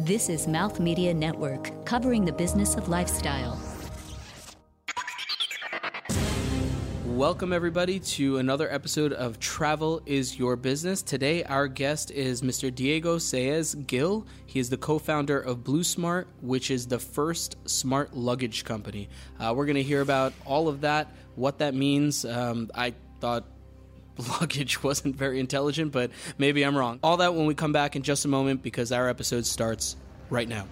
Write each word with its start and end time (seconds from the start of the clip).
This 0.00 0.28
is 0.28 0.46
Mouth 0.46 0.78
Media 0.78 1.14
Network, 1.14 1.72
covering 1.86 2.26
the 2.26 2.32
business 2.32 2.74
of 2.74 2.90
lifestyle. 2.90 3.58
Welcome, 7.06 7.50
everybody, 7.54 8.00
to 8.00 8.36
another 8.36 8.70
episode 8.70 9.14
of 9.14 9.40
Travel 9.40 10.02
is 10.04 10.38
Your 10.38 10.54
Business. 10.56 11.00
Today, 11.00 11.44
our 11.44 11.66
guest 11.66 12.10
is 12.10 12.42
Mr. 12.42 12.72
Diego 12.72 13.16
Saez 13.16 13.86
Gil. 13.86 14.26
He 14.44 14.60
is 14.60 14.68
the 14.68 14.76
co 14.76 14.98
founder 14.98 15.40
of 15.40 15.64
Blue 15.64 15.82
Smart, 15.82 16.28
which 16.42 16.70
is 16.70 16.86
the 16.86 16.98
first 16.98 17.56
smart 17.64 18.14
luggage 18.14 18.64
company. 18.64 19.08
Uh, 19.40 19.54
we're 19.56 19.64
going 19.64 19.76
to 19.76 19.82
hear 19.82 20.02
about 20.02 20.34
all 20.44 20.68
of 20.68 20.82
that, 20.82 21.08
what 21.36 21.56
that 21.60 21.74
means. 21.74 22.26
Um, 22.26 22.70
I 22.74 22.92
thought 23.20 23.46
luggage 24.18 24.82
wasn't 24.82 25.16
very 25.16 25.40
intelligent, 25.40 25.92
but 25.92 26.10
maybe 26.38 26.64
I'm 26.64 26.76
wrong. 26.76 26.98
All 27.02 27.18
that 27.18 27.34
when 27.34 27.46
we 27.46 27.54
come 27.54 27.72
back 27.72 27.96
in 27.96 28.02
just 28.02 28.24
a 28.24 28.28
moment 28.28 28.62
because 28.62 28.92
our 28.92 29.08
episode 29.08 29.46
starts 29.46 29.96
right 30.30 30.48
now. 30.48 30.66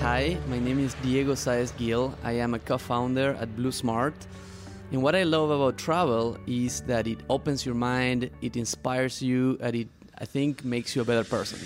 Hi, 0.00 0.38
my 0.48 0.58
name 0.58 0.78
is 0.78 0.94
Diego 1.02 1.34
Saez 1.34 1.76
Gil. 1.76 2.14
I 2.24 2.32
am 2.32 2.54
a 2.54 2.58
co 2.58 2.78
founder 2.78 3.36
at 3.40 3.54
Blue 3.56 3.72
Smart. 3.72 4.14
And 4.90 5.02
what 5.02 5.14
I 5.14 5.24
love 5.24 5.50
about 5.50 5.76
travel 5.76 6.38
is 6.46 6.80
that 6.82 7.06
it 7.06 7.18
opens 7.28 7.66
your 7.66 7.74
mind, 7.74 8.30
it 8.40 8.56
inspires 8.56 9.20
you, 9.20 9.58
and 9.60 9.76
it, 9.76 9.88
I 10.18 10.24
think, 10.24 10.64
makes 10.64 10.96
you 10.96 11.02
a 11.02 11.04
better 11.04 11.28
person. 11.28 11.58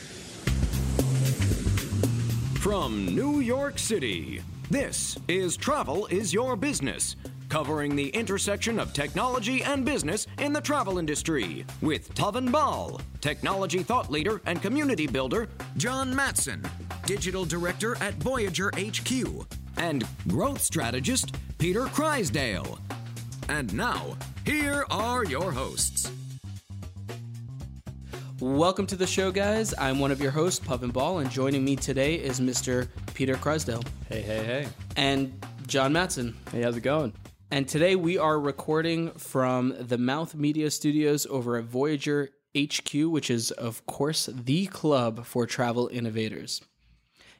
From 2.58 3.06
New 3.06 3.38
York 3.40 3.78
City, 3.78 4.42
this 4.70 5.16
is 5.28 5.56
Travel 5.56 6.06
is 6.06 6.32
Your 6.32 6.56
Business, 6.56 7.14
covering 7.52 7.94
the 7.94 8.08
intersection 8.08 8.80
of 8.80 8.94
technology 8.94 9.62
and 9.62 9.84
business 9.84 10.26
in 10.38 10.54
the 10.54 10.60
travel 10.62 10.98
industry 10.98 11.66
with 11.82 12.14
Pavan 12.14 12.50
Ball, 12.50 12.98
technology 13.20 13.82
thought 13.82 14.10
leader 14.10 14.40
and 14.46 14.62
community 14.62 15.06
builder, 15.06 15.50
John 15.76 16.16
Matson, 16.16 16.64
digital 17.04 17.44
director 17.44 17.94
at 18.02 18.14
Voyager 18.14 18.70
HQ, 18.78 19.46
and 19.76 20.02
growth 20.28 20.62
strategist, 20.62 21.34
Peter 21.58 21.82
Kreisdale. 21.82 22.78
And 23.50 23.74
now, 23.74 24.16
here 24.46 24.86
are 24.90 25.22
your 25.22 25.52
hosts. 25.52 26.10
Welcome 28.40 28.86
to 28.86 28.96
the 28.96 29.06
show, 29.06 29.30
guys. 29.30 29.74
I'm 29.76 29.98
one 29.98 30.10
of 30.10 30.22
your 30.22 30.30
hosts, 30.30 30.66
Pavan 30.66 30.90
Ball, 30.90 31.18
and 31.18 31.30
joining 31.30 31.66
me 31.66 31.76
today 31.76 32.14
is 32.14 32.40
Mr. 32.40 32.88
Peter 33.12 33.34
Kreisdale 33.34 33.86
Hey, 34.08 34.22
hey, 34.22 34.42
hey. 34.42 34.68
and 34.96 35.38
John 35.66 35.92
Matson. 35.92 36.34
Hey, 36.50 36.62
how's 36.62 36.78
it 36.78 36.82
going? 36.82 37.12
And 37.52 37.68
today 37.68 37.96
we 37.96 38.16
are 38.16 38.40
recording 38.40 39.10
from 39.10 39.74
the 39.78 39.98
Mouth 39.98 40.34
Media 40.34 40.70
Studios 40.70 41.26
over 41.26 41.58
at 41.58 41.64
Voyager 41.64 42.30
HQ, 42.56 42.94
which 42.94 43.30
is, 43.30 43.50
of 43.50 43.84
course, 43.84 44.24
the 44.32 44.64
club 44.68 45.26
for 45.26 45.44
travel 45.44 45.90
innovators. 45.92 46.62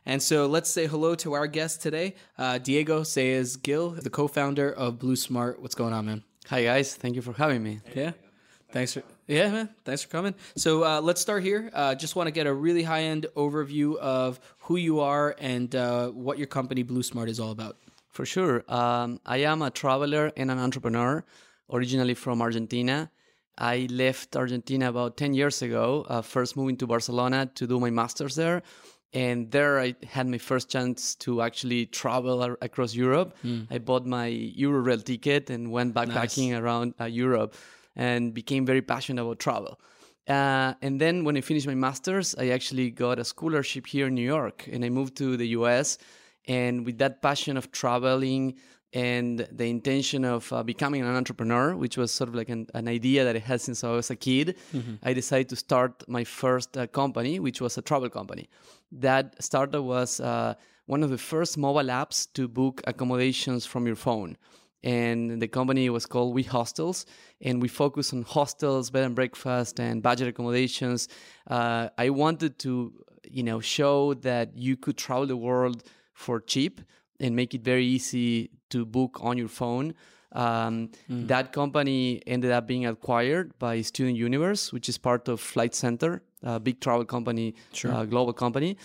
And 0.05 0.23
so 0.23 0.45
let's 0.45 0.69
say 0.69 0.87
hello 0.87 1.15
to 1.15 1.33
our 1.33 1.47
guest 1.47 1.81
today, 1.81 2.17
uh, 2.37 2.59
Diego 2.59 3.05
Saez 3.05 3.57
Gil, 3.63 3.89
the 3.93 4.11
co 4.11 4.29
founder 4.29 4.71
of 4.71 4.99
Blue 4.99 5.17
Smart. 5.17 5.63
What's 5.63 5.75
going 5.75 5.95
on, 5.95 6.05
man? 6.05 6.23
Hi, 6.49 6.63
guys. 6.63 6.95
Thank 6.95 7.17
you 7.17 7.23
for 7.23 7.33
having 7.33 7.63
me. 7.63 7.81
Yeah. 7.95 8.13
Thanks 8.71 8.93
for 8.93 9.03
yeah, 9.27 9.51
man. 9.51 9.71
Thanks 9.87 10.03
for 10.03 10.09
coming. 10.09 10.35
So 10.57 10.85
uh, 10.85 11.01
let's 11.01 11.23
start 11.23 11.43
here. 11.43 11.71
Uh, 11.73 11.95
just 11.95 12.17
want 12.17 12.27
to 12.27 12.33
get 12.33 12.47
a 12.47 12.53
really 12.53 12.83
high 12.83 13.05
end 13.05 13.29
overview 13.35 13.97
of 13.97 14.41
who 14.59 14.77
you 14.77 15.01
are 15.01 15.35
and 15.39 15.75
uh, 15.75 16.09
what 16.09 16.37
your 16.37 16.49
company 16.49 16.83
Blue 16.83 17.03
Smart 17.03 17.31
is 17.31 17.41
all 17.41 17.51
about. 17.51 17.79
For 18.13 18.27
sure. 18.27 18.63
Um, 18.69 19.21
I 19.25 19.39
am 19.39 19.63
a 19.63 19.71
traveler 19.71 20.31
and 20.37 20.51
an 20.51 20.59
entrepreneur, 20.59 21.25
originally 21.73 22.15
from 22.15 22.43
Argentina. 22.43 23.11
I 23.57 23.87
left 23.91 24.37
Argentina 24.37 24.89
about 24.91 25.17
10 25.17 25.35
years 25.35 25.63
ago, 25.63 26.05
uh, 26.09 26.21
first 26.23 26.57
moving 26.57 26.77
to 26.79 26.87
Barcelona 26.87 27.51
to 27.55 27.67
do 27.67 27.81
my 27.81 27.91
master's 27.91 28.35
there. 28.35 28.63
And 29.15 29.51
there 29.51 29.79
I 29.79 29.95
had 30.05 30.27
my 30.27 30.39
first 30.39 30.71
chance 30.71 31.15
to 31.17 31.43
actually 31.43 31.87
travel 31.87 32.42
ar- 32.42 32.59
across 32.63 32.95
Europe. 32.95 33.36
I 33.70 33.79
bought 33.79 34.07
my 34.07 34.29
Eurail 34.31 35.03
ticket 35.05 35.51
and 35.51 35.70
went 35.70 35.95
backpacking 35.95 36.59
around 36.59 36.95
uh, 37.01 37.05
Europe 37.05 37.55
and 37.95 38.33
became 38.33 38.65
very 38.65 38.81
passionate 38.81 39.23
about 39.23 39.39
travel. 39.39 39.79
Uh, 40.27 40.73
and 40.81 40.98
then 41.01 41.25
when 41.25 41.36
I 41.36 41.42
finished 41.42 41.67
my 41.67 41.75
master's, 41.75 42.35
I 42.39 42.48
actually 42.48 42.91
got 42.91 43.19
a 43.19 43.25
scholarship 43.25 43.86
here 43.86 44.07
in 44.07 44.15
New 44.15 44.25
York 44.36 44.67
and 44.73 44.83
I 44.85 44.89
moved 44.89 45.17
to 45.17 45.36
the 45.36 45.48
US. 45.48 45.98
And 46.47 46.85
with 46.85 46.98
that 46.98 47.23
passion 47.23 47.57
of 47.57 47.70
traveling 47.70 48.55
and 48.92 49.47
the 49.51 49.64
intention 49.64 50.25
of 50.25 50.53
uh, 50.53 50.63
becoming 50.63 51.03
an 51.03 51.14
entrepreneur, 51.17 51.75
which 51.75 51.97
was 51.97 52.13
sort 52.13 52.29
of 52.29 52.35
like 52.35 52.51
an, 52.51 52.67
an 52.75 52.89
idea 52.89 53.25
that 53.25 53.36
I 53.36 53.39
had 53.39 53.61
since 53.61 53.83
I 53.85 53.91
was 53.91 54.11
a 54.11 54.17
kid, 54.17 54.57
I 55.03 55.14
decided 55.14 55.48
to 55.51 55.57
start 55.57 56.05
my 56.08 56.25
first 56.25 56.77
uh, 56.77 56.86
company, 56.89 57.41
which 57.41 57.61
was 57.61 57.79
a 57.79 57.83
travel 57.83 58.11
company. 58.11 58.48
That 58.91 59.42
startup 59.42 59.85
was 59.85 60.20
uh, 60.20 60.55
one 60.86 61.03
of 61.03 61.11
the 61.11 61.17
first 61.19 61.57
mobile 61.57 61.85
apps 61.85 62.30
to 62.35 62.48
book 62.48 62.83
accommodations 62.86 63.64
from 63.64 63.86
your 63.86 63.97
phone 63.97 64.36
and 64.85 65.41
the 65.41 65.48
company 65.48 65.89
was 65.91 66.07
called 66.07 66.35
We 66.35 66.42
Hostels, 66.42 67.07
and 67.41 67.63
we 67.63 67.69
focus 67.69 68.13
on 68.13 68.23
hostels, 68.23 68.91
bed 68.91 69.05
and 69.05 69.14
breakfast, 69.14 69.79
and 69.79 70.03
budget 70.03 70.29
accommodations. 70.29 71.09
Uh, 71.47 71.89
I 71.97 72.11
wanted 72.11 72.59
to, 72.61 72.92
you 73.30 73.42
know, 73.42 73.61
show 73.61 74.14
that 74.14 74.57
you 74.57 74.77
could 74.77 74.97
travel 74.97 75.27
the 75.27 75.36
world 75.36 75.85
for 76.23 76.41
cheap 76.53 76.81
and 77.21 77.31
make 77.37 77.51
it 77.55 77.63
very 77.73 77.85
easy 77.97 78.51
to 78.71 78.79
book 78.97 79.13
on 79.29 79.35
your 79.43 79.49
phone. 79.61 79.87
Um, 80.43 80.75
That 81.29 81.53
company 81.53 82.23
ended 82.27 82.51
up 82.57 82.65
being 82.67 82.87
acquired 82.87 83.47
by 83.59 83.83
Student 83.83 84.17
Universe, 84.29 84.63
which 84.75 84.89
is 84.89 84.97
part 84.99 85.29
of 85.29 85.41
Flight 85.41 85.75
Center, 85.75 86.23
a 86.43 86.59
big 86.59 86.77
travel 86.81 87.05
company, 87.05 87.49
uh, 87.95 88.05
global 88.07 88.33
company. 88.45 88.77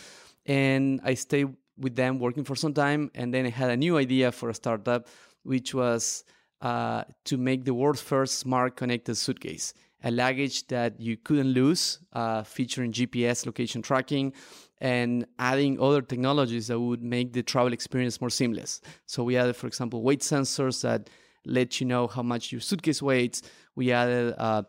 And 0.45 0.99
I 1.11 1.13
stayed 1.15 1.49
with 1.85 1.95
them 1.95 2.19
working 2.19 2.43
for 2.49 2.55
some 2.55 2.73
time, 2.73 3.01
and 3.19 3.33
then 3.33 3.45
I 3.45 3.49
had 3.61 3.69
a 3.69 3.77
new 3.77 3.97
idea 3.97 4.31
for 4.31 4.49
a 4.49 4.53
startup 4.53 5.07
which 5.43 5.73
was 5.73 6.23
uh, 6.61 7.03
to 7.29 7.37
make 7.37 7.63
the 7.63 7.73
world's 7.73 8.01
first 8.01 8.39
smart 8.39 8.75
connected 8.75 9.15
suitcase, 9.15 9.73
a 10.03 10.11
luggage 10.11 10.67
that 10.67 10.99
you 10.99 11.15
couldn't 11.27 11.51
lose, 11.61 11.99
uh, 12.13 12.43
featuring 12.43 12.91
GPS 12.91 13.45
location 13.45 13.81
tracking 13.81 14.33
and 14.79 15.25
adding 15.39 15.79
other 15.79 16.01
technologies 16.01 16.67
that 16.67 16.79
would 16.79 17.01
make 17.01 17.33
the 17.33 17.43
travel 17.43 17.73
experience 17.73 18.21
more 18.21 18.29
seamless. 18.29 18.81
So 19.05 19.23
we 19.23 19.37
added, 19.37 19.55
for 19.55 19.67
example, 19.67 20.03
weight 20.03 20.21
sensors 20.21 20.81
that 20.81 21.09
let 21.45 21.79
you 21.79 21.87
know 21.87 22.07
how 22.07 22.21
much 22.23 22.51
your 22.51 22.61
suitcase 22.61 23.01
weighs. 23.01 23.41
We 23.75 23.91
added 23.91 24.35
uh, 24.37 24.63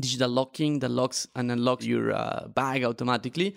digital 0.00 0.30
locking 0.30 0.78
that 0.80 0.90
locks 0.90 1.26
and 1.34 1.52
unlocks 1.52 1.84
your 1.84 2.12
uh, 2.12 2.48
bag 2.48 2.84
automatically, 2.84 3.54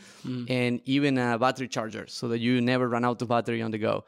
and 0.49 0.81
even 0.85 1.17
a 1.17 1.37
battery 1.39 1.67
charger 1.67 2.05
so 2.07 2.27
that 2.27 2.39
you 2.39 2.61
never 2.61 2.87
run 2.89 3.05
out 3.05 3.21
of 3.21 3.27
battery 3.29 3.61
on 3.61 3.71
the 3.71 3.77
go. 3.77 4.05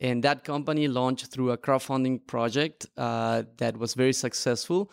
And 0.00 0.22
that 0.22 0.44
company 0.44 0.86
launched 0.86 1.26
through 1.26 1.50
a 1.50 1.58
crowdfunding 1.58 2.26
project 2.26 2.86
uh, 2.96 3.42
that 3.56 3.76
was 3.76 3.94
very 3.94 4.12
successful. 4.12 4.90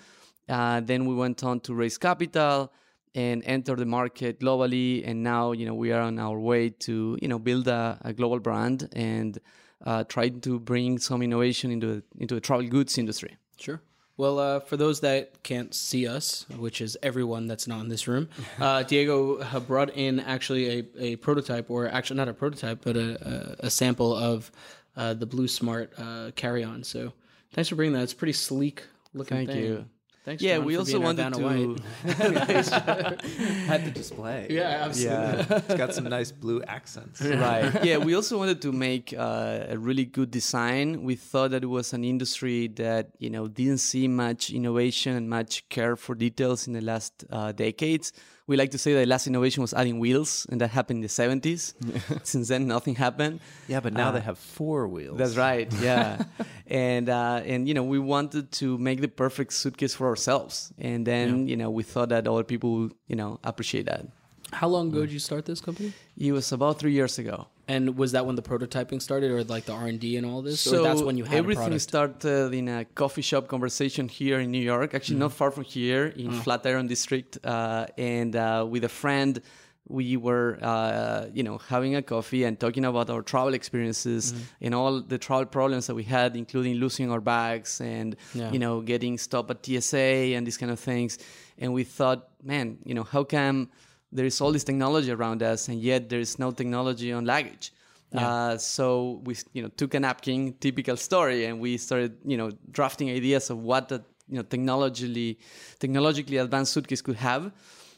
Uh, 0.50 0.80
then 0.80 1.06
we 1.06 1.16
went 1.16 1.44
on 1.44 1.60
to 1.62 1.74
raise 1.74 1.98
capital 1.98 2.72
and 3.16 3.42
enter 3.46 3.76
the 3.76 3.86
market 3.86 4.40
globally. 4.40 5.02
And 5.08 5.24
now, 5.24 5.54
you 5.54 5.66
know, 5.66 5.74
we 5.74 5.92
are 5.92 6.02
on 6.02 6.20
our 6.20 6.38
way 6.38 6.70
to, 6.70 7.18
you 7.22 7.28
know, 7.28 7.40
build 7.40 7.68
a, 7.68 7.98
a 8.02 8.14
global 8.14 8.40
brand 8.40 8.90
and 8.94 9.40
uh, 9.84 10.04
trying 10.04 10.42
to 10.42 10.60
bring 10.60 11.00
some 11.00 11.22
innovation 11.22 11.72
into 11.72 12.04
into 12.20 12.36
the 12.36 12.42
travel 12.42 12.68
goods 12.68 12.98
industry. 12.98 13.38
Sure. 13.58 13.82
Well, 14.18 14.40
uh, 14.40 14.60
for 14.62 14.78
those 14.78 15.02
that 15.02 15.44
can't 15.44 15.74
see 15.74 16.08
us, 16.08 16.46
which 16.58 16.80
is 16.80 16.98
everyone 17.04 17.48
that's 17.48 17.68
not 17.68 17.82
in 17.82 17.90
this 17.90 18.08
room, 18.08 18.30
uh, 18.60 18.84
Diego 18.84 19.44
brought 19.62 19.90
in 19.90 20.22
actually 20.22 20.80
a, 20.80 20.86
a 20.98 21.16
prototype, 21.18 21.70
or 21.70 21.88
actually 21.88 22.18
not 22.18 22.30
a 22.30 22.34
prototype, 22.34 22.80
but 22.84 22.96
a, 22.96 23.56
a, 23.62 23.68
a 23.68 23.70
sample 23.70 24.16
of 24.16 24.52
uh, 24.96 25.14
the 25.14 25.26
Blue 25.26 25.50
Smart 25.50 25.92
uh, 25.98 26.32
carry 26.36 26.64
on. 26.64 26.84
So 26.84 27.12
thanks 27.52 27.68
for 27.68 27.76
bringing 27.76 27.94
that. 27.94 28.04
It's 28.04 28.14
pretty 28.14 28.34
sleek 28.34 28.84
looking 29.14 29.38
Thank 29.38 29.50
thing. 29.50 29.64
you. 29.64 29.86
Thanks. 30.26 30.42
Yeah, 30.42 30.56
John, 30.58 30.66
we 30.66 30.74
for 30.74 30.80
also 30.80 30.92
being 30.94 31.04
wanted 31.04 31.34
to. 31.36 31.44
White. 31.44 31.80
Had 33.68 33.86
the 33.86 33.92
display. 33.92 34.48
yeah, 34.50 34.86
absolutely. 34.86 35.14
Yeah. 35.16 35.46
it's 35.70 35.76
got 35.76 35.94
some 35.94 36.06
nice 36.06 36.32
blue 36.32 36.64
accents. 36.64 37.22
right. 37.22 37.86
Yeah, 37.86 37.98
we 37.98 38.16
also 38.16 38.40
wanted 38.40 38.60
to 38.64 38.72
make 38.72 39.14
uh, 39.16 39.66
a 39.70 39.78
really 39.78 40.06
good 40.06 40.32
design. 40.32 41.04
We 41.04 41.14
thought 41.16 41.52
that 41.52 41.62
it 41.64 41.68
was 41.68 41.94
an 41.94 42.04
industry 42.04 42.70
that 42.70 43.10
you 43.20 43.30
know 43.30 43.48
didn't 43.48 43.78
see 43.78 44.08
much 44.08 44.50
innovation 44.50 45.16
and 45.16 45.30
much 45.30 45.70
care 45.70 45.96
for 45.96 46.16
details 46.16 46.66
in 46.66 46.74
the 46.74 46.82
last 46.82 47.24
uh, 47.30 47.52
decades. 47.52 48.12
We 48.48 48.58
like 48.58 48.70
to 48.72 48.78
say 48.78 48.94
that 48.94 49.00
the 49.00 49.06
last 49.08 49.26
innovation 49.26 49.62
was 49.62 49.74
adding 49.74 49.98
wheels, 50.00 50.46
and 50.52 50.62
that 50.62 50.70
happened 50.70 50.98
in 50.98 51.02
the 51.02 51.10
seventies. 51.10 51.74
Since 52.24 52.48
then, 52.50 52.68
nothing 52.68 52.94
happened. 52.96 53.40
Yeah, 53.68 53.80
but 53.80 53.94
now 53.94 54.10
Uh, 54.10 54.12
they 54.14 54.20
have 54.22 54.38
four 54.38 54.88
wheels. 54.88 55.18
That's 55.18 55.36
right. 55.36 55.68
Yeah, 55.82 56.24
and 56.68 57.10
uh, 57.10 57.42
and 57.52 57.68
you 57.68 57.74
know 57.74 57.84
we 57.84 57.98
wanted 57.98 58.52
to 58.62 58.78
make 58.78 59.02
the 59.02 59.08
perfect 59.08 59.54
suitcase 59.54 59.96
for 59.96 60.08
ourselves, 60.08 60.72
and 60.78 61.06
then 61.08 61.48
you 61.48 61.58
know 61.58 61.70
we 61.72 61.82
thought 61.84 62.10
that 62.10 62.28
other 62.28 62.44
people 62.44 62.70
would, 62.78 62.94
you 63.08 63.16
know 63.16 63.40
appreciate 63.44 63.86
that. 63.88 64.06
How 64.54 64.68
long 64.70 64.90
ago 64.90 65.02
did 65.02 65.12
you 65.12 65.20
start 65.20 65.46
this 65.46 65.60
company? 65.60 65.92
It 66.18 66.32
was 66.32 66.52
about 66.52 66.78
three 66.80 66.94
years 66.94 67.18
ago. 67.18 67.48
And 67.68 67.98
was 67.98 68.12
that 68.12 68.26
when 68.28 68.36
the 68.36 68.44
prototyping 68.44 69.02
started, 69.02 69.32
or 69.32 69.44
like 69.44 69.66
the 69.66 69.74
R 69.74 69.88
and 69.88 70.00
D 70.00 70.18
and 70.18 70.26
all 70.26 70.42
this? 70.44 70.60
So 70.62 70.82
or 70.82 70.84
that's 70.84 71.02
when 71.02 71.18
you 71.18 71.24
had 71.24 71.38
everything 71.38 71.78
started 71.80 72.54
in 72.54 72.68
a 72.68 72.86
coffee 72.86 73.24
shop 73.24 73.48
conversation 73.48 74.08
here 74.08 74.40
in 74.40 74.52
New 74.52 74.62
York, 74.74 74.94
actually 74.94 75.18
not 75.18 75.34
far 75.34 75.50
from 75.50 75.64
here 75.64 76.06
in 76.16 76.32
Flatiron 76.32 76.88
District, 76.88 77.38
uh, 77.44 77.88
and 77.98 78.36
uh, 78.36 78.66
with 78.70 78.84
a 78.84 78.90
friend. 78.90 79.42
We 79.88 80.18
were, 80.18 80.58
uh, 80.64 81.28
you 81.32 81.44
know, 81.44 81.60
having 81.60 81.96
a 81.96 82.02
coffee 82.02 82.44
and 82.44 82.60
talking 82.60 82.86
about 82.86 83.12
our 83.12 83.22
travel 83.22 83.54
experiences 83.54 84.34
and 84.60 84.74
all 84.74 85.00
the 85.00 85.20
travel 85.20 85.46
problems 85.46 85.86
that 85.86 85.94
we 85.94 86.02
had, 86.02 86.36
including 86.36 86.78
losing 86.78 87.12
our 87.12 87.22
bags 87.22 87.80
and, 87.82 88.16
Yeah. 88.34 88.52
you 88.52 88.58
know, 88.58 88.82
getting 88.82 89.20
stopped 89.20 89.52
at 89.52 89.64
TSA 89.64 90.34
and 90.36 90.42
these 90.48 90.58
kind 90.58 90.72
of 90.72 90.80
things. 90.80 91.20
And 91.60 91.72
we 91.72 91.84
thought, 91.84 92.30
man, 92.44 92.80
you 92.84 92.96
know, 92.96 93.04
how 93.04 93.24
come 93.26 93.70
there 94.16 94.26
is 94.26 94.40
all 94.42 94.52
this 94.52 94.64
technology 94.64 95.12
around 95.12 95.44
us 95.44 95.68
and 95.68 95.80
yet 95.82 96.10
there 96.10 96.20
is 96.20 96.40
no 96.40 96.52
technology 96.52 97.12
on 97.12 97.26
luggage? 97.26 97.72
Uh, 98.14 98.58
so 98.58 99.22
we, 99.26 99.36
you 99.54 99.62
know, 99.62 99.68
took 99.76 99.94
a 99.94 100.00
napkin, 100.00 100.54
typical 100.60 100.96
story, 100.96 101.46
and 101.46 101.60
we 101.60 101.78
started, 101.78 102.18
you 102.26 102.38
know, 102.38 102.50
drafting 102.72 103.10
ideas 103.10 103.50
of 103.50 103.58
what 103.60 103.90
the, 103.90 104.02
you 104.30 104.38
know, 104.38 104.44
technologically, 104.44 105.38
technologically 105.80 106.38
advanced 106.38 106.74
suitcase 106.74 107.02
could 107.02 107.18
have. 107.18 107.52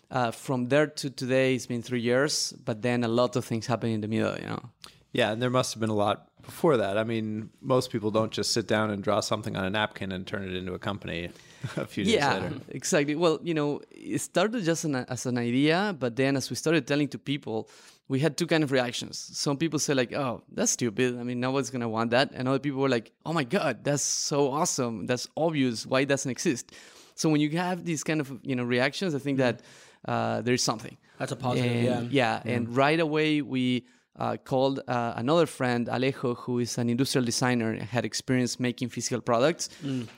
Uh, 0.10 0.32
from 0.32 0.70
there 0.70 0.88
to 0.88 1.10
today, 1.10 1.54
it's 1.54 1.68
been 1.68 1.82
three 1.84 2.02
years, 2.02 2.54
but 2.66 2.82
then 2.82 3.04
a 3.04 3.08
lot 3.08 3.36
of 3.36 3.46
things 3.46 3.68
happen 3.68 3.90
in 3.90 4.02
the 4.02 4.08
middle, 4.08 4.36
you 4.40 4.48
know. 4.48 4.70
Yeah, 5.12 5.32
and 5.32 5.42
there 5.42 5.50
must 5.50 5.74
have 5.74 5.82
been 5.82 5.90
a 5.90 5.96
lot 5.96 6.30
before 6.42 6.78
that. 6.78 6.98
I 6.98 7.04
mean, 7.04 7.50
most 7.62 7.92
people 7.92 8.10
don't 8.10 8.32
just 8.32 8.54
sit 8.54 8.68
down 8.68 8.90
and 8.90 9.04
draw 9.04 9.20
something 9.20 9.56
on 9.56 9.66
a 9.66 9.70
napkin 9.70 10.12
and 10.12 10.26
turn 10.26 10.44
it 10.48 10.56
into 10.56 10.74
a 10.74 10.80
company 10.80 11.30
a 11.78 11.86
few 11.86 12.04
days 12.04 12.14
yeah, 12.14 12.34
later. 12.36 12.56
exactly. 12.70 13.16
Well, 13.16 13.40
you 13.44 13.54
know, 13.54 13.82
it 13.92 14.20
started 14.20 14.64
just 14.64 14.84
an, 14.86 14.96
as 14.96 15.26
an 15.26 15.38
idea, 15.38 15.96
but 15.98 16.16
then 16.16 16.36
as 16.38 16.50
we 16.50 16.56
started 16.56 16.86
telling 16.88 17.08
to 17.10 17.18
people, 17.20 17.70
we 18.08 18.20
had 18.20 18.38
two 18.38 18.48
kind 18.48 18.64
of 18.64 18.72
reactions. 18.72 19.18
Some 19.34 19.58
people 19.58 19.80
say 19.80 19.94
like, 19.94 20.14
"Oh, 20.14 20.42
that's 20.52 20.72
stupid. 20.72 21.18
I 21.20 21.24
mean, 21.24 21.40
no 21.40 21.52
one's 21.52 21.70
gonna 21.70 21.90
want 21.90 22.12
that," 22.12 22.32
and 22.34 22.48
other 22.48 22.60
people 22.60 22.80
were 22.82 22.90
like, 22.90 23.12
"Oh 23.26 23.34
my 23.34 23.44
god, 23.44 23.84
that's 23.84 24.04
so 24.04 24.52
awesome. 24.52 25.06
That's 25.08 25.28
obvious. 25.36 25.86
Why 25.86 26.02
it 26.02 26.08
doesn't 26.08 26.30
exist?" 26.32 26.72
So 27.16 27.30
when 27.30 27.42
you 27.42 27.50
have 27.58 27.84
these 27.84 28.04
kind 28.04 28.22
of 28.22 28.32
you 28.44 28.56
know 28.56 28.64
reactions, 28.64 29.14
I 29.16 29.20
think 29.20 29.40
that 29.40 29.62
uh, 30.06 30.42
there 30.42 30.54
is 30.54 30.62
something. 30.64 30.96
That's 31.20 31.32
a 31.32 31.36
positive, 31.36 31.72
And- 31.72 32.12
yeah. 32.12 32.42
yeah, 32.46 32.54
and 32.54 32.76
right 32.76 33.00
away 33.00 33.42
we 33.42 33.86
uh, 34.18 34.38
called 34.44 34.80
uh, 34.88 35.14
another 35.16 35.46
friend, 35.46 35.88
Alejo, 35.88 36.36
who 36.38 36.60
is 36.60 36.78
an 36.78 36.90
industrial 36.90 37.26
designer, 37.26 37.72
and 37.72 37.82
had 37.84 38.06
experience 38.06 38.60
making 38.60 38.90
physical 38.90 39.22
products, 39.22 39.70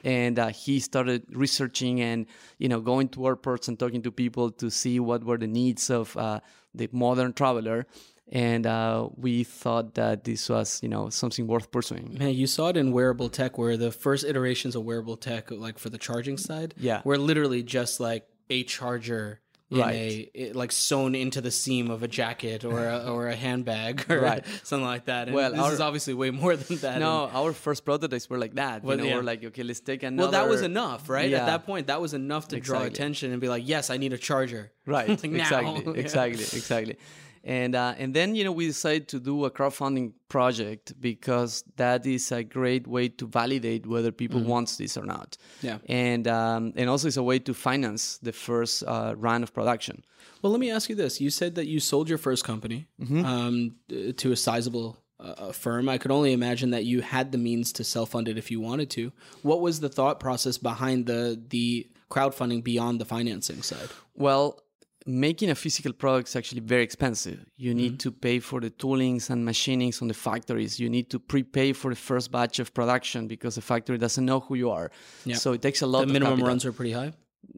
and 0.04 0.40
uh, 0.40 0.48
he 0.48 0.80
started 0.80 1.24
researching 1.32 2.02
and 2.02 2.26
you 2.58 2.70
know 2.70 2.80
going 2.82 3.10
to 3.10 3.26
airports 3.28 3.68
and 3.68 3.78
talking 3.78 4.02
to 4.04 4.12
people 4.12 4.52
to 4.52 4.70
see 4.70 5.00
what 5.00 5.24
were 5.24 5.38
the 5.38 5.48
needs 5.48 5.90
of 5.90 6.16
uh, 6.18 6.40
the 6.74 6.88
modern 6.92 7.34
traveler. 7.34 7.86
And 8.32 8.68
uh, 8.68 9.10
we 9.16 9.44
thought 9.44 9.96
that 9.96 10.24
this 10.24 10.50
was, 10.50 10.84
you 10.84 10.88
know, 10.90 11.10
something 11.10 11.48
worth 11.48 11.72
pursuing. 11.72 12.16
Man, 12.20 12.36
you 12.36 12.46
saw 12.46 12.68
it 12.70 12.78
in 12.78 12.92
wearable 12.92 13.30
tech, 13.30 13.58
where 13.58 13.76
the 13.76 13.92
first 13.92 14.24
iterations 14.24 14.76
of 14.76 14.84
wearable 14.86 15.18
tech, 15.18 15.50
like 15.50 15.80
for 15.80 15.90
the 15.90 15.98
charging 15.98 16.38
side, 16.38 16.76
Yeah. 16.78 17.02
were 17.04 17.18
literally 17.18 17.64
just 17.64 18.00
like 18.00 18.28
a 18.52 18.64
charger. 18.66 19.42
In 19.72 19.78
Right. 19.78 19.94
a 19.94 20.32
it, 20.34 20.56
like 20.56 20.72
sewn 20.72 21.14
into 21.14 21.42
the 21.42 21.52
seam 21.52 21.92
of 21.92 22.02
a 22.02 22.08
jacket 22.08 22.66
or 22.66 22.88
a, 22.88 23.04
or 23.12 23.28
a 23.28 23.36
handbag 23.36 24.10
or 24.10 24.20
Right. 24.30 24.44
something 24.64 24.84
like 24.84 25.06
that. 25.06 25.28
And 25.28 25.36
Well, 25.36 25.52
this 25.52 25.60
our- 25.60 25.74
is 25.74 25.80
obviously 25.80 26.16
way 26.16 26.32
more 26.32 26.56
than 26.56 26.78
that. 26.78 27.00
No, 27.00 27.26
And- 27.26 27.36
our 27.38 27.54
first 27.54 27.86
prototypes 27.86 28.28
were 28.32 28.40
like 28.40 28.56
that. 28.56 28.84
Well, 28.84 28.98
you 28.98 29.04
know, 29.04 29.10
yeah. 29.10 29.16
we're 29.18 29.22
like, 29.24 29.44
okay, 29.46 29.62
let's 29.62 29.80
take 29.80 30.02
another. 30.02 30.32
well, 30.32 30.42
that 30.42 30.50
was 30.50 30.64
enough, 30.64 31.08
right? 31.08 31.30
Yeah. 31.30 31.42
At 31.42 31.46
that 31.46 31.66
point, 31.68 31.86
that 31.88 32.02
was 32.02 32.16
enough 32.16 32.48
to 32.48 32.60
draw 32.60 32.82
attention 32.82 33.32
and 33.32 33.40
be 33.40 33.48
like, 33.48 33.62
"Yes, 33.68 33.92
I 33.92 33.98
need 33.98 34.12
a 34.14 34.18
charger." 34.18 34.72
Right. 34.88 35.08
Like, 35.10 35.24
exactly. 35.24 36.00
Exactly. 36.00 36.44
Exactly. 36.60 36.98
And 37.44 37.76
uh, 37.76 37.96
and 37.98 38.14
then 38.14 38.36
you 38.36 38.44
know 38.44 38.52
we 38.52 38.68
decided 38.68 39.08
to 39.10 39.20
do 39.20 39.46
a 39.46 39.52
crowdfunding 39.52 40.14
project 40.28 40.94
because 41.00 41.64
that 41.78 42.06
is 42.06 42.32
a 42.32 42.44
great 42.44 42.86
way 42.88 43.10
to 43.10 43.28
validate 43.28 43.86
whether 43.88 44.12
people 44.12 44.42
want 44.42 44.76
this 44.78 44.98
or 44.98 45.06
not. 45.06 45.38
Mm-hmm. 45.62 45.68
Yeah. 45.68 45.78
And 45.88 46.28
um, 46.28 46.74
and 46.76 46.90
also 46.90 47.08
it's 47.08 47.18
a 47.18 47.24
way 47.24 47.40
to 47.40 47.54
finance 47.54 48.18
the 48.22 48.34
first 48.34 48.84
uh, 48.86 49.16
run 49.18 49.44
of 49.44 49.54
production. 49.54 50.04
Well, 50.42 50.52
let 50.52 50.60
me 50.60 50.72
ask 50.72 50.90
you 50.90 50.96
this: 50.96 51.20
You 51.22 51.30
said 51.30 51.56
that 51.56 51.68
you 51.68 51.80
sold 51.80 52.10
your 52.10 52.18
first 52.18 52.44
company 52.44 52.88
Mm-hmm. 53.02 53.26
um, 53.26 53.76
to 54.18 54.32
a 54.32 54.36
sizable 54.36 54.98
uh, 55.20 55.52
firm. 55.52 55.90
I 55.90 55.98
could 55.98 56.12
only 56.12 56.34
imagine 56.34 56.72
that 56.72 56.86
you 56.86 57.02
had 57.02 57.32
the 57.32 57.38
means 57.38 57.74
to 57.74 57.84
self-fund 57.84 58.28
it 58.28 58.38
if 58.38 58.52
you 58.52 58.60
wanted 58.62 58.90
to. 58.92 59.12
What 59.42 59.62
was 59.62 59.80
the 59.80 59.90
thought 59.90 60.20
process 60.20 60.58
behind 60.58 61.06
the 61.06 61.42
the 61.50 61.88
crowdfunding 62.10 62.64
beyond 62.64 63.00
the 63.00 63.06
financing 63.06 63.62
side? 63.62 63.90
Well, 64.16 64.62
making 65.06 65.50
a 65.50 65.56
physical 65.56 65.94
product 65.94 66.30
is 66.30 66.36
actually 66.36 66.62
very 66.62 66.84
expensive. 66.84 67.40
You 67.58 67.74
need 67.74 67.94
Mm-hmm. 67.94 67.98
to 67.98 68.12
pay 68.12 68.40
for 68.40 68.60
the 68.60 68.70
toolings 68.70 69.30
and 69.30 69.48
machinings 69.48 70.02
on 70.02 70.08
the 70.08 70.14
factories. 70.14 70.80
You 70.80 70.90
need 70.90 71.10
to 71.12 71.20
prepay 71.20 71.74
for 71.74 71.90
the 71.92 71.96
first 71.96 72.32
batch 72.32 72.60
of 72.60 72.74
production 72.74 73.28
because 73.28 73.56
the 73.56 73.62
factory 73.62 73.98
doesn't 73.98 74.26
know 74.26 74.40
who 74.42 74.56
you 74.56 74.70
are. 74.70 74.92
Yeah. 75.26 75.36
So 75.38 75.54
it 75.54 75.62
takes 75.62 75.82
a 75.82 75.88
lot 75.88 76.00
The 76.00 76.04
of 76.08 76.12
minimum 76.14 76.34
capital. 76.34 76.48
runs 76.48 76.66
are 76.66 76.74
pretty 76.74 76.92
high. 76.92 77.14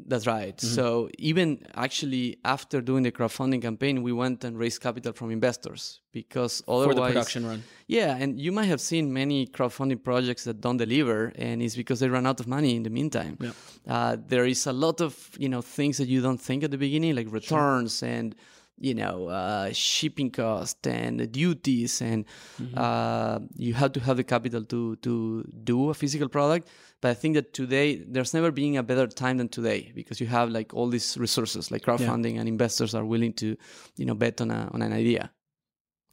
That's 0.07 0.27
right. 0.27 0.55
Mm-hmm. 0.55 0.75
So 0.75 1.09
even 1.17 1.65
actually 1.75 2.37
after 2.43 2.81
doing 2.81 3.03
the 3.03 3.11
crowdfunding 3.11 3.61
campaign, 3.61 4.03
we 4.03 4.11
went 4.11 4.43
and 4.43 4.57
raised 4.57 4.81
capital 4.81 5.13
from 5.13 5.31
investors 5.31 6.01
because 6.11 6.61
otherwise 6.67 6.87
For 6.87 6.93
the 6.95 7.07
production 7.07 7.45
run. 7.45 7.63
Yeah, 7.87 8.15
and 8.15 8.39
you 8.39 8.51
might 8.51 8.65
have 8.65 8.81
seen 8.81 9.11
many 9.11 9.47
crowdfunding 9.47 10.03
projects 10.03 10.43
that 10.45 10.61
don't 10.61 10.77
deliver, 10.77 11.31
and 11.35 11.61
it's 11.61 11.75
because 11.75 11.99
they 11.99 12.09
run 12.09 12.25
out 12.25 12.39
of 12.39 12.47
money 12.47 12.75
in 12.75 12.83
the 12.83 12.89
meantime. 12.89 13.37
Yeah. 13.39 13.51
Uh, 13.87 14.17
there 14.27 14.45
is 14.45 14.65
a 14.67 14.73
lot 14.73 15.01
of 15.01 15.29
you 15.37 15.49
know 15.49 15.61
things 15.61 15.97
that 15.97 16.07
you 16.07 16.21
don't 16.21 16.41
think 16.41 16.63
at 16.63 16.71
the 16.71 16.77
beginning, 16.77 17.15
like 17.15 17.31
returns 17.31 18.03
and 18.03 18.35
you 18.81 18.93
know 18.95 19.27
uh, 19.29 19.71
shipping 19.71 20.31
cost 20.31 20.85
and 20.87 21.31
duties, 21.31 22.01
and 22.01 22.25
Mm-hmm. 22.61 22.77
uh, 22.77 23.39
you 23.57 23.73
have 23.73 23.91
to 23.93 23.99
have 23.99 24.17
the 24.17 24.23
capital 24.23 24.63
to 24.65 24.95
to 24.97 25.43
do 25.63 25.89
a 25.89 25.93
physical 25.93 26.27
product. 26.29 26.67
But 27.01 27.09
I 27.11 27.15
think 27.21 27.33
that 27.35 27.53
today 27.53 27.87
there's 28.13 28.33
never 28.33 28.51
been 28.51 28.77
a 28.77 28.83
better 28.83 29.07
time 29.07 29.37
than 29.37 29.49
today 29.49 29.91
because 29.95 30.21
you 30.21 30.27
have 30.27 30.49
like 30.49 30.73
all 30.73 30.89
these 30.89 31.17
resources, 31.17 31.71
like 31.71 31.83
crowdfunding, 31.87 32.39
and 32.39 32.47
investors 32.47 32.93
are 32.93 33.05
willing 33.05 33.33
to 33.33 33.55
you 33.97 34.05
know 34.05 34.15
bet 34.15 34.41
on 34.41 34.51
a 34.51 34.69
on 34.73 34.81
an 34.81 34.93
idea. 34.93 35.31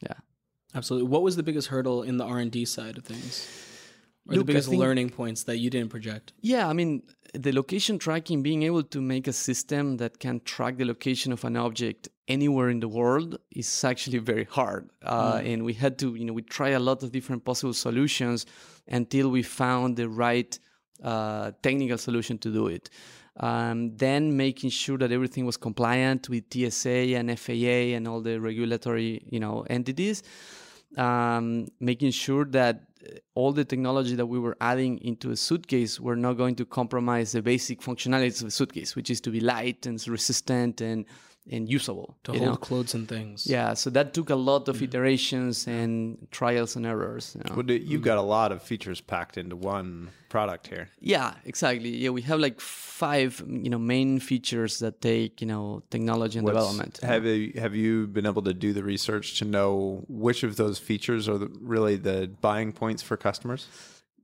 Yeah. 0.01 0.19
Absolutely. 0.75 1.09
What 1.09 1.23
was 1.23 1.35
the 1.37 1.43
biggest 1.43 1.69
hurdle 1.69 2.03
in 2.03 2.17
the 2.19 2.25
R 2.25 2.39
and 2.39 2.51
D 2.53 2.65
side 2.65 2.99
of 2.99 3.05
things, 3.05 3.49
or 4.29 4.35
Look, 4.35 4.47
the 4.47 4.53
biggest 4.53 4.69
think- 4.69 4.81
learning 4.81 5.11
points 5.11 5.45
that 5.45 5.57
you 5.59 5.71
didn't 5.71 5.89
project? 5.91 6.33
Yeah, 6.41 6.69
I 6.69 6.73
mean, 6.75 7.03
the 7.35 7.53
location 7.53 7.99
tracking, 7.99 8.43
being 8.43 8.63
able 8.63 8.83
to 8.83 9.01
make 9.01 9.27
a 9.27 9.33
system 9.33 9.97
that 9.99 10.19
can 10.19 10.41
track 10.41 10.77
the 10.77 10.85
location 10.85 11.33
of 11.33 11.45
an 11.45 11.57
object 11.57 12.09
anywhere 12.27 12.69
in 12.69 12.81
the 12.81 12.89
world 12.89 13.39
is 13.51 13.85
actually 13.85 14.19
very 14.19 14.45
hard. 14.45 14.91
Uh, 15.03 15.41
And 15.43 15.65
we 15.65 15.73
had 15.73 15.99
to, 15.99 16.15
you 16.15 16.25
know, 16.27 16.35
we 16.35 16.43
try 16.43 16.71
a 16.71 16.79
lot 16.81 17.03
of 17.03 17.11
different 17.11 17.45
possible 17.45 17.73
solutions 17.73 18.45
until 18.87 19.31
we 19.31 19.43
found 19.43 19.97
the 19.97 20.09
right 20.09 20.59
uh, 21.03 21.53
technical 21.63 21.97
solution 21.97 22.39
to 22.39 22.53
do 22.53 22.67
it. 22.67 22.91
Um, 23.41 23.97
then 23.97 24.37
making 24.37 24.71
sure 24.71 24.99
that 24.99 25.13
everything 25.13 25.47
was 25.47 25.57
compliant 25.57 26.29
with 26.29 26.45
TSA 26.53 27.15
and 27.17 27.31
FAA 27.39 27.95
and 27.97 28.09
all 28.09 28.21
the 28.21 28.41
regulatory, 28.41 29.23
you 29.31 29.39
know, 29.39 29.65
entities 29.71 30.23
um, 30.97 31.67
making 31.81 32.11
sure 32.11 32.45
that 32.47 32.88
all 33.35 33.53
the 33.53 33.65
technology 33.65 34.15
that 34.15 34.27
we 34.27 34.39
were 34.39 34.57
adding 34.61 34.99
into 34.99 35.31
a 35.31 35.37
suitcase 35.37 36.01
were 36.01 36.17
not 36.17 36.35
going 36.35 36.55
to 36.57 36.65
compromise 36.65 37.33
the 37.33 37.43
basic 37.43 37.81
functionalities 37.81 38.41
of 38.43 38.49
a 38.49 38.51
suitcase, 38.51 38.97
which 38.97 39.11
is 39.11 39.21
to 39.21 39.31
be 39.31 39.41
light 39.41 39.87
and 39.87 40.07
resistant 40.09 40.81
and 40.81 41.05
and 41.51 41.69
usable. 41.69 42.17
To 42.25 42.33
hold 42.33 42.43
know? 42.43 42.57
clothes 42.57 42.95
and 42.95 43.09
things. 43.09 43.47
Yeah, 43.47 43.75
so 43.75 43.91
that 43.91 44.15
took 44.15 44.31
a 44.31 44.35
lot 44.35 44.69
of 44.69 44.83
iterations 44.83 45.67
and 45.67 46.27
trials 46.31 46.77
and 46.77 46.87
errors. 46.87 47.37
You 47.37 47.45
know? 47.45 47.57
Well, 47.57 47.71
you've 47.71 48.03
got 48.03 48.19
a 48.19 48.23
lot 48.23 48.53
of 48.53 48.63
features 48.63 49.01
packed 49.01 49.39
into 49.39 49.57
one 49.57 50.11
product 50.29 50.67
here. 50.67 50.89
Yeah, 51.01 51.35
exactly. 51.45 51.91
Yeah, 51.97 52.11
we 52.11 52.23
have 52.23 52.39
like 52.39 52.61
five, 52.61 53.43
you 53.47 53.71
know, 53.71 53.79
main 53.79 54.21
features 54.21 54.79
that 54.81 55.01
take, 55.01 55.41
you 55.41 55.47
know, 55.47 55.83
technology 55.91 56.39
and 56.39 56.45
What's- 56.45 56.57
development. 56.57 56.99
Have 57.03 57.25
you 57.25 57.53
have 57.61 57.75
you 57.75 58.07
been 58.07 58.27
able 58.27 58.43
to 58.43 58.55
do 58.55 58.73
the 58.73 58.83
research 58.83 59.39
to 59.39 59.45
know 59.45 60.05
which 60.09 60.43
of 60.43 60.57
those 60.57 60.79
features 60.79 61.29
are 61.29 61.39
the, 61.39 61.51
really 61.61 61.97
the 61.97 62.31
buying 62.41 62.73
points 62.73 63.03
for 63.03 63.17
customers? 63.17 63.67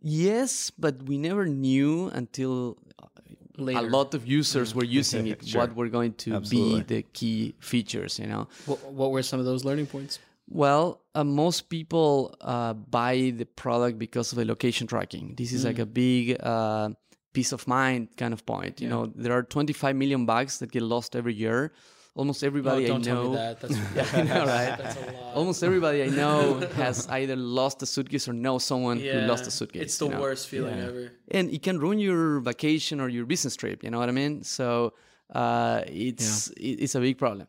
Yes, 0.07 0.71
but 0.71 1.03
we 1.05 1.17
never 1.17 1.47
knew 1.47 2.09
until 2.09 2.77
uh, 3.03 3.07
Later. 3.57 3.79
a 3.79 3.83
lot 3.83 4.15
of 4.15 4.27
users 4.27 4.75
were 4.75 4.85
using 4.85 5.27
it 5.29 5.45
Sure. 5.47 5.61
what 5.61 5.77
were 5.77 5.89
going 5.89 6.15
to 6.15 6.35
Absolutely. 6.35 6.81
be 6.83 6.95
the 6.95 7.03
key 7.13 7.55
features, 7.61 8.19
you 8.19 8.27
know. 8.27 8.49
What, 8.67 8.85
what 8.93 9.11
were 9.13 9.23
some 9.23 9.39
of 9.39 9.47
those 9.47 9.65
learning 9.65 9.87
points? 9.87 10.19
Well, 10.49 11.01
uh, 11.15 11.25
most 11.25 11.69
people 11.71 12.35
uh, 12.41 12.75
buy 12.75 13.33
the 13.37 13.47
product 13.47 13.99
because 13.99 14.33
of 14.33 14.37
the 14.39 14.45
location 14.45 14.87
tracking. 14.87 15.35
This 15.37 15.53
is 15.53 15.65
like 15.65 15.79
a 15.79 15.87
big 15.87 16.37
uh, 16.43 16.91
peace 17.33 17.53
of 17.53 17.67
mind 17.67 18.09
kind 18.17 18.33
of 18.35 18.45
point. 18.45 18.81
You 18.81 18.89
know, 18.89 19.07
there 19.15 19.33
are 19.33 19.43
25 19.43 19.97
million 19.97 20.27
bags 20.27 20.59
that 20.59 20.71
get 20.71 20.83
lost 20.83 21.17
every 21.17 21.35
year. 21.35 21.73
Almost 22.17 22.45
everybody 22.45 22.87
don't 22.87 23.07
I 23.09 23.11
know. 23.13 23.23
tell 23.23 23.31
me 23.31 23.37
that. 23.37 23.61
That's, 23.61 24.15
I 24.15 24.23
know, 24.23 24.47
right? 24.47 24.77
that's 24.79 24.97
a 24.97 25.01
lot. 25.01 25.35
Almost 25.35 25.63
everybody 25.65 26.03
I 26.05 26.07
know 26.09 26.61
has 26.77 27.09
either 27.09 27.35
lost 27.35 27.83
a 27.83 27.87
suitcase 27.87 28.29
or 28.29 28.33
know 28.33 28.59
someone 28.59 28.99
who 29.01 29.21
lost 29.33 29.47
a 29.47 29.51
suitcase. 29.51 29.83
It's 29.83 29.99
the 29.99 30.07
you 30.07 30.13
know? 30.13 30.21
worst 30.21 30.49
feeling 30.49 30.79
ever. 30.79 31.11
and 31.33 31.51
it 31.51 31.63
can 31.63 31.79
ruin 31.81 31.99
your 31.99 32.39
vacation 32.41 33.01
or 33.01 33.09
your 33.09 33.27
business 33.27 33.57
trip 33.57 33.83
you 33.85 33.91
know 33.91 33.99
what 33.99 34.09
i 34.09 34.13
mean 34.13 34.43
so 34.45 34.93
uh, 35.35 35.81
it's 35.89 36.49
it- 36.51 36.79
it's 36.85 36.95
a 36.95 37.01
big 37.01 37.17
problem 37.19 37.47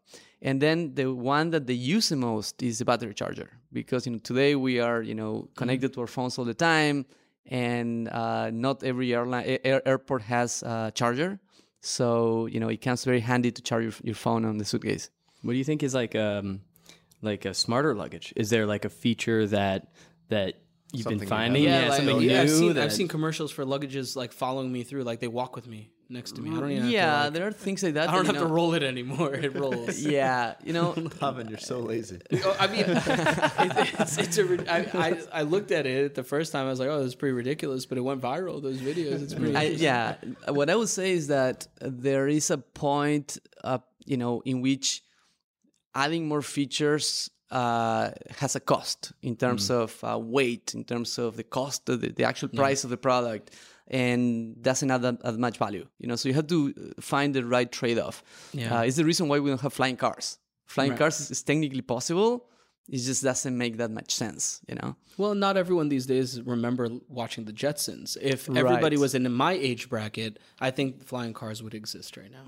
And 0.50 0.60
then 0.66 0.94
the 1.00 1.08
one 1.14 1.50
that 1.52 1.64
they 1.70 1.74
use 1.96 2.06
the 2.10 2.16
most 2.30 2.62
is 2.70 2.78
the 2.80 2.86
battery 2.86 3.14
charger 3.22 3.50
because 3.80 4.02
you 4.06 4.12
know 4.14 4.20
today 4.32 4.52
we 4.68 4.74
are 4.88 5.00
you 5.10 5.16
know 5.22 5.32
connected 5.62 5.90
to 5.94 5.98
our 6.04 6.08
phones 6.16 6.34
all 6.40 6.46
the 6.54 6.60
time, 6.72 6.98
and 7.66 8.08
uh, 8.10 8.50
not 8.52 8.84
every 8.84 9.10
airline 9.18 9.46
air, 9.64 9.82
airport 9.92 10.22
has 10.36 10.64
a 10.64 10.92
charger. 11.00 11.40
So 11.86 12.48
you 12.48 12.60
know 12.60 12.68
it 12.68 12.82
comes 12.82 13.06
very 13.06 13.20
handy 13.20 13.52
to 13.52 13.62
charge 13.62 13.84
your, 13.84 13.94
your 14.02 14.16
phone 14.16 14.44
on 14.44 14.58
the 14.58 14.66
suitcase. 14.66 15.12
What 15.44 15.52
do 15.54 15.58
you 15.60 15.64
think 15.64 15.84
is 15.84 15.94
like 15.94 16.16
um 16.16 16.62
like 17.22 17.46
a 17.46 17.54
smarter 17.54 17.94
luggage? 17.94 18.34
Is 18.36 18.50
there 18.50 18.66
like 18.66 18.86
a 18.86 18.90
feature 18.90 19.46
that 19.48 19.94
that 20.30 20.56
you've 20.92 21.04
Something 21.04 21.20
been 21.20 21.28
you 21.28 21.30
finding? 21.30 21.64
Yeah, 21.64 21.82
Yeah, 21.82 21.88
like, 21.90 21.98
something 21.98 22.22
yeah, 22.22 22.42
I've 22.42 22.48
new. 22.48 22.56
seen, 22.58 22.74
that, 22.74 22.84
I've 22.86 22.94
seen 22.94 23.08
commercials 23.08 23.52
for 23.52 23.64
luggages 23.66 24.16
like 24.16 24.32
following 24.34 24.72
me 24.72 24.82
through, 24.82 25.04
like 25.04 25.20
they 25.20 25.28
walk 25.28 25.56
with 25.56 25.68
me 25.68 25.92
next 26.10 26.34
to 26.34 26.42
me. 26.42 26.52
I 26.52 26.60
don't 26.60 26.72
even. 26.72 26.84
Have 26.84 26.92
yeah, 26.92 27.06
to, 27.06 27.24
like- 27.24 27.34
there 27.34 27.48
are 27.48 27.52
things 27.52 27.84
like 27.84 27.94
that. 27.96 28.10
I 28.10 28.16
don't 28.16 28.26
that, 28.26 28.36
have 28.36 28.42
you 28.44 28.48
to 28.48 28.54
roll 28.54 28.74
it 28.74 28.84
anymore. 28.84 29.34
It 29.34 29.56
rolls. 29.56 30.00
Yeah, 30.06 30.56
you 30.64 30.74
know, 30.74 30.94
Pavan, 31.22 31.50
you're 31.50 31.58
so 31.58 31.80
lazy. 31.80 32.20
Oh, 32.44 32.56
I 32.60 32.68
mean, 32.68 32.86
it, 32.88 34.00
it's, 34.00 34.18
it's 34.18 34.38
a. 34.38 34.46
rid- 34.46 34.68
I, 34.68 34.80
I, 34.94 35.40
I 35.40 35.42
looked 35.44 35.72
at 35.72 35.86
it 35.86 36.16
the 36.16 36.24
first 36.24 36.52
time. 36.52 36.68
I 36.68 36.70
was 36.70 36.80
like, 36.80 36.90
"Oh, 36.90 37.00
this 37.00 37.08
is 37.08 37.16
pretty 37.16 37.34
ridiculous," 37.34 37.86
but 37.86 37.98
it 37.98 38.02
went 38.02 38.22
viral. 38.22 38.62
Those 38.62 38.80
videos. 38.80 39.24
It's 39.24 39.34
pretty. 39.34 39.56
I, 39.56 39.64
yeah, 39.64 40.16
what 40.48 40.70
I 40.70 40.76
would 40.76 40.90
say 40.90 41.12
is 41.12 41.28
that 41.28 41.68
there 41.82 42.28
is 42.28 42.50
a 42.52 42.58
point, 42.58 43.38
uh, 43.64 43.80
you 44.06 44.18
know, 44.18 44.42
in 44.46 44.62
which 44.62 45.02
adding 45.96 46.28
more 46.28 46.42
features 46.42 47.30
uh, 47.52 48.12
has 48.38 48.56
a 48.56 48.60
cost 48.60 49.14
in 49.22 49.36
terms 49.36 49.70
of 49.70 49.98
uh, 50.04 50.18
weight, 50.20 50.74
in 50.76 50.84
terms 50.84 51.18
of 51.18 51.38
the 51.38 51.44
cost 51.44 51.88
of 51.90 52.02
the, 52.02 52.10
the 52.10 52.24
actual 52.24 52.50
price 52.50 52.84
of 52.84 52.90
the 52.90 52.98
product, 52.98 53.52
and 53.88 54.62
doesn't 54.62 54.90
add 54.90 55.02
that, 55.04 55.22
that 55.22 55.38
much 55.38 55.58
value. 55.58 55.86
You 56.00 56.08
know, 56.08 56.16
so 56.16 56.28
you 56.30 56.36
have 56.36 56.48
to 56.48 56.74
find 57.00 57.34
the 57.36 57.46
right 57.46 57.72
trade-off. 57.72 58.24
Yeah. 58.54 58.80
Uh, 58.80 58.82
it's 58.84 58.98
the 58.98 59.06
reason 59.06 59.28
why 59.28 59.40
we 59.40 59.50
don't 59.52 59.62
have 59.62 59.74
flying 59.74 59.98
cars. 59.98 60.40
Flying 60.66 60.92
Right. 60.92 61.00
cars 61.00 61.20
is, 61.20 61.32
is 61.32 61.44
technically 61.44 61.82
possible. 61.82 62.48
It 62.90 62.98
just 62.98 63.24
doesn't 63.24 63.58
make 63.58 63.78
that 63.78 63.92
much 63.92 64.14
sense. 64.14 64.62
You 64.68 64.76
know. 64.76 64.96
Well, 65.18 65.34
not 65.36 65.58
everyone 65.58 65.90
these 65.90 66.06
days 66.06 66.42
remember 66.42 66.90
watching 67.08 67.46
the 67.46 67.54
Jetsons. 67.54 68.18
If 68.22 68.48
everybody 68.50 68.96
Right. 68.96 69.00
was 69.00 69.16
in 69.16 69.32
my 69.32 69.54
age 69.54 69.90
bracket, 69.90 70.40
I 70.60 70.72
think 70.72 71.04
flying 71.04 71.34
cars 71.34 71.62
would 71.64 71.74
exist 71.74 72.18
right 72.18 72.32
now. 72.32 72.46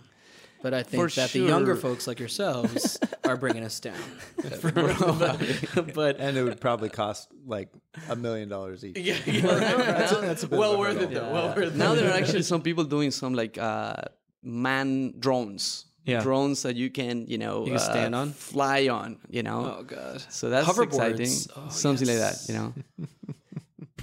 But 0.62 0.74
I 0.74 0.84
think 0.84 1.02
For 1.04 1.16
that 1.22 1.30
the 1.32 1.40
younger 1.42 1.76
folks 1.76 2.08
like 2.08 2.20
yourselves 2.20 2.98
are 3.24 3.38
bringing 3.38 3.64
us 3.64 3.80
down. 3.80 3.96
but, 4.64 5.94
but 5.94 6.20
And 6.20 6.36
it 6.38 6.44
would 6.44 6.60
probably 6.60 6.90
cost 6.90 7.30
like 7.46 7.70
a 8.10 8.16
million 8.16 8.50
dollars 8.50 8.84
each. 8.84 8.98
yeah, 8.98 9.16
yeah, 9.26 9.42
That's 9.42 10.12
a, 10.12 10.16
that's 10.16 10.44
a 10.44 10.48
well 10.48 10.78
worth 10.80 10.98
it 10.98 11.10
hurdle. 11.10 11.26
though. 11.26 11.32
Well 11.34 11.56
worth 11.56 11.74
it. 11.74 11.76
now 11.76 11.94
there 11.96 12.10
are 12.10 12.14
actually 12.18 12.42
some 12.44 12.62
people 12.62 12.84
doing 12.84 13.12
some 13.12 13.34
like 13.36 13.58
uh, 13.58 13.96
man 14.44 15.14
drones. 15.20 15.86
Yeah. 16.06 16.22
Drones 16.22 16.64
that 16.64 16.78
you 16.78 16.90
can, 16.90 17.28
you 17.28 17.38
know, 17.38 17.60
You 17.66 17.72
can 17.74 17.76
uh, 17.76 17.80
stand 17.80 18.16
on? 18.16 18.32
fly 18.32 18.88
on, 18.88 19.20
you 19.30 19.44
know. 19.44 19.76
Oh 19.80 19.84
god. 19.84 20.22
So 20.30 20.50
that's 20.50 20.66
Hoverboards. 20.66 20.86
exciting. 21.20 21.32
Oh, 21.58 21.70
Something 21.70 22.08
like 22.08 22.18
that, 22.20 22.46
you 22.48 22.54
know. 22.56 22.74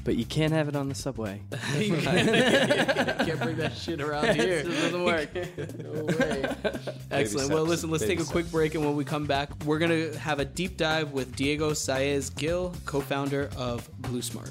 But 0.04 0.16
you 0.16 0.26
can't 0.26 0.52
have 0.52 0.68
it 0.68 0.76
on 0.76 0.88
the 0.88 0.94
subway. 0.94 1.40
you 1.78 1.96
can't, 1.96 2.28
can't 3.26 3.40
bring 3.40 3.56
that 3.56 3.74
shit 3.74 4.02
around 4.02 4.36
here. 4.36 4.58
It 4.58 4.64
doesn't 4.64 5.04
work. 5.04 5.30
No 5.82 6.04
way. 6.18 6.44
Excellent. 7.10 7.50
Well, 7.50 7.64
steps, 7.64 7.70
listen, 7.70 7.90
let's 7.90 8.04
baby 8.04 8.16
take 8.16 8.26
a 8.26 8.30
quick 8.30 8.50
break, 8.50 8.74
and 8.74 8.84
when 8.84 8.96
we 8.96 9.04
come 9.04 9.26
back, 9.26 9.50
we're 9.64 9.78
going 9.78 9.90
to 9.90 10.18
have 10.18 10.40
a 10.40 10.44
deep 10.44 10.76
dive 10.76 11.12
with 11.12 11.34
Diego 11.36 11.70
Saez 11.70 12.34
Gil, 12.34 12.74
co 12.84 13.00
founder 13.00 13.48
of 13.56 13.88
Blue 14.00 14.22
Smart. 14.22 14.50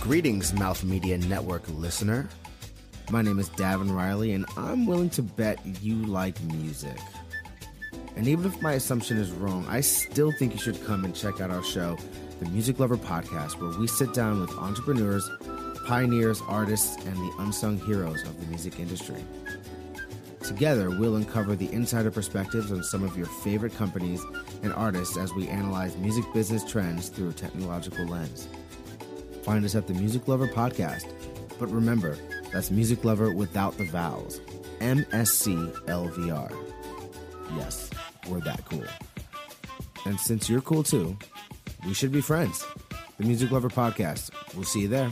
Greetings, 0.00 0.52
Mouth 0.52 0.84
Media 0.84 1.18
Network 1.18 1.62
listener. 1.68 2.28
My 3.10 3.20
name 3.20 3.38
is 3.38 3.50
Davin 3.50 3.94
Riley, 3.94 4.32
and 4.32 4.46
I'm 4.56 4.86
willing 4.86 5.10
to 5.10 5.22
bet 5.22 5.58
you 5.82 5.94
like 6.06 6.40
music. 6.44 6.98
And 8.16 8.26
even 8.26 8.46
if 8.46 8.62
my 8.62 8.72
assumption 8.72 9.18
is 9.18 9.30
wrong, 9.30 9.66
I 9.68 9.82
still 9.82 10.32
think 10.38 10.52
you 10.52 10.58
should 10.58 10.82
come 10.86 11.04
and 11.04 11.14
check 11.14 11.40
out 11.40 11.50
our 11.50 11.62
show, 11.62 11.98
the 12.40 12.48
Music 12.48 12.78
Lover 12.78 12.96
Podcast, 12.96 13.60
where 13.60 13.78
we 13.78 13.86
sit 13.86 14.14
down 14.14 14.40
with 14.40 14.50
entrepreneurs, 14.52 15.28
pioneers, 15.86 16.40
artists, 16.48 16.96
and 17.04 17.16
the 17.16 17.32
unsung 17.40 17.78
heroes 17.78 18.22
of 18.22 18.40
the 18.40 18.46
music 18.46 18.80
industry. 18.80 19.22
Together, 20.42 20.90
we'll 20.90 21.16
uncover 21.16 21.54
the 21.54 21.70
insider 21.72 22.10
perspectives 22.10 22.72
on 22.72 22.82
some 22.82 23.02
of 23.02 23.16
your 23.16 23.26
favorite 23.26 23.74
companies 23.74 24.22
and 24.62 24.72
artists 24.72 25.16
as 25.16 25.32
we 25.34 25.46
analyze 25.48 25.96
music 25.98 26.24
business 26.32 26.64
trends 26.64 27.10
through 27.10 27.28
a 27.30 27.34
technological 27.34 28.06
lens. 28.06 28.48
Find 29.42 29.64
us 29.64 29.74
at 29.74 29.86
the 29.86 29.94
Music 29.94 30.26
Lover 30.26 30.48
Podcast. 30.48 31.06
But 31.58 31.70
remember, 31.70 32.18
that's 32.54 32.70
Music 32.70 33.04
Lover 33.04 33.32
without 33.32 33.76
the 33.78 33.84
vowels. 33.84 34.40
M 34.80 35.04
S 35.10 35.32
C 35.32 35.72
L 35.88 36.06
V 36.06 36.30
R. 36.30 36.50
Yes, 37.56 37.90
we're 38.28 38.40
that 38.40 38.64
cool. 38.66 38.84
And 40.06 40.18
since 40.20 40.48
you're 40.48 40.60
cool 40.60 40.84
too, 40.84 41.18
we 41.84 41.94
should 41.94 42.12
be 42.12 42.20
friends. 42.20 42.64
The 43.18 43.24
Music 43.24 43.50
Lover 43.50 43.68
Podcast. 43.68 44.30
We'll 44.54 44.64
see 44.64 44.82
you 44.82 44.88
there. 44.88 45.10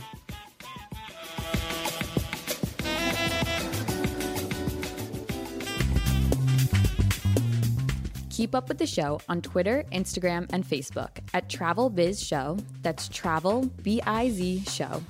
Keep 8.30 8.54
up 8.54 8.68
with 8.68 8.78
the 8.78 8.86
show 8.86 9.20
on 9.28 9.42
Twitter, 9.42 9.84
Instagram, 9.92 10.48
and 10.52 10.64
Facebook 10.64 11.18
at 11.34 11.48
Travel 11.48 11.90
Biz 11.90 12.22
Show. 12.22 12.58
That's 12.82 13.08
Travel 13.08 13.68
B 13.82 14.00
I 14.06 14.30
Z 14.30 14.62
Show. 14.68 15.02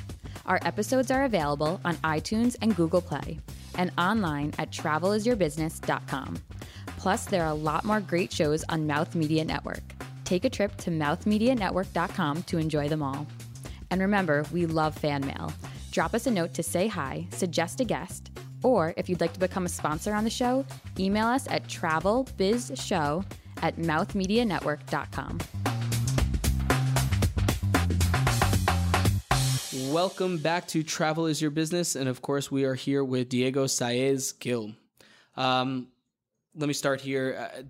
Our 0.47 0.59
episodes 0.63 1.11
are 1.11 1.25
available 1.25 1.81
on 1.85 1.97
iTunes 1.97 2.57
and 2.61 2.75
Google 2.75 3.01
Play 3.01 3.39
and 3.77 3.93
online 3.97 4.53
at 4.59 4.71
travelisyourbusiness.com. 4.71 6.39
Plus, 6.99 7.25
there 7.27 7.45
are 7.45 7.51
a 7.51 7.55
lot 7.55 7.85
more 7.85 8.01
great 8.01 8.33
shows 8.33 8.65
on 8.69 8.87
Mouth 8.87 9.15
Media 9.15 9.45
Network. 9.45 9.83
Take 10.25 10.45
a 10.45 10.51
trip 10.51 10.77
to 10.79 10.91
mouthmedianetwork.com 10.91 12.43
to 12.45 12.59
enjoy 12.59 12.89
them 12.89 13.03
all. 13.03 13.27
And 13.91 14.01
remember, 14.01 14.45
we 14.53 14.67
love 14.67 14.97
fan 14.97 15.27
mail. 15.27 15.53
Drop 15.91 16.15
us 16.15 16.27
a 16.27 16.31
note 16.31 16.55
to 16.55 16.63
say 16.63 16.87
hi, 16.87 17.27
suggest 17.33 17.81
a 17.81 17.85
guest, 17.85 18.31
or 18.63 18.95
if 18.97 19.09
you'd 19.09 19.21
like 19.21 19.35
to 19.35 19.41
become 19.41 19.67
a 19.67 19.69
sponsor 19.69 20.15
on 20.15 20.25
the 20.25 20.31
show, 20.31 20.65
email 20.99 21.27
us 21.27 21.47
at 21.49 21.67
travelbizshow 21.67 23.25
at 23.63 23.77
mouthmedianetwork.com. 23.77 25.62
Welcome 29.93 30.39
back 30.39 30.69
to 30.69 30.83
Travel 30.83 31.27
is 31.27 31.43
Your 31.43 31.51
Business. 31.51 31.97
And 31.97 32.09
of 32.09 32.23
course, 32.23 32.51
we 32.51 32.65
are 32.65 32.73
here 32.73 33.05
with 33.05 33.29
Diego 33.29 33.67
Saez 33.67 34.33
Gil. 34.39 34.73
Um, 35.37 35.89
let 36.55 36.67
me 36.67 36.73
start 36.73 37.03
here. 37.03 37.51
Uh, 37.55 37.63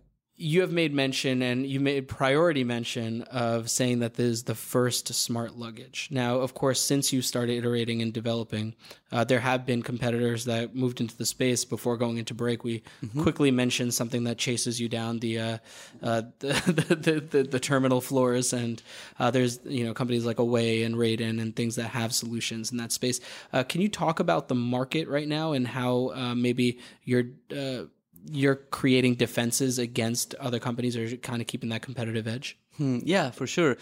you 0.43 0.61
have 0.61 0.73
made 0.73 0.93
mention 0.93 1.41
and 1.41 1.65
you 1.65 1.79
made 1.79 2.09
priority 2.09 2.65
mention 2.65 3.23
of 3.23 3.71
saying 3.71 4.01
that 4.01 4.15
this 4.15 4.27
is 4.27 4.43
the 4.43 4.57
first 4.57 5.15
smart 5.15 5.57
luggage. 5.57 6.09
Now, 6.11 6.39
of 6.39 6.53
course, 6.53 6.81
since 6.81 7.13
you 7.13 7.23
started 7.23 7.59
iterating 7.59 8.03
and 8.03 8.13
developing, 8.13 8.75
uh, 9.13 9.23
there 9.23 9.39
have 9.39 9.65
been 9.65 9.83
competitors 9.83 10.45
that 10.47 10.75
moved 10.75 11.01
into 11.01 11.17
the 11.17 11.27
space 11.27 11.65
before 11.65 11.97
going 11.97 12.17
into 12.19 12.35
break. 12.35 12.65
We 12.65 12.83
quickly 13.21 13.53
mentioned 13.53 13.95
something 13.95 14.25
that 14.25 14.37
chases 14.37 14.81
you 14.81 14.89
down 14.89 15.21
the 15.21 15.39
uh, 15.39 15.59
uh, 16.03 16.23
the, 16.41 16.97
the, 17.01 17.21
the, 17.21 17.43
the 17.45 17.61
terminal 17.61 18.01
floors, 18.01 18.53
and 18.53 18.83
uh, 19.21 19.31
there's 19.31 19.61
you 19.65 19.85
know 19.85 19.95
companies 19.95 20.25
like 20.25 20.41
Away 20.41 20.83
and 20.83 20.97
Raden 20.97 21.41
and 21.41 21.55
things 21.55 21.77
that 21.77 21.89
have 21.91 22.13
solutions 22.13 22.73
in 22.73 22.79
that 22.79 22.91
space. 22.91 23.21
Uh, 23.53 23.63
can 23.63 23.81
you 23.81 23.89
talk 23.89 24.19
about 24.19 24.49
the 24.49 24.57
market 24.57 25.07
right 25.07 25.29
now 25.29 25.53
and 25.53 25.69
how 25.69 26.11
uh, 26.15 26.35
maybe 26.35 26.81
you're 27.05 27.27
uh, 27.57 27.85
you're 28.31 28.57
creating 28.57 29.15
defenses 29.17 29.79
against 29.79 30.35
other 30.37 30.59
companies, 30.59 30.97
or 30.97 31.17
kind 31.17 31.41
of 31.41 31.49
keeping 31.49 31.71
that 31.71 31.83
competitive 31.83 32.27
edge? 32.27 32.59
Hmm, 32.77 33.01
yeah, 33.05 33.31
for 33.31 33.47
sure. 33.47 33.77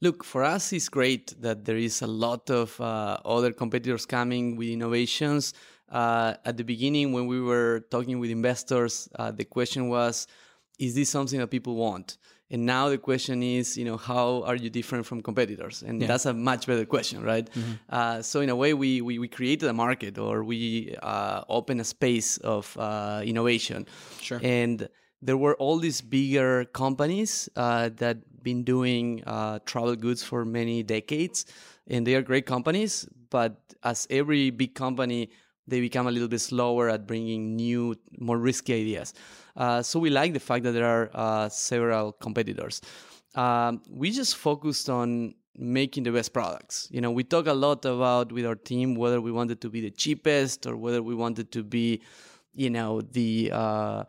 Look, 0.00 0.24
for 0.24 0.44
us, 0.44 0.72
it's 0.72 0.88
great 0.88 1.34
that 1.42 1.64
there 1.64 1.76
is 1.76 2.00
a 2.00 2.06
lot 2.06 2.50
of 2.50 2.80
uh, 2.80 3.18
other 3.24 3.52
competitors 3.52 4.06
coming 4.06 4.56
with 4.56 4.68
innovations. 4.68 5.52
Uh, 5.90 6.34
at 6.44 6.56
the 6.56 6.64
beginning, 6.64 7.12
when 7.12 7.26
we 7.26 7.40
were 7.40 7.80
talking 7.90 8.18
with 8.18 8.30
investors, 8.30 9.08
uh, 9.18 9.30
the 9.30 9.44
question 9.44 9.88
was, 9.88 10.26
is 10.78 10.94
this 10.94 11.10
something 11.10 11.38
that 11.38 11.48
people 11.48 11.74
want? 11.74 12.16
And 12.50 12.66
now 12.66 12.88
the 12.88 12.98
question 12.98 13.42
is, 13.42 13.78
you 13.78 13.84
know, 13.84 13.96
how 13.96 14.42
are 14.42 14.56
you 14.56 14.70
different 14.70 15.06
from 15.06 15.22
competitors? 15.22 15.82
And 15.86 16.02
that's 16.02 16.26
a 16.26 16.34
much 16.34 16.66
better 16.66 16.84
question, 16.84 17.22
right? 17.22 17.48
Uh, 17.88 18.22
so 18.22 18.40
in 18.40 18.48
a 18.48 18.56
way, 18.56 18.74
we, 18.74 19.00
we, 19.00 19.18
we 19.18 19.28
created 19.28 19.68
a 19.68 19.72
market 19.72 20.18
or 20.18 20.42
we 20.42 20.96
uh, 21.02 21.42
open 21.48 21.78
a 21.80 21.84
space 21.84 22.38
of 22.38 22.76
uh, 22.76 23.22
innovation. 23.24 23.86
Sure. 24.20 24.40
And 24.42 24.88
there 25.22 25.36
were 25.36 25.54
all 25.56 25.78
these 25.78 26.00
bigger 26.00 26.64
companies 26.64 27.48
uh, 27.54 27.90
that 27.96 28.18
been 28.42 28.64
doing 28.64 29.22
uh, 29.26 29.58
travel 29.64 29.94
goods 29.94 30.22
for 30.22 30.44
many 30.44 30.82
decades, 30.82 31.46
and 31.86 32.06
they 32.06 32.14
are 32.14 32.22
great 32.22 32.46
companies. 32.46 33.06
But 33.28 33.60
as 33.84 34.06
every 34.10 34.50
big 34.50 34.74
company, 34.74 35.30
they 35.70 35.80
become 35.80 36.06
a 36.06 36.10
little 36.10 36.28
bit 36.28 36.40
slower 36.40 36.88
at 36.88 37.06
bringing 37.06 37.56
new, 37.56 37.94
more 38.18 38.38
risky 38.38 38.74
ideas. 38.74 39.14
Uh, 39.56 39.82
so 39.82 39.98
we 39.98 40.10
like 40.10 40.32
the 40.32 40.40
fact 40.40 40.64
that 40.64 40.72
there 40.72 40.86
are 40.86 41.10
uh, 41.14 41.48
several 41.48 42.12
competitors. 42.12 42.80
Um, 43.34 43.82
we 43.88 44.10
just 44.10 44.36
focused 44.36 44.90
on 44.90 45.34
making 45.56 46.02
the 46.04 46.12
best 46.12 46.32
products. 46.32 46.88
You 46.90 47.00
know, 47.00 47.10
we 47.10 47.24
talk 47.24 47.46
a 47.46 47.52
lot 47.52 47.84
about 47.84 48.32
with 48.32 48.46
our 48.46 48.54
team 48.54 48.94
whether 48.94 49.20
we 49.20 49.32
wanted 49.32 49.60
to 49.60 49.70
be 49.70 49.80
the 49.80 49.90
cheapest 49.90 50.66
or 50.66 50.76
whether 50.76 51.02
we 51.02 51.14
wanted 51.14 51.52
to 51.52 51.62
be, 51.62 52.02
you 52.54 52.70
know, 52.70 53.00
the 53.00 53.50
uh, 53.52 54.04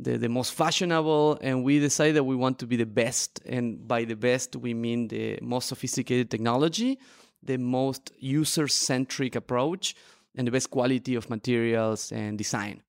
the, 0.00 0.16
the 0.16 0.28
most 0.28 0.54
fashionable, 0.54 1.38
and 1.40 1.64
we 1.64 1.80
decided 1.80 2.14
that 2.16 2.24
we 2.24 2.36
want 2.36 2.60
to 2.60 2.66
be 2.66 2.76
the 2.76 2.86
best. 2.86 3.40
And 3.46 3.86
by 3.86 4.04
the 4.04 4.14
best, 4.14 4.54
we 4.54 4.72
mean 4.72 5.08
the 5.08 5.40
most 5.42 5.68
sophisticated 5.68 6.30
technology, 6.30 7.00
the 7.42 7.58
most 7.58 8.12
user 8.18 8.68
centric 8.68 9.34
approach, 9.34 9.96
and 10.36 10.46
the 10.46 10.50
best 10.50 10.70
quality 10.70 11.14
of 11.14 11.28
materials 11.30 12.12
and 12.12 12.38
design. 12.38 12.82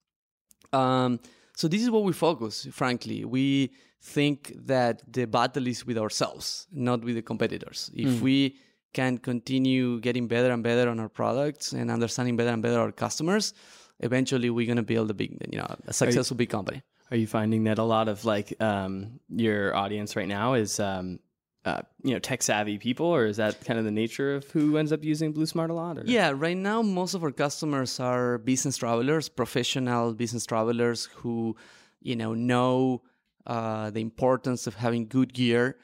Um, 0.74 1.20
so 1.56 1.68
this 1.68 1.82
is 1.82 1.90
what 1.90 2.04
we 2.04 2.14
focus. 2.14 2.68
Frankly, 2.72 3.26
we 3.26 3.72
think 4.02 4.54
that 4.66 5.02
the 5.12 5.26
battle 5.26 5.68
is 5.68 5.86
with 5.86 5.98
ourselves, 5.98 6.68
not 6.72 7.04
with 7.04 7.16
the 7.16 7.22
competitors. 7.22 7.92
If 7.94 8.22
we 8.22 8.56
can 8.94 9.18
continue 9.18 10.00
getting 10.00 10.28
better 10.28 10.52
and 10.52 10.64
better 10.64 10.90
on 10.90 11.00
our 11.00 11.10
products 11.10 11.74
and 11.74 11.92
understanding 11.92 12.38
better 12.38 12.50
and 12.52 12.62
better 12.62 12.80
our 12.80 12.92
customers, 12.92 13.54
eventually 14.00 14.50
we're 14.50 14.68
gonna 14.68 14.84
build 14.84 15.12
a 15.12 15.14
big, 15.14 15.38
you 15.52 15.58
know, 15.60 15.68
a 15.86 15.94
successful 15.94 16.38
big 16.38 16.50
company. 16.50 16.82
Are 17.12 17.18
you 17.18 17.28
finding 17.28 17.64
that 17.66 17.80
a 17.80 17.84
lot 17.84 18.08
of 18.08 18.24
like 18.24 18.54
um, 18.62 19.20
your 19.30 19.76
audience 19.76 20.16
right 20.16 20.28
now 20.28 20.54
is 20.54 20.80
um, 20.80 21.20
uh, 21.66 21.82
you 22.04 22.14
know 22.14 22.20
tech 22.20 22.42
savvy 22.42 22.78
people, 22.78 23.06
or 23.06 23.26
is 23.26 23.38
that 23.38 23.64
kind 23.66 23.78
of 23.78 23.86
the 23.86 23.92
nature 23.92 24.36
of 24.36 24.50
who 24.52 24.78
ends 24.78 24.92
up 24.92 25.04
using 25.04 25.32
Blue 25.32 25.46
Smart 25.46 25.70
a 25.70 25.74
lot? 25.74 25.98
Or? 25.98 26.04
Yeah, 26.06 26.32
right 26.34 26.58
now 26.58 26.82
most 26.82 27.14
of 27.14 27.24
our 27.24 27.32
customers 27.32 28.00
are 28.00 28.38
business 28.38 28.78
travelers, 28.78 29.30
professional 29.30 30.14
business 30.14 30.46
travelers 30.46 31.06
who, 31.16 31.56
you 32.02 32.16
know, 32.16 32.34
know 32.34 33.02
uh, 33.46 33.90
the 33.90 34.02
importance 34.02 34.68
of 34.68 34.76
having 34.76 35.08
good 35.08 35.34
gear, 35.34 35.78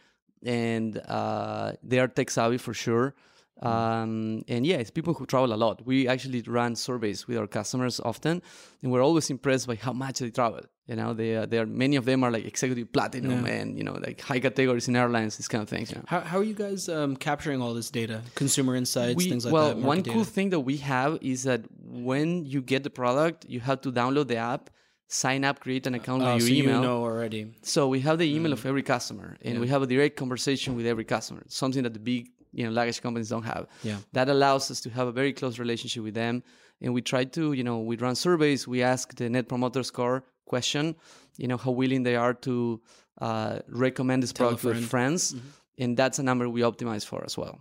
and 0.45 0.97
uh, 1.07 1.73
they 1.83 1.99
are 1.99 2.07
tech 2.07 2.29
savvy 2.29 2.57
for 2.57 2.73
sure. 2.73 3.15
Um, 3.61 4.43
and 4.47 4.65
yeah, 4.65 4.77
it's 4.77 4.91
people 4.91 5.13
who 5.13 5.25
travel 5.25 5.53
a 5.53 5.55
lot. 5.55 5.85
We 5.85 6.07
actually 6.07 6.41
run 6.41 6.75
surveys 6.75 7.27
with 7.27 7.37
our 7.37 7.47
customers 7.47 7.99
often, 7.99 8.41
and 8.81 8.91
we're 8.91 9.01
always 9.03 9.29
impressed 9.29 9.67
by 9.67 9.75
how 9.75 9.93
much 9.93 10.19
they 10.19 10.29
travel. 10.29 10.61
You 10.87 10.95
know, 10.95 11.13
they 11.13 11.35
are, 11.35 11.45
they 11.47 11.57
are 11.57 11.65
many 11.65 11.95
of 11.95 12.05
them 12.05 12.23
are 12.23 12.29
like 12.31 12.45
executive 12.45 12.91
platinum 12.91 13.45
and 13.47 13.75
you 13.77 13.83
know 13.83 13.93
like 14.05 14.21
high 14.21 14.39
categories 14.39 14.87
in 14.87 14.95
airlines, 14.95 15.37
these 15.37 15.47
kind 15.47 15.61
of 15.63 15.69
things. 15.69 15.89
You 15.91 15.97
know. 15.97 16.03
How, 16.07 16.19
how 16.21 16.37
are 16.37 16.43
you 16.43 16.53
guys 16.53 16.87
um, 16.89 17.15
capturing 17.15 17.61
all 17.61 17.73
this 17.73 17.89
data, 17.89 18.21
consumer 18.35 18.75
insights, 18.75 19.15
We- 19.15 19.29
things 19.29 19.45
like 19.45 19.53
well, 19.53 19.69
that? 19.69 19.77
Well, 19.77 19.87
one 19.87 20.03
cool 20.03 20.23
data? 20.23 20.29
thing 20.35 20.49
that 20.51 20.59
we 20.59 20.77
have 20.77 21.17
is 21.21 21.43
that 21.43 21.61
when 21.81 22.45
you 22.45 22.61
get 22.61 22.83
the 22.83 22.89
product, 22.91 23.45
you 23.49 23.61
have 23.61 23.81
to 23.81 23.91
download 23.91 24.27
the 24.27 24.37
app, 24.37 24.69
sign 25.07 25.43
up, 25.43 25.59
create 25.59 25.87
an 25.87 25.95
account 25.95 26.21
Oh, 26.23 26.35
with 26.35 26.43
so 26.43 26.49
your 26.49 26.63
email. 26.65 26.75
you 26.75 26.81
know 26.81 27.01
already. 27.03 27.55
So 27.63 27.87
we 27.87 28.01
have 28.01 28.19
the 28.19 28.29
email 28.35 28.51
Mm. 28.51 28.59
of 28.59 28.65
every 28.65 28.83
customer, 28.83 29.37
and 29.41 29.59
we 29.59 29.67
have 29.69 29.81
a 29.81 29.87
direct 29.87 30.17
conversation 30.17 30.75
with 30.75 30.85
every 30.85 31.05
customer. 31.05 31.41
Something 31.47 31.81
that 31.83 31.93
the 31.93 31.99
big, 31.99 32.27
you 32.55 32.63
know, 32.65 32.71
luggage 32.71 33.01
companies 33.01 33.29
don't 33.29 33.43
have. 33.43 33.67
Yeah. 33.83 33.97
That 34.13 34.27
allows 34.29 34.71
us 34.71 34.79
to 34.81 34.89
have 34.89 35.07
a 35.07 35.11
very 35.11 35.33
close 35.33 35.59
relationship 35.59 36.03
with 36.03 36.15
them, 36.15 36.43
and 36.81 36.93
we 36.93 37.01
try 37.01 37.23
to, 37.37 37.53
you 37.53 37.63
know, 37.63 37.79
we 37.79 37.95
run 37.97 38.15
surveys. 38.15 38.67
We 38.67 38.81
ask 38.83 39.13
the 39.15 39.29
Net 39.29 39.47
Promoter 39.47 39.83
Score 39.83 40.23
question, 40.45 40.95
you 41.37 41.47
know, 41.47 41.57
how 41.57 41.71
willing 41.71 42.03
they 42.03 42.15
are 42.15 42.33
to 42.47 42.81
uh, 43.21 43.59
recommend 43.67 44.23
this 44.23 44.33
Tell 44.33 44.47
product 44.47 44.61
to 44.61 44.67
their 44.67 44.75
friend. 44.75 44.89
friends, 44.89 45.35
and 45.77 45.97
that's 45.97 46.17
a 46.19 46.23
number 46.23 46.47
we 46.49 46.61
optimize 46.61 47.05
for 47.05 47.23
as 47.25 47.37
well. 47.37 47.59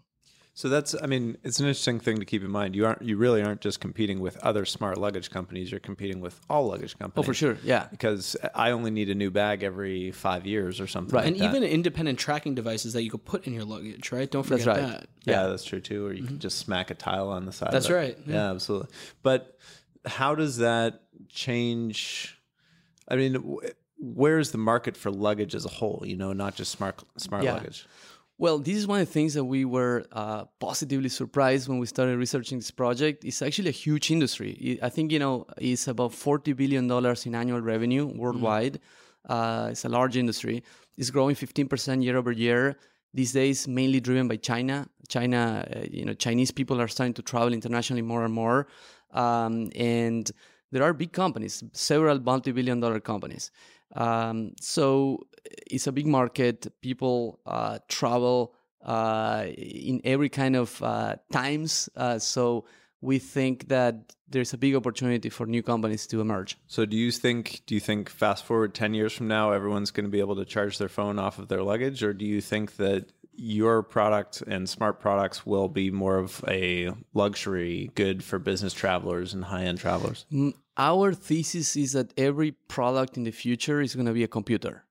So 0.56 0.68
that's, 0.68 0.94
I 1.02 1.06
mean, 1.06 1.36
it's 1.42 1.58
an 1.58 1.66
interesting 1.66 1.98
thing 1.98 2.18
to 2.18 2.24
keep 2.24 2.44
in 2.44 2.50
mind. 2.50 2.76
You 2.76 2.86
aren't, 2.86 3.02
you 3.02 3.16
really 3.16 3.42
aren't 3.42 3.60
just 3.60 3.80
competing 3.80 4.20
with 4.20 4.36
other 4.36 4.64
smart 4.64 4.98
luggage 4.98 5.30
companies. 5.30 5.72
You're 5.72 5.80
competing 5.80 6.20
with 6.20 6.40
all 6.48 6.68
luggage 6.68 6.96
companies. 6.96 7.24
Oh, 7.24 7.26
for 7.26 7.34
sure, 7.34 7.58
yeah. 7.64 7.88
Because 7.90 8.36
I 8.54 8.70
only 8.70 8.92
need 8.92 9.10
a 9.10 9.16
new 9.16 9.32
bag 9.32 9.64
every 9.64 10.12
five 10.12 10.46
years 10.46 10.80
or 10.80 10.86
something. 10.86 11.12
Right. 11.12 11.24
like 11.24 11.32
And 11.32 11.40
that. 11.40 11.56
even 11.56 11.64
independent 11.64 12.20
tracking 12.20 12.54
devices 12.54 12.92
that 12.92 13.02
you 13.02 13.10
could 13.10 13.24
put 13.24 13.48
in 13.48 13.52
your 13.52 13.64
luggage, 13.64 14.12
right? 14.12 14.30
Don't 14.30 14.44
forget 14.44 14.64
That's 14.64 14.78
right. 14.80 15.00
that. 15.00 15.08
yeah, 15.24 15.48
that's 15.48 15.64
true 15.64 15.80
too. 15.80 16.06
Or 16.06 16.12
you 16.12 16.20
mm-hmm. 16.20 16.28
can 16.28 16.38
just 16.38 16.58
smack 16.58 16.92
a 16.92 16.94
tile 16.94 17.30
on 17.30 17.46
the 17.46 17.52
side. 17.52 17.72
That's 17.72 17.90
right, 17.90 18.16
Yeah. 18.24 18.52
absolutely. 18.52 18.90
But 19.24 19.58
how 20.06 20.36
does 20.36 20.58
that 20.58 21.00
change? 21.30 22.40
I 23.08 23.16
mean, 23.16 23.58
where's 23.98 24.52
the 24.52 24.58
market 24.58 24.96
for 24.96 25.10
luggage 25.10 25.56
as 25.56 25.64
a 25.64 25.68
whole? 25.68 26.04
You 26.06 26.16
know, 26.16 26.32
not 26.32 26.54
just 26.54 26.70
smart 26.70 27.02
smart 27.16 27.42
Yeah. 27.42 27.54
luggage. 27.54 27.86
Well, 28.36 28.58
this 28.58 28.76
is 28.76 28.86
one 28.86 29.00
of 29.00 29.06
the 29.06 29.12
things 29.12 29.34
that 29.34 29.44
we 29.44 29.64
were 29.64 30.04
uh, 30.10 30.44
positively 30.58 31.08
surprised 31.08 31.68
when 31.68 31.78
we 31.78 31.86
started 31.86 32.18
researching 32.18 32.58
this 32.58 32.72
project. 32.72 33.24
It's 33.24 33.42
actually 33.42 33.68
a 33.68 33.78
huge 33.84 34.10
industry. 34.10 34.78
I 34.82 34.86
I 34.86 34.90
think 34.90 35.12
you 35.12 35.20
know 35.20 35.46
it's 35.56 35.86
about 35.86 36.12
forty 36.12 36.52
billion 36.52 36.88
dollars 36.88 37.26
in 37.26 37.34
annual 37.34 37.60
revenue 37.60 38.06
worldwide. 38.06 38.80
Uh, 39.28 39.68
it's 39.70 39.84
a 39.84 39.88
large 39.88 40.16
industry. 40.16 40.64
It's 40.98 41.10
growing 41.10 41.36
fifteen 41.36 41.68
percent 41.68 42.02
year 42.02 42.16
over 42.16 42.32
year. 42.32 42.76
These 43.12 43.32
days, 43.32 43.68
mainly 43.68 44.00
driven 44.00 44.26
by 44.26 44.36
China. 44.36 44.88
China, 45.08 45.64
uh, 45.70 45.84
you 45.88 46.04
know, 46.04 46.14
Chinese 46.14 46.50
people 46.50 46.80
are 46.80 46.88
starting 46.88 47.14
to 47.14 47.22
travel 47.22 47.52
internationally 47.52 48.02
more 48.02 48.24
and 48.24 48.34
more, 48.34 48.66
um, 49.12 49.70
and 49.76 50.28
there 50.72 50.82
are 50.82 50.92
big 50.92 51.12
companies, 51.12 51.62
several 51.72 52.18
multi-billion-dollar 52.20 53.00
companies. 53.00 53.52
Um, 53.94 54.54
so 54.60 55.20
it's 55.44 55.86
a 55.86 55.92
big 55.92 56.06
market. 56.06 56.72
People 56.80 57.40
uh, 57.46 57.78
travel 57.88 58.54
uh, 58.84 59.46
in 59.56 60.00
every 60.04 60.28
kind 60.28 60.56
of 60.56 60.82
uh, 60.82 61.16
times. 61.32 61.88
Uh, 61.96 62.18
so 62.18 62.64
we 63.00 63.18
think 63.18 63.68
that 63.68 64.14
there's 64.28 64.52
a 64.52 64.58
big 64.58 64.74
opportunity 64.74 65.28
for 65.28 65.46
new 65.46 65.62
companies 65.62 66.06
to 66.08 66.20
emerge. 66.20 66.58
So 66.66 66.84
do 66.86 66.96
you 66.96 67.10
think 67.10 67.62
do 67.66 67.74
you 67.74 67.80
think 67.80 68.08
fast 68.08 68.44
forward 68.44 68.74
10 68.74 68.94
years 68.94 69.12
from 69.12 69.28
now 69.28 69.52
everyone's 69.52 69.90
going 69.90 70.04
to 70.04 70.10
be 70.10 70.20
able 70.20 70.36
to 70.36 70.44
charge 70.44 70.78
their 70.78 70.88
phone 70.88 71.18
off 71.18 71.38
of 71.38 71.48
their 71.48 71.62
luggage 71.62 72.02
or 72.02 72.12
do 72.12 72.24
you 72.24 72.40
think 72.40 72.76
that 72.76 73.12
your 73.36 73.82
product 73.82 74.42
and 74.46 74.68
smart 74.68 75.00
products 75.00 75.44
will 75.44 75.68
be 75.68 75.90
more 75.90 76.18
of 76.18 76.44
a 76.48 76.90
luxury 77.12 77.90
good 77.94 78.22
for 78.22 78.38
business 78.38 78.72
travelers 78.72 79.34
and 79.34 79.44
high-end 79.44 79.78
travelers? 79.78 80.24
Mm, 80.32 80.54
Our 80.76 81.12
thesis 81.12 81.76
is 81.76 81.92
that 81.92 82.12
every 82.16 82.52
product 82.52 83.16
in 83.16 83.24
the 83.24 83.32
future 83.32 83.80
is 83.80 83.94
going 83.94 84.06
to 84.06 84.12
be 84.12 84.24
a 84.24 84.28
computer. 84.28 84.84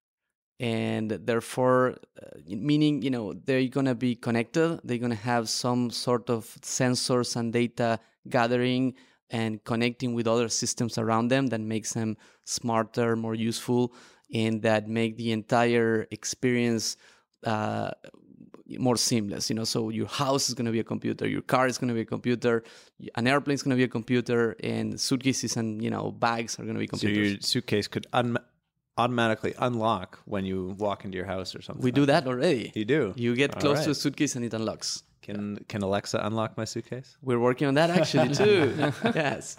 And 0.60 1.12
therefore, 1.12 1.98
uh, 2.22 2.40
meaning, 2.48 3.02
you 3.02 3.10
know, 3.10 3.34
they're 3.34 3.68
going 3.68 3.88
to 3.88 3.96
be 3.96 4.16
connected. 4.16 4.80
They're 4.84 5.00
going 5.00 5.12
to 5.12 5.16
have 5.16 5.50
some 5.50 5.90
sort 5.90 6.30
of 6.30 6.46
sensors 6.62 7.36
and 7.36 7.52
data 7.52 8.00
gathering 8.30 8.96
and 9.30 9.64
connecting 9.64 10.14
with 10.14 10.28
other 10.28 10.48
systems 10.48 10.98
around 10.98 11.30
them 11.30 11.48
that 11.48 11.60
makes 11.60 11.94
them 11.94 12.18
smarter, 12.46 13.16
more 13.16 13.36
useful, 13.36 13.94
and 14.34 14.62
that 14.62 14.88
make 14.88 15.18
the 15.18 15.32
entire 15.32 16.08
experience 16.12 16.98
uh, 17.46 17.92
more 18.80 18.96
seamless 18.96 19.50
you 19.50 19.56
know 19.56 19.66
so 19.66 19.90
your 19.90 20.08
house 20.08 20.48
is 20.48 20.56
going 20.56 20.66
to 20.66 20.72
be 20.72 20.80
a 20.80 20.84
computer 20.84 21.28
your 21.28 21.42
car 21.42 21.68
is 21.68 21.78
going 21.78 21.90
to 21.90 21.94
be 21.94 22.02
a 22.02 22.06
computer 22.06 22.64
an 23.16 23.28
airplane 23.28 23.56
is 23.56 23.62
going 23.62 23.72
to 23.72 23.76
be 23.76 23.84
a 23.84 23.88
computer 23.88 24.56
and 24.64 25.00
suitcases 25.00 25.58
and 25.58 25.84
you 25.84 25.90
know 25.90 26.12
bags 26.12 26.58
are 26.60 26.64
going 26.64 26.76
to 26.76 26.80
be 26.80 26.88
So 26.98 27.08
your 27.08 27.40
suitcase 27.42 27.88
could 27.88 28.08
un- 28.14 28.38
automatically 28.98 29.54
unlock 29.58 30.20
when 30.26 30.46
you 30.46 30.76
walk 30.78 31.04
into 31.06 31.18
your 31.18 31.26
house 31.26 31.56
or 31.56 31.62
something. 31.62 31.84
we 31.84 31.90
like 31.92 31.96
do 31.96 32.06
that 32.06 32.28
already 32.28 32.72
You 32.76 32.86
do? 32.86 33.14
you 33.16 33.36
get 33.36 33.56
All 33.56 33.62
close 33.62 33.84
to 33.86 33.92
a 33.92 33.96
suitcase 33.96 34.36
and 34.36 34.46
it 34.46 34.54
unlocks 34.54 35.04
Can 35.22 35.58
can 35.68 35.82
Alexa 35.82 36.20
unlock 36.24 36.58
my 36.58 36.66
suitcase? 36.66 37.18
we're 37.22 37.40
working 37.40 37.68
on 37.68 37.74
that 37.76 37.90
actually 37.90 38.34
too 38.46 38.62
yes 39.16 39.58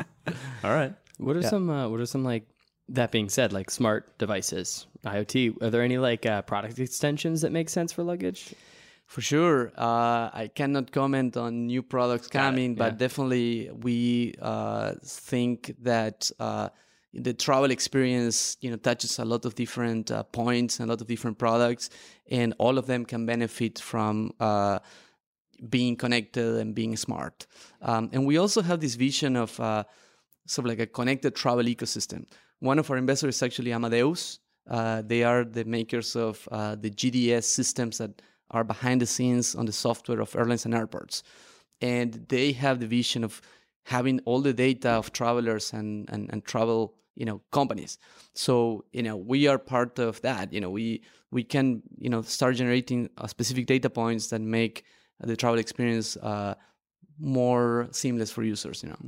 All 0.65 0.73
right. 0.81 0.95
What 1.19 1.37
are 1.37 1.43
some 1.43 1.71
uh, 1.71 1.89
what 1.91 2.01
are 2.01 2.07
some 2.07 2.25
like 2.25 2.45
that 2.91 3.11
being 3.13 3.29
said, 3.31 3.53
like 3.53 3.71
smart 3.71 4.19
devices, 4.19 4.87
IoT? 5.07 5.63
Are 5.63 5.71
there 5.71 5.83
any 5.83 5.97
like 5.97 6.27
uh, 6.27 6.43
product 6.43 6.79
extensions 6.79 7.41
that 7.43 7.51
make 7.53 7.69
sense 7.71 7.93
for 7.93 8.03
luggage? 8.03 8.53
For 9.07 9.21
sure. 9.23 9.73
Uh, 9.77 10.29
I 10.43 10.51
cannot 10.55 10.91
comment 10.93 11.37
on 11.37 11.67
new 11.67 11.83
products 11.83 12.27
coming, 12.29 12.75
but 12.75 12.93
yeah. 12.93 12.99
definitely 13.05 13.71
we 13.89 14.35
uh, 14.43 14.95
think 15.05 15.75
that 15.83 16.31
uh, 16.41 16.69
the 17.15 17.33
travel 17.33 17.71
experience, 17.71 18.57
you 18.61 18.71
know, 18.71 18.77
touches 18.77 19.19
a 19.19 19.25
lot 19.25 19.45
of 19.45 19.55
different 19.55 20.11
uh, 20.11 20.25
points 20.25 20.81
and 20.81 20.89
a 20.89 20.93
lot 20.93 21.01
of 21.01 21.07
different 21.07 21.39
products, 21.39 21.91
and 22.31 22.55
all 22.59 22.77
of 22.79 22.87
them 22.87 23.05
can 23.05 23.25
benefit 23.25 23.79
from 23.79 24.33
uh, 24.41 24.79
being 25.69 25.97
connected 25.97 26.57
and 26.57 26.75
being 26.75 26.97
smart. 26.97 27.47
Um, 27.83 28.11
and 28.13 28.27
we 28.27 28.37
also 28.39 28.63
have 28.63 28.81
this 28.81 28.97
vision 28.97 29.37
of 29.37 29.59
uh, 29.61 29.85
sort 30.47 30.67
of 30.67 30.71
like 30.71 30.81
a 30.81 30.87
connected 30.87 31.35
travel 31.35 31.65
ecosystem. 31.65 32.27
One 32.59 32.79
of 32.79 32.91
our 32.91 32.97
investors 32.97 33.37
is 33.37 33.43
actually 33.43 33.73
Amadeus. 33.73 34.41
Uh, 34.69 35.03
they 35.03 35.23
are 35.23 35.45
the 35.45 35.65
makers 35.65 36.17
of 36.17 36.49
uh, 36.51 36.75
the 36.75 36.91
GDS 36.91 37.45
systems 37.45 37.99
that 37.99 38.23
are 38.51 38.65
behind 38.65 39.01
the 39.01 39.07
scenes 39.07 39.55
on 39.55 39.67
the 39.67 39.73
software 39.73 40.21
of 40.21 40.35
airlines 40.35 40.65
and 40.65 40.75
airports. 40.75 41.23
And 41.81 42.27
they 42.29 42.53
have 42.53 42.81
the 42.81 42.87
vision 42.87 43.25
of 43.25 43.41
having 43.85 44.21
all 44.25 44.41
the 44.41 44.53
data 44.53 44.91
of 44.91 45.13
travelers 45.13 45.73
and, 45.73 46.09
and, 46.11 46.31
and 46.33 46.45
travel 46.45 46.95
you 47.15 47.25
know 47.25 47.41
companies. 47.53 47.99
So 48.35 48.85
you 48.93 49.03
know 49.03 49.17
we 49.17 49.47
are 49.47 49.59
part 49.59 49.99
of 49.99 50.21
that. 50.23 50.53
You 50.53 50.61
know 50.61 50.71
we 50.71 51.03
we 51.31 51.43
can 51.45 51.83
you 51.99 52.11
know 52.11 52.23
start 52.23 52.57
generating 52.57 53.11
uh, 53.19 53.27
specific 53.27 53.67
data 53.67 53.91
points 53.91 54.29
that 54.29 54.41
make 54.41 54.85
the 55.21 55.37
travel 55.37 55.59
experience 55.59 56.17
uh, 56.17 56.55
more 57.19 57.89
seamless 57.93 58.31
for 58.31 58.43
users 58.43 58.83
you 58.83 58.89
know? 58.89 58.99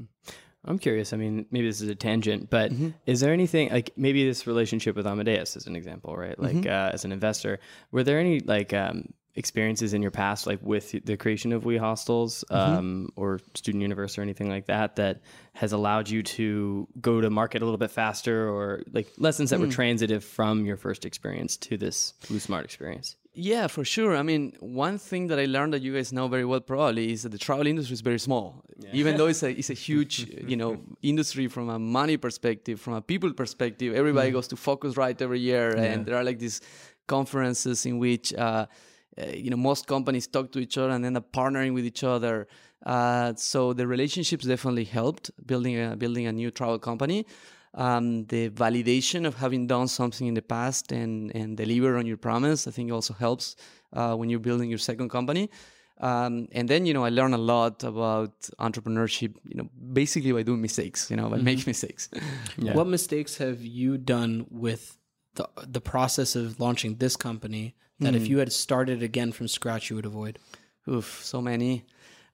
I'm 0.68 0.78
curious. 0.78 1.12
I 1.12 1.16
mean, 1.16 1.46
maybe 1.52 1.68
this 1.68 1.80
is 1.80 1.88
a 1.88 1.94
tangent, 1.94 2.50
but 2.50 2.72
is 3.06 3.20
there 3.20 3.32
anything 3.32 3.68
like 3.70 3.92
maybe 3.96 4.26
this 4.26 4.48
relationship 4.48 4.96
with 4.96 5.06
Amadeus 5.06 5.56
is 5.56 5.66
an 5.68 5.76
example, 5.76 6.16
right? 6.16 6.36
Like 6.38 6.66
uh, 6.66 6.90
as 6.92 7.04
an 7.04 7.12
investor, 7.12 7.60
were 7.92 8.02
there 8.02 8.18
any 8.18 8.40
like 8.40 8.72
um, 8.72 9.12
experiences 9.36 9.92
in 9.92 10.02
your 10.02 10.10
past, 10.10 10.46
like 10.46 10.58
with 10.62 10.94
the 11.04 11.16
creation 11.16 11.52
of 11.52 11.64
We 11.64 11.76
Hostels 11.76 12.44
um, 12.50 13.10
or 13.16 13.40
Student 13.54 13.82
Universe 13.82 14.18
or 14.18 14.22
anything 14.22 14.48
like 14.48 14.66
that, 14.66 14.96
that 14.96 15.20
has 15.52 15.72
allowed 15.72 16.08
you 16.08 16.22
to 16.22 16.88
go 17.00 17.20
to 17.20 17.30
market 17.30 17.62
a 17.62 17.64
little 17.64 17.78
bit 17.78 17.90
faster, 17.90 18.48
or 18.48 18.82
like 18.92 19.12
lessons 19.18 19.50
that 19.50 19.60
were 19.60 19.68
transitive 19.68 20.24
from 20.24 20.64
your 20.64 20.76
first 20.76 21.04
experience 21.04 21.56
to 21.58 21.76
this 21.76 22.14
Blue 22.28 22.40
Smart 22.40 22.64
experience? 22.64 23.16
Yeah, 23.38 23.66
for 23.66 23.84
sure. 23.84 24.16
I 24.16 24.22
mean, 24.22 24.56
one 24.60 24.96
thing 24.96 25.26
that 25.26 25.38
I 25.38 25.44
learned 25.44 25.74
that 25.74 25.82
you 25.82 25.92
guys 25.92 26.10
know 26.10 26.26
very 26.26 26.46
well 26.46 26.60
probably 26.60 27.12
is 27.12 27.22
that 27.24 27.32
the 27.32 27.38
travel 27.38 27.66
industry 27.66 27.92
is 27.92 28.00
very 28.00 28.18
small. 28.18 28.64
Even 28.92 29.18
though 29.18 29.26
it's 29.26 29.42
a 29.42 29.50
it's 29.50 29.68
a 29.68 29.74
huge, 29.88 30.26
you 30.46 30.56
know, 30.56 30.78
industry 31.02 31.46
from 31.46 31.68
a 31.68 31.78
money 31.78 32.16
perspective, 32.16 32.80
from 32.80 32.94
a 32.94 33.02
people 33.02 33.30
perspective, 33.34 33.94
everybody 33.94 34.30
goes 34.30 34.48
to 34.48 34.56
Phocuswright 34.56 35.20
every 35.20 35.40
year 35.40 35.76
and 35.76 36.06
there 36.06 36.16
are 36.16 36.24
like 36.24 36.38
these 36.38 36.62
conferences 37.06 37.86
in 37.86 37.98
which 37.98 38.32
uh, 38.34 38.66
uh, 39.20 39.26
you 39.28 39.50
know 39.50 39.56
most 39.56 39.86
companies 39.86 40.26
talk 40.26 40.52
to 40.52 40.58
each 40.58 40.76
other 40.78 40.90
and 40.90 41.04
end 41.04 41.16
up 41.16 41.32
partnering 41.32 41.74
with 41.74 41.84
each 41.84 42.04
other. 42.04 42.46
Uh, 42.84 43.34
so 43.34 43.72
the 43.72 43.86
relationships 43.86 44.44
definitely 44.44 44.84
helped 44.84 45.30
building 45.46 45.80
a 45.80 45.96
building 45.96 46.26
a 46.26 46.32
new 46.32 46.50
travel 46.50 46.78
company. 46.78 47.26
Um, 47.74 48.24
the 48.26 48.48
validation 48.50 49.26
of 49.26 49.34
having 49.34 49.66
done 49.66 49.88
something 49.88 50.26
in 50.26 50.34
the 50.34 50.42
past 50.42 50.92
and 50.92 51.34
and 51.34 51.56
deliver 51.56 51.96
on 51.96 52.06
your 52.06 52.16
promise, 52.16 52.66
I 52.66 52.70
think 52.70 52.92
also 52.92 53.14
helps 53.14 53.56
uh, 53.92 54.14
when 54.14 54.30
you're 54.30 54.40
building 54.40 54.68
your 54.68 54.78
second 54.78 55.10
company. 55.10 55.50
Um, 55.98 56.46
and 56.52 56.68
then 56.68 56.84
you 56.84 56.92
know 56.92 57.04
I 57.04 57.08
learned 57.08 57.34
a 57.34 57.38
lot 57.38 57.82
about 57.84 58.34
entrepreneurship. 58.58 59.34
You 59.44 59.56
know, 59.56 59.68
basically 59.92 60.32
by 60.32 60.42
doing 60.42 60.60
mistakes. 60.60 61.10
You 61.10 61.16
know, 61.16 61.28
by 61.30 61.38
making 61.38 61.64
mistakes. 61.66 62.10
What 62.58 62.86
mistakes 62.86 63.38
have 63.38 63.62
you 63.62 63.96
done 63.98 64.46
with 64.50 64.98
the 65.36 65.48
the 65.66 65.80
process 65.80 66.36
of 66.36 66.58
launching 66.60 66.96
this 66.96 67.16
company 67.16 67.74
that 68.00 68.14
if 68.14 68.26
you 68.28 68.38
had 68.38 68.52
started 68.52 69.02
again 69.02 69.32
from 69.32 69.48
scratch 69.48 69.88
you 69.90 69.96
would 69.96 70.06
avoid? 70.06 70.38
Oof, 70.88 71.20
so 71.24 71.40
many. 71.40 71.84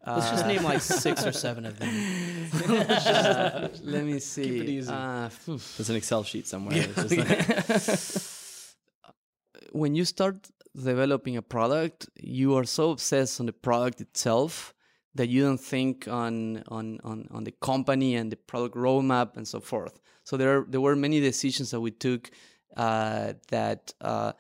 Let's 0.04 0.30
just 0.30 0.46
name 0.46 0.64
like 0.64 0.80
six 0.80 1.24
or 1.24 1.30
seven 1.32 1.64
of 1.64 1.78
them. 1.78 1.92
Let 3.84 4.04
me 4.04 4.18
see. 4.18 4.58
it 4.60 4.68
easy. 4.68 4.90
Uh. 4.92 5.28
There's 5.46 5.90
an 5.90 5.96
Excel 5.96 6.24
sheet 6.24 6.46
somewhere. 6.48 6.82
Just 6.82 7.16
like- 7.16 9.12
when 9.72 9.94
you 9.94 10.04
start 10.04 10.48
developing 10.74 11.36
a 11.36 11.42
product, 11.42 12.08
you 12.20 12.56
are 12.56 12.64
so 12.64 12.90
obsessed 12.90 13.38
on 13.40 13.46
the 13.46 13.52
product 13.52 14.00
itself 14.00 14.74
that 15.14 15.28
you 15.28 15.42
don't 15.42 15.60
think 15.60 16.08
on 16.08 16.62
on 16.68 16.98
on, 17.04 17.28
on 17.30 17.44
the 17.44 17.52
company 17.60 18.16
and 18.16 18.32
the 18.32 18.36
product 18.36 18.74
roadmap 18.76 19.36
and 19.36 19.46
so 19.46 19.60
forth. 19.60 20.00
So 20.24 20.36
there 20.36 20.64
there 20.68 20.80
were 20.80 20.96
many 20.96 21.20
decisions 21.20 21.70
that 21.70 21.80
we 21.80 21.90
took 21.90 22.30
uh, 22.76 23.35
that 23.48 23.92
uh, 24.00 24.32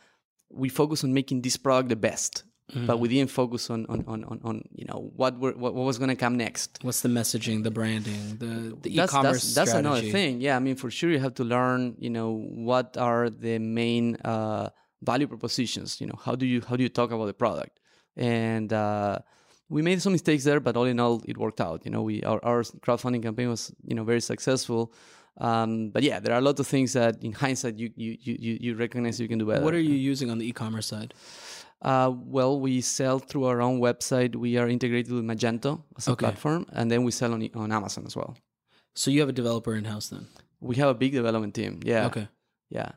we 0.50 0.68
focus 0.68 1.04
on 1.04 1.12
making 1.12 1.42
this 1.42 1.56
product 1.56 1.88
the 1.88 1.96
best, 1.96 2.44
but 2.86 2.98
we 3.00 3.08
didn't 3.08 3.30
focus 3.30 3.68
on 3.68 3.84
on, 3.86 4.02
on, 4.06 4.24
on, 4.24 4.40
on 4.44 4.62
you 4.74 4.86
know 4.86 5.10
what 5.14 5.38
were, 5.38 5.52
what, 5.52 5.74
what 5.74 5.84
was 5.84 5.98
going 5.98 6.08
to 6.08 6.16
come 6.16 6.36
next. 6.36 6.78
What's 6.82 7.02
the 7.02 7.08
messaging, 7.08 7.62
the 7.64 7.70
branding, 7.70 8.36
the 8.38 8.76
the 8.80 8.96
that's, 8.96 9.12
e-commerce 9.12 9.42
that's, 9.42 9.54
that's 9.54 9.74
another 9.74 10.00
thing. 10.00 10.40
Yeah, 10.40 10.56
I 10.56 10.58
mean, 10.58 10.76
for 10.76 10.90
sure, 10.90 11.10
you 11.10 11.18
have 11.18 11.34
to 11.34 11.44
learn. 11.44 11.96
You 11.98 12.10
know, 12.10 12.32
what 12.70 12.96
are 12.96 13.28
the 13.28 13.58
main 13.58 14.16
uh, 14.24 14.70
value 15.02 15.26
propositions? 15.26 16.00
You 16.00 16.06
know, 16.06 16.18
how 16.24 16.34
do 16.34 16.46
you 16.46 16.62
how 16.66 16.76
do 16.76 16.82
you 16.82 16.88
talk 16.88 17.10
about 17.12 17.26
the 17.26 17.34
product? 17.34 17.78
And 18.16 18.72
uh, 18.72 19.18
we 19.68 19.82
made 19.82 20.00
some 20.00 20.12
mistakes 20.12 20.44
there, 20.44 20.60
but 20.60 20.76
all 20.76 20.84
in 20.84 21.00
all, 21.00 21.22
it 21.26 21.36
worked 21.36 21.60
out. 21.60 21.84
You 21.84 21.90
know, 21.90 22.02
we 22.02 22.22
our, 22.22 22.40
our 22.44 22.62
crowdfunding 22.62 23.22
campaign 23.22 23.48
was 23.48 23.72
you 23.84 23.94
know 23.94 24.04
very 24.04 24.20
successful. 24.20 24.92
Um, 25.38 25.90
but 25.90 26.02
yeah, 26.02 26.20
there 26.20 26.34
are 26.34 26.38
a 26.38 26.42
lot 26.44 26.60
of 26.60 26.66
things 26.66 26.92
that, 26.92 27.22
in 27.24 27.32
hindsight, 27.32 27.78
you 27.78 27.90
you 27.96 28.16
you 28.20 28.58
you 28.60 28.74
recognize 28.74 29.18
you 29.20 29.28
can 29.28 29.38
do 29.38 29.46
better. 29.46 29.62
What 29.64 29.74
are 29.74 29.80
you 29.80 29.94
using 29.94 30.30
on 30.30 30.38
the 30.38 30.46
e-commerce 30.46 30.86
side? 30.86 31.14
Uh, 31.80 32.12
well, 32.14 32.60
we 32.60 32.80
sell 32.80 33.18
through 33.18 33.44
our 33.46 33.60
own 33.60 33.80
website. 33.80 34.36
We 34.36 34.56
are 34.58 34.68
integrated 34.68 35.10
with 35.12 35.24
Magento 35.24 35.82
as 35.96 36.06
a 36.06 36.12
Okay. 36.12 36.24
platform, 36.26 36.66
and 36.72 36.90
then 36.90 37.02
we 37.04 37.10
sell 37.10 37.32
on 37.32 37.48
on 37.54 37.72
Amazon 37.72 38.04
as 38.06 38.14
well. 38.14 38.36
So 38.94 39.10
you 39.10 39.20
have 39.20 39.30
a 39.30 39.32
developer 39.32 39.74
in 39.74 39.84
house 39.84 40.08
then? 40.10 40.26
We 40.60 40.76
have 40.76 40.88
a 40.90 40.94
big 40.94 41.12
development 41.12 41.54
team. 41.54 41.80
Yeah. 41.82 42.06
Okay, 42.06 42.28
Yeah. 42.70 42.90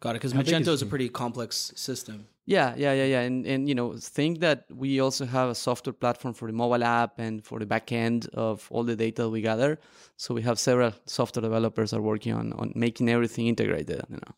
Got 0.00 0.10
it. 0.10 0.14
Because 0.14 0.34
Magento 0.34 0.68
is 0.68 0.82
a 0.82 0.86
pretty 0.86 1.08
complex 1.08 1.72
system. 1.76 2.26
Yeah, 2.46 2.74
yeah, 2.76 2.94
yeah, 2.94 3.04
yeah. 3.04 3.20
And 3.20 3.46
and 3.46 3.68
you 3.68 3.74
know, 3.74 3.94
think 3.96 4.40
that 4.40 4.64
we 4.70 5.00
also 5.00 5.26
have 5.26 5.50
a 5.50 5.54
software 5.54 5.92
platform 5.92 6.32
for 6.32 6.46
the 6.46 6.54
mobile 6.54 6.82
app 6.82 7.18
and 7.18 7.44
for 7.44 7.58
the 7.58 7.66
back 7.66 7.92
end 7.92 8.26
of 8.32 8.66
all 8.70 8.84
the 8.84 8.96
data 8.96 9.28
we 9.28 9.42
gather. 9.42 9.78
So 10.16 10.34
we 10.34 10.42
have 10.42 10.58
several 10.58 10.92
software 11.04 11.42
developers 11.42 11.92
are 11.92 12.00
working 12.00 12.32
on 12.32 12.54
on 12.54 12.72
making 12.74 13.08
everything 13.10 13.48
integrated. 13.48 14.02
You 14.08 14.16
know. 14.16 14.34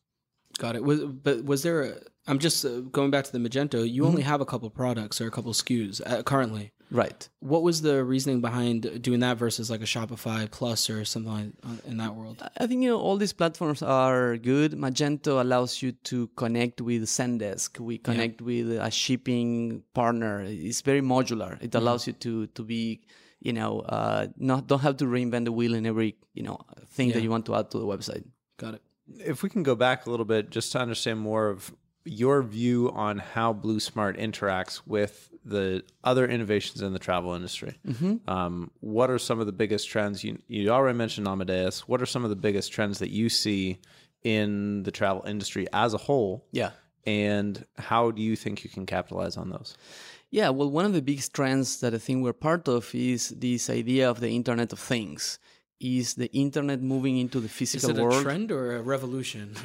Got 0.59 0.75
it. 0.77 0.83
Was 0.83 1.05
but 1.05 1.45
was 1.45 1.63
there? 1.63 1.83
A, 1.83 1.95
I'm 2.27 2.39
just 2.39 2.65
uh, 2.65 2.81
going 2.81 3.11
back 3.11 3.25
to 3.27 3.33
the 3.33 3.39
Magento. 3.39 3.89
You 3.89 4.05
only 4.07 4.23
have 4.23 4.41
a 4.41 4.45
couple 4.45 4.69
products 4.71 5.21
or 5.21 5.27
a 5.27 5.31
couple 5.31 5.53
SKUs 5.53 6.01
uh, 6.05 6.23
currently. 6.23 6.73
Right. 6.91 7.29
What 7.39 7.63
was 7.63 7.83
the 7.83 8.05
reasoning 8.05 8.41
behind 8.41 9.01
doing 9.01 9.21
that 9.21 9.37
versus 9.37 9.71
like 9.71 9.81
a 9.81 9.85
Shopify 9.85 10.51
Plus 10.51 10.91
or 10.91 11.05
something 11.05 11.33
like 11.33 11.53
uh, 11.65 11.89
in 11.89 11.99
that 11.99 12.15
world? 12.15 12.43
I 12.59 12.67
think 12.67 12.83
you 12.83 12.91
know 12.91 12.99
all 12.99 13.17
these 13.17 13.33
platforms 13.33 13.83
are 13.83 14.37
good. 14.37 14.73
Magento 14.73 15.41
allows 15.41 15.83
you 15.83 15.93
to 16.11 16.27
connect 16.37 16.81
with 16.81 17.03
Zendesk. 17.05 17.79
We 17.79 17.99
connect 17.99 18.43
with 18.43 18.73
a 18.73 18.91
shipping 18.91 19.85
partner. 19.95 20.45
It's 20.47 20.81
very 20.81 21.01
modular. 21.01 21.63
It 21.63 21.75
allows 21.75 22.07
you 22.07 22.13
to 22.15 22.47
to 22.49 22.63
be, 22.63 23.03
you 23.39 23.53
know, 23.53 23.81
uh, 23.81 24.27
not 24.37 24.67
don't 24.67 24.81
have 24.81 24.97
to 24.99 25.05
reinvent 25.05 25.45
the 25.45 25.53
wheel 25.53 25.75
in 25.75 25.87
every 25.87 26.17
you 26.35 26.43
know 26.43 26.59
thing 26.89 27.13
that 27.13 27.23
you 27.23 27.31
want 27.31 27.47
to 27.47 27.55
add 27.55 27.71
to 27.71 27.79
the 27.79 27.87
website. 27.87 28.25
Got 28.57 28.75
it. 28.75 28.83
If 29.19 29.43
we 29.43 29.49
can 29.49 29.63
go 29.63 29.75
back 29.75 30.07
a 30.07 30.11
little 30.11 30.27
bit 30.27 30.51
just 30.51 30.73
to 30.73 30.81
understand 30.81 31.21
more 31.21 31.49
of 31.51 31.73
your 32.05 32.43
view 32.43 32.91
on 32.95 33.19
how 33.19 33.53
Blue 33.53 33.81
Smart 33.81 34.17
interacts 34.17 34.83
with 34.87 35.31
the 35.45 35.83
other 36.05 36.27
innovations 36.27 36.83
in 36.83 36.93
the 36.93 36.99
travel 36.99 37.35
industry. 37.35 37.79
Um, 38.29 38.71
what 38.81 39.11
are 39.11 39.19
some 39.19 39.41
of 39.41 39.47
the 39.47 39.53
biggest 39.53 39.89
trends? 39.89 40.23
You, 40.23 40.39
you 40.49 40.71
already 40.71 40.97
mentioned 40.97 41.27
Amadeus. 41.27 41.89
What 41.89 42.03
are 42.03 42.07
some 42.07 42.25
of 42.25 42.31
the 42.31 42.37
biggest 42.37 42.73
trends 42.73 42.99
that 42.99 43.11
you 43.11 43.29
see 43.29 43.81
in 44.23 44.83
the 44.83 44.91
travel 44.91 45.23
industry 45.27 45.67
as 45.73 45.95
a 45.95 45.99
whole? 45.99 46.47
Yeah. 46.53 46.71
And 47.07 47.65
how 47.79 48.11
do 48.11 48.21
you 48.21 48.37
think 48.37 48.65
you 48.65 48.71
can 48.71 48.85
capitalize 48.85 49.37
on 49.37 49.49
those? 49.51 49.77
Yeah, 50.31 50.51
well, 50.51 50.71
one 50.71 50.85
of 50.85 50.93
the 50.93 51.03
big 51.03 51.23
trends 51.33 51.81
that 51.81 51.95
I 51.95 51.99
think 51.99 52.23
we're 52.23 52.33
part 52.33 52.69
of 52.69 52.95
is 52.95 53.31
this 53.31 53.69
idea 53.69 54.09
of 54.09 54.21
the 54.21 54.31
Internet 54.31 54.73
of 54.73 54.79
Things. 54.79 55.39
Is 55.81 56.15
the 56.15 56.31
internet 56.33 56.83
moving 56.83 57.17
into 57.17 57.41
the 57.41 57.49
physical 57.49 57.95
world? 57.95 57.99
Is 57.99 58.03
physical 58.03 58.03
it 58.03 58.03
a 58.03 58.05
world? 58.05 58.23
trend 58.23 58.53
or 58.53 58.77
a 58.77 58.83
revolution? 58.83 59.57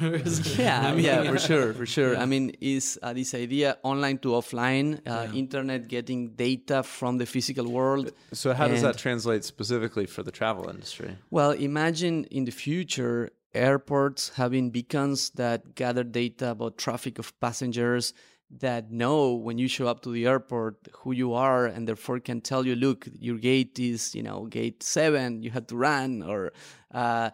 yeah, 0.56 0.94
yeah, 0.94 1.30
for 1.30 1.38
sure, 1.38 1.74
for 1.74 1.84
sure. 1.84 2.16
I 2.16 2.24
mean, 2.24 2.56
is 2.60 2.98
uh, 3.02 3.12
this 3.12 3.34
idea 3.34 3.76
online 3.82 4.16
to 4.18 4.28
offline, 4.28 5.06
uh, 5.06 5.30
internet 5.34 5.88
getting 5.88 6.30
data 6.30 6.82
from 6.82 7.18
the 7.18 7.26
physical 7.26 7.70
world? 7.70 8.12
So, 8.32 8.54
how 8.54 8.66
does 8.66 8.80
that 8.80 8.96
translate 8.96 9.44
specifically 9.44 10.06
for 10.06 10.22
the 10.22 10.32
travel 10.32 10.70
industry? 10.70 11.16
Well, 11.30 11.50
imagine 11.50 12.24
in 12.30 12.46
the 12.46 12.52
future 12.52 13.30
airports 13.52 14.30
having 14.36 14.70
beacons 14.70 15.30
that 15.30 15.74
gather 15.74 16.04
data 16.04 16.50
about 16.50 16.78
traffic 16.78 17.18
of 17.18 17.38
passengers 17.40 18.12
that 18.48 18.90
know 18.90 19.34
when 19.34 19.58
you 19.58 19.66
show 19.68 19.88
up 19.88 20.02
to 20.02 20.10
the 20.10 20.26
airport 20.26 20.88
who 20.98 21.12
you 21.12 21.34
are 21.34 21.66
and 21.66 21.88
therefore 21.88 22.20
can 22.20 22.40
tell 22.40 22.64
you 22.64 22.76
look 22.76 23.08
your 23.18 23.36
gate 23.36 23.78
is 23.78 24.14
you 24.14 24.22
know 24.22 24.46
gate 24.46 24.82
7 24.82 25.42
you 25.42 25.50
had 25.50 25.66
to 25.66 25.76
run 25.76 26.22
or 26.22 26.52
uh, 26.94 27.30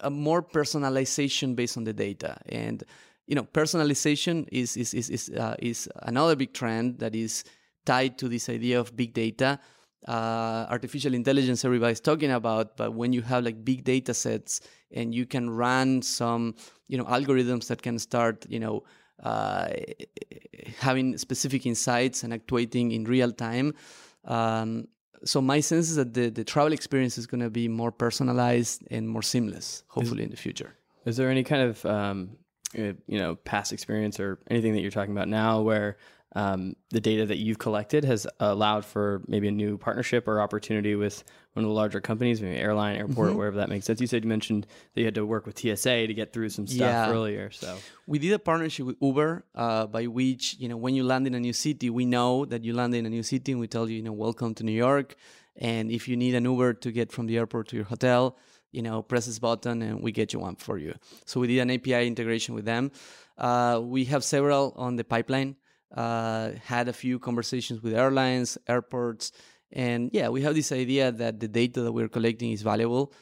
a 0.00 0.10
more 0.10 0.42
personalization 0.42 1.56
based 1.56 1.76
on 1.76 1.84
the 1.84 1.92
data. 1.92 2.38
And 2.48 2.82
you 3.26 3.34
know 3.34 3.44
personalization 3.44 4.46
is 4.52 4.76
is 4.76 4.94
is 4.94 5.10
is, 5.10 5.30
uh, 5.30 5.56
is 5.58 5.88
another 6.02 6.36
big 6.36 6.52
trend 6.52 6.98
that 6.98 7.14
is 7.14 7.44
tied 7.86 8.18
to 8.18 8.28
this 8.28 8.48
idea 8.48 8.78
of 8.80 8.96
big 8.96 9.14
data. 9.14 9.58
Uh, 10.06 10.66
artificial 10.68 11.14
intelligence 11.14 11.64
everybody's 11.64 11.98
talking 11.98 12.30
about 12.30 12.76
but 12.76 12.92
when 12.92 13.14
you 13.14 13.22
have 13.22 13.42
like 13.42 13.64
big 13.64 13.84
data 13.84 14.12
sets 14.12 14.60
and 14.92 15.14
you 15.14 15.24
can 15.24 15.48
run 15.48 16.02
some 16.02 16.54
you 16.88 16.98
know 16.98 17.04
algorithms 17.04 17.68
that 17.68 17.80
can 17.80 17.98
start 17.98 18.44
you 18.50 18.60
know 18.60 18.82
uh, 19.22 19.68
having 20.78 21.16
specific 21.18 21.66
insights 21.66 22.22
and 22.22 22.32
actuating 22.32 22.92
in 22.92 23.04
real 23.04 23.32
time. 23.32 23.74
Um, 24.24 24.88
so 25.24 25.40
my 25.40 25.60
sense 25.60 25.90
is 25.90 25.96
that 25.96 26.14
the, 26.14 26.28
the 26.28 26.44
travel 26.44 26.72
experience 26.72 27.16
is 27.16 27.26
going 27.26 27.40
to 27.40 27.50
be 27.50 27.68
more 27.68 27.90
personalized 27.90 28.82
and 28.90 29.08
more 29.08 29.22
seamless 29.22 29.82
hopefully 29.88 30.22
in 30.22 30.30
the 30.30 30.36
future. 30.36 30.74
Is 31.06 31.16
there 31.16 31.30
any 31.30 31.44
kind 31.44 31.62
of 31.62 31.86
um, 31.86 32.36
uh, 32.78 32.92
you 33.06 33.18
know 33.18 33.36
past 33.36 33.72
experience 33.72 34.18
or 34.18 34.38
anything 34.50 34.72
that 34.74 34.80
you're 34.80 34.90
talking 34.90 35.12
about 35.12 35.28
now 35.28 35.60
where 35.60 35.96
um, 36.34 36.74
the 36.90 37.00
data 37.00 37.26
that 37.26 37.38
you've 37.38 37.58
collected 37.58 38.04
has 38.04 38.26
allowed 38.40 38.84
for 38.84 39.22
maybe 39.28 39.46
a 39.48 39.52
new 39.52 39.78
partnership 39.78 40.26
or 40.26 40.40
opportunity 40.40 40.94
with 40.96 41.22
one 41.52 41.64
of 41.64 41.68
the 41.68 41.74
larger 41.74 42.00
companies, 42.00 42.42
maybe 42.42 42.56
airline, 42.56 42.96
airport, 42.96 43.36
wherever 43.36 43.56
that 43.58 43.68
makes 43.68 43.86
sense? 43.86 44.00
You 44.00 44.08
said 44.08 44.24
you 44.24 44.28
mentioned 44.28 44.66
that 44.94 45.00
you 45.00 45.04
had 45.06 45.14
to 45.14 45.24
work 45.24 45.46
with 45.46 45.56
TSA 45.58 46.08
to 46.08 46.14
get 46.14 46.32
through 46.32 46.48
some 46.48 46.66
stuff 46.66 46.78
Yeah. 46.80 47.10
earlier. 47.10 47.50
So 47.52 47.78
we 48.06 48.18
did 48.18 48.32
a 48.32 48.38
partnership 48.40 48.86
with 48.86 48.96
Uber, 49.00 49.44
uh, 49.54 49.86
by 49.86 50.06
which 50.06 50.56
you 50.58 50.68
know 50.68 50.76
when 50.76 50.94
you 50.96 51.04
land 51.04 51.26
in 51.28 51.34
a 51.34 51.40
new 51.40 51.52
city, 51.52 51.88
we 51.90 52.04
know 52.04 52.44
that 52.46 52.64
you 52.64 52.72
landed 52.74 52.98
in 52.98 53.06
a 53.06 53.10
new 53.10 53.22
city, 53.22 53.52
and 53.52 53.60
we 53.60 53.68
tell 53.68 53.88
you, 53.88 53.96
you 53.98 54.02
know, 54.02 54.12
welcome 54.12 54.54
to 54.54 54.64
New 54.64 54.72
York. 54.88 55.14
And 55.56 55.90
if 55.92 56.08
you 56.08 56.16
need 56.16 56.34
an 56.34 56.44
Uber 56.46 56.74
to 56.74 56.90
get 56.90 57.12
from 57.12 57.26
the 57.26 57.38
airport 57.38 57.68
to 57.68 57.76
your 57.76 57.84
hotel, 57.84 58.36
you 58.72 58.82
know, 58.82 59.02
press 59.02 59.26
this 59.26 59.38
button, 59.38 59.82
and 59.82 60.02
we 60.02 60.10
get 60.10 60.32
you 60.32 60.40
one 60.40 60.56
for 60.56 60.78
you. 60.78 60.94
So 61.26 61.38
we 61.38 61.46
did 61.46 61.60
an 61.60 61.70
API 61.70 62.08
integration 62.08 62.56
with 62.56 62.64
them. 62.64 62.90
Uh, 63.38 63.80
we 63.84 64.04
have 64.06 64.24
several 64.24 64.72
on 64.76 64.96
the 64.96 65.04
pipeline. 65.04 65.54
Uh, 65.94 66.50
had 66.64 66.88
a 66.88 66.92
few 66.92 67.18
conversations 67.18 67.82
with 67.82 67.94
airlines, 67.94 68.58
airports, 68.68 69.32
and 69.72 70.10
yeah, 70.12 70.28
we 70.28 70.42
have 70.42 70.54
this 70.54 70.70
idea 70.72 71.10
that 71.12 71.40
the 71.40 71.48
data 71.48 71.80
that 71.82 71.92
we're 71.92 72.08
collecting 72.08 72.52
is 72.52 72.62
valuable, 72.62 73.12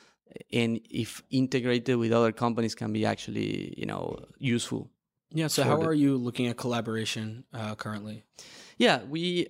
and 0.53 0.81
if 0.91 1.23
integrated 1.31 1.97
with 1.97 2.13
other 2.13 2.33
companies, 2.33 2.75
can 2.75 2.93
be 2.93 3.05
actually 3.07 3.75
you 3.77 3.87
know 3.87 4.19
useful. 4.39 4.91
Yeah. 5.35 5.47
So 5.49 5.63
how 5.65 5.79
the- 5.79 5.87
are 5.87 5.95
you 5.95 6.17
looking 6.17 6.47
at 6.49 6.57
collaboration 6.57 7.45
uh, 7.55 7.75
currently? 7.75 8.25
Yeah, 8.79 9.03
we, 9.09 9.49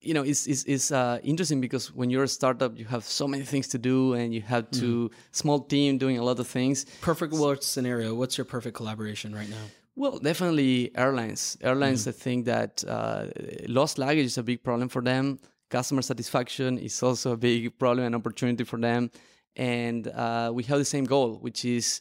you 0.00 0.12
know, 0.14 0.22
it's 0.22 0.46
it's, 0.46 0.64
it's 0.64 0.90
uh, 0.92 1.18
interesting 1.22 1.60
because 1.60 1.92
when 1.94 2.10
you're 2.10 2.24
a 2.24 2.28
startup, 2.28 2.78
you 2.78 2.84
have 2.86 3.04
so 3.04 3.26
many 3.28 3.44
things 3.44 3.68
to 3.68 3.78
do, 3.78 4.14
and 4.14 4.34
you 4.34 4.42
have 4.42 4.70
to 4.72 5.10
small 5.30 5.60
team 5.60 5.98
doing 5.98 6.18
a 6.18 6.22
lot 6.24 6.38
of 6.38 6.46
things. 6.46 6.84
Perfect 7.00 7.32
world 7.32 7.62
scenario. 7.62 8.14
What's 8.14 8.36
your 8.36 8.44
perfect 8.44 8.76
collaboration 8.76 9.34
right 9.34 9.48
now? 9.48 9.64
Well, 9.94 10.18
definitely 10.18 10.90
airlines. 10.96 11.58
Airlines, 11.60 12.08
I 12.08 12.12
think 12.12 12.46
that 12.46 12.82
uh, 12.86 13.26
lost 13.68 13.98
luggage 13.98 14.24
is 14.24 14.38
a 14.38 14.42
big 14.42 14.62
problem 14.62 14.88
for 14.88 15.02
them. 15.02 15.38
Customer 15.70 16.02
satisfaction 16.02 16.78
is 16.78 17.02
also 17.02 17.32
a 17.32 17.36
big 17.36 17.78
problem 17.78 18.06
and 18.06 18.14
opportunity 18.14 18.64
for 18.64 18.78
them. 18.78 19.10
And 19.56 20.08
uh, 20.08 20.50
we 20.54 20.62
have 20.64 20.78
the 20.78 20.84
same 20.84 21.04
goal, 21.04 21.36
which 21.36 21.64
is 21.64 22.00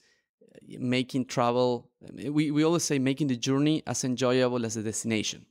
making 0.67 1.25
travel. 1.25 1.89
We, 2.13 2.51
we 2.51 2.63
always 2.63 2.83
say 2.83 2.97
making 2.99 3.27
the 3.27 3.35
journey 3.35 3.83
as 3.85 4.03
enjoyable 4.03 4.65
as 4.65 4.75
the 4.75 4.83
destination. 4.83 5.45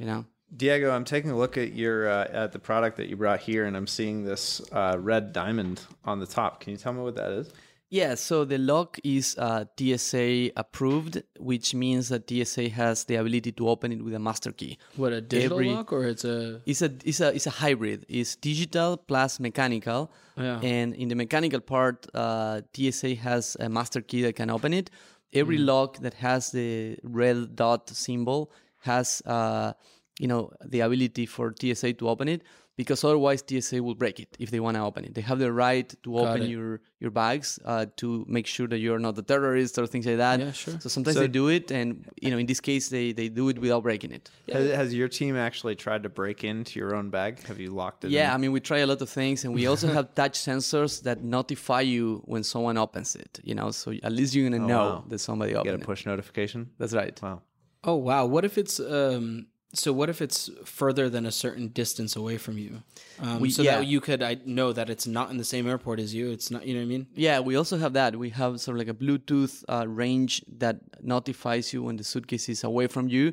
You 0.00 0.06
know. 0.06 0.24
Diego, 0.56 0.90
I'm 0.90 1.04
taking 1.04 1.30
a 1.30 1.36
look 1.36 1.58
at 1.58 1.72
your 1.72 2.08
uh, 2.08 2.28
at 2.30 2.52
the 2.52 2.58
product 2.58 2.96
that 2.98 3.08
you 3.08 3.16
brought 3.16 3.40
here, 3.40 3.64
and 3.64 3.76
I'm 3.76 3.86
seeing 3.86 4.24
this 4.24 4.60
uh, 4.72 4.96
red 4.98 5.32
diamond 5.32 5.82
on 6.04 6.20
the 6.20 6.26
top. 6.26 6.60
Can 6.60 6.70
you 6.72 6.76
tell 6.76 6.92
me 6.92 7.02
what 7.02 7.16
that 7.16 7.32
is? 7.32 7.52
Yeah, 7.90 8.14
so 8.16 8.44
the 8.44 8.58
lock 8.58 8.98
is 9.04 9.36
uh, 9.38 9.66
TSA 9.78 10.50
approved, 10.56 11.22
which 11.38 11.74
means 11.74 12.08
that 12.08 12.28
TSA 12.28 12.70
has 12.70 13.04
the 13.04 13.16
ability 13.16 13.52
to 13.52 13.68
open 13.68 13.92
it 13.92 14.02
with 14.02 14.14
a 14.14 14.18
master 14.18 14.50
key. 14.50 14.78
What 14.96 15.12
a 15.12 15.20
digital 15.20 15.58
Every- 15.58 15.70
lock 15.70 15.92
or 15.92 16.04
it's 16.06 16.24
a 16.24 16.60
It's 16.66 16.82
a 16.82 16.90
it's 17.04 17.20
a 17.20 17.34
it's 17.34 17.46
a 17.46 17.50
hybrid. 17.50 18.04
It's 18.08 18.34
digital 18.36 18.96
plus 18.96 19.38
mechanical. 19.38 20.10
Yeah. 20.36 20.58
And 20.60 20.94
in 20.94 21.08
the 21.08 21.14
mechanical 21.14 21.60
part, 21.60 22.06
uh, 22.14 22.62
TSA 22.74 23.14
has 23.16 23.56
a 23.60 23.68
master 23.68 24.00
key 24.00 24.22
that 24.22 24.34
can 24.34 24.50
open 24.50 24.72
it. 24.74 24.90
Every 25.32 25.58
lock 25.58 25.98
that 25.98 26.14
has 26.14 26.50
the 26.50 26.96
red 27.04 27.54
dot 27.54 27.88
symbol 27.90 28.50
has 28.80 29.22
uh, 29.26 29.72
you 30.18 30.26
know 30.26 30.50
the 30.64 30.80
ability 30.80 31.26
for 31.26 31.54
TSA 31.60 31.92
to 31.94 32.08
open 32.08 32.28
it 32.28 32.42
because 32.76 33.04
otherwise 33.04 33.42
TSA 33.48 33.82
will 33.82 33.94
break 33.94 34.18
it 34.18 34.36
if 34.38 34.50
they 34.50 34.60
want 34.60 34.76
to 34.76 34.82
open 34.82 35.04
it. 35.04 35.14
They 35.14 35.20
have 35.20 35.38
the 35.38 35.52
right 35.52 35.88
to 36.04 36.18
open 36.18 36.42
it. 36.42 36.48
your 36.48 36.80
your 37.00 37.10
bags 37.10 37.58
uh, 37.64 37.86
to 38.00 38.24
make 38.28 38.46
sure 38.46 38.66
that 38.68 38.78
you're 38.78 38.98
not 38.98 39.18
a 39.18 39.22
terrorist 39.22 39.78
or 39.78 39.86
things 39.86 40.06
like 40.06 40.16
that. 40.16 40.40
Yeah, 40.40 40.52
sure. 40.52 40.80
So 40.80 40.88
sometimes 40.88 41.14
So- 41.16 41.20
they 41.20 41.28
do 41.28 41.48
it, 41.48 41.70
and 41.70 41.86
you 42.20 42.30
know 42.30 42.38
in 42.38 42.46
this 42.46 42.60
case 42.60 42.88
they 42.88 43.12
they 43.12 43.28
do 43.28 43.48
it 43.50 43.58
without 43.58 43.82
breaking 43.82 44.12
it. 44.12 44.30
Has, 44.52 44.70
has 44.80 44.94
your 44.94 45.08
team 45.08 45.36
actually 45.36 45.74
tried 45.76 46.02
to 46.02 46.08
break 46.08 46.44
into 46.44 46.78
your 46.80 46.94
own 46.98 47.10
bag? 47.10 47.32
Have 47.48 47.58
you 47.60 47.70
locked 47.82 48.04
it? 48.04 48.10
Yeah, 48.10 48.34
I 48.34 48.38
mean, 48.38 48.52
we 48.52 48.60
try 48.60 48.78
a 48.78 48.86
lot 48.86 49.00
of 49.02 49.10
things, 49.10 49.44
and 49.44 49.54
we 49.54 49.66
also 49.66 49.86
have 49.96 50.06
touch 50.14 50.36
sensors 50.38 51.02
that 51.02 51.22
notify 51.22 51.82
you 51.82 52.22
when 52.32 52.42
someone 52.42 52.76
opens 52.78 53.14
it. 53.16 53.32
You 53.44 53.54
know, 53.54 53.70
so 53.70 53.92
at 54.02 54.12
least 54.12 54.34
you're 54.34 54.48
gonna 54.50 54.64
Oh, 54.64 54.68
know 54.74 54.86
wow. 54.94 55.04
that 55.10 55.18
somebody 55.20 55.52
opened. 55.54 55.66
you 55.66 55.70
get 55.70 55.74
opened 55.74 55.82
a 55.82 55.84
it. 55.84 55.92
push 55.92 56.06
notification. 56.06 56.70
That's 56.78 56.94
right. 56.94 57.16
Wow. 57.22 57.42
Oh 57.86 57.96
wow! 57.96 58.24
What 58.26 58.44
if 58.46 58.56
it's 58.56 58.80
um? 58.80 59.46
So 59.76 59.92
what 59.92 60.08
if 60.08 60.22
it's 60.22 60.50
further 60.64 61.08
than 61.10 61.26
a 61.26 61.32
certain 61.32 61.68
distance 61.68 62.16
away 62.16 62.36
from 62.38 62.58
you? 62.58 62.82
Um, 63.20 63.40
We- 63.40 63.50
so 63.50 63.62
yeah. 63.62 63.76
that 63.78 63.86
you 63.86 64.00
could 64.00 64.22
I 64.22 64.38
know 64.44 64.72
that 64.72 64.88
it's 64.88 65.06
not 65.06 65.30
in 65.30 65.36
the 65.36 65.44
same 65.44 65.66
airport 65.68 65.98
as 66.00 66.14
you. 66.14 66.30
It's 66.30 66.50
not. 66.50 66.66
You 66.66 66.74
know 66.74 66.80
what 66.80 66.84
I 66.86 66.94
mean? 66.96 67.06
Yeah, 67.14 67.40
we 67.40 67.56
also 67.56 67.76
have 67.78 67.92
that. 67.94 68.16
We 68.16 68.30
have 68.30 68.60
sort 68.60 68.76
of 68.76 68.78
like 68.86 68.88
a 68.88 68.98
Bluetooth 69.04 69.64
uh, 69.68 69.86
range 69.88 70.42
that 70.58 70.76
notifies 71.02 71.72
you 71.72 71.82
when 71.82 71.96
the 71.96 72.04
suitcase 72.04 72.48
is 72.48 72.64
away 72.64 72.86
from 72.86 73.08
you, 73.08 73.32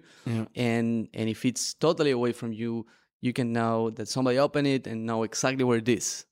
and 0.56 1.08
and 1.14 1.30
if 1.30 1.46
it's 1.46 1.74
totally 1.74 2.12
away 2.12 2.32
from 2.34 2.52
you, 2.54 2.86
you 3.22 3.34
can 3.34 3.52
know 3.54 3.90
that 3.92 4.08
somebody 4.08 4.38
opened 4.40 4.68
it 4.68 4.88
and 4.88 5.06
know 5.06 5.24
exactly 5.24 5.64
where 5.64 5.78
it 5.78 5.90
is. 5.90 6.26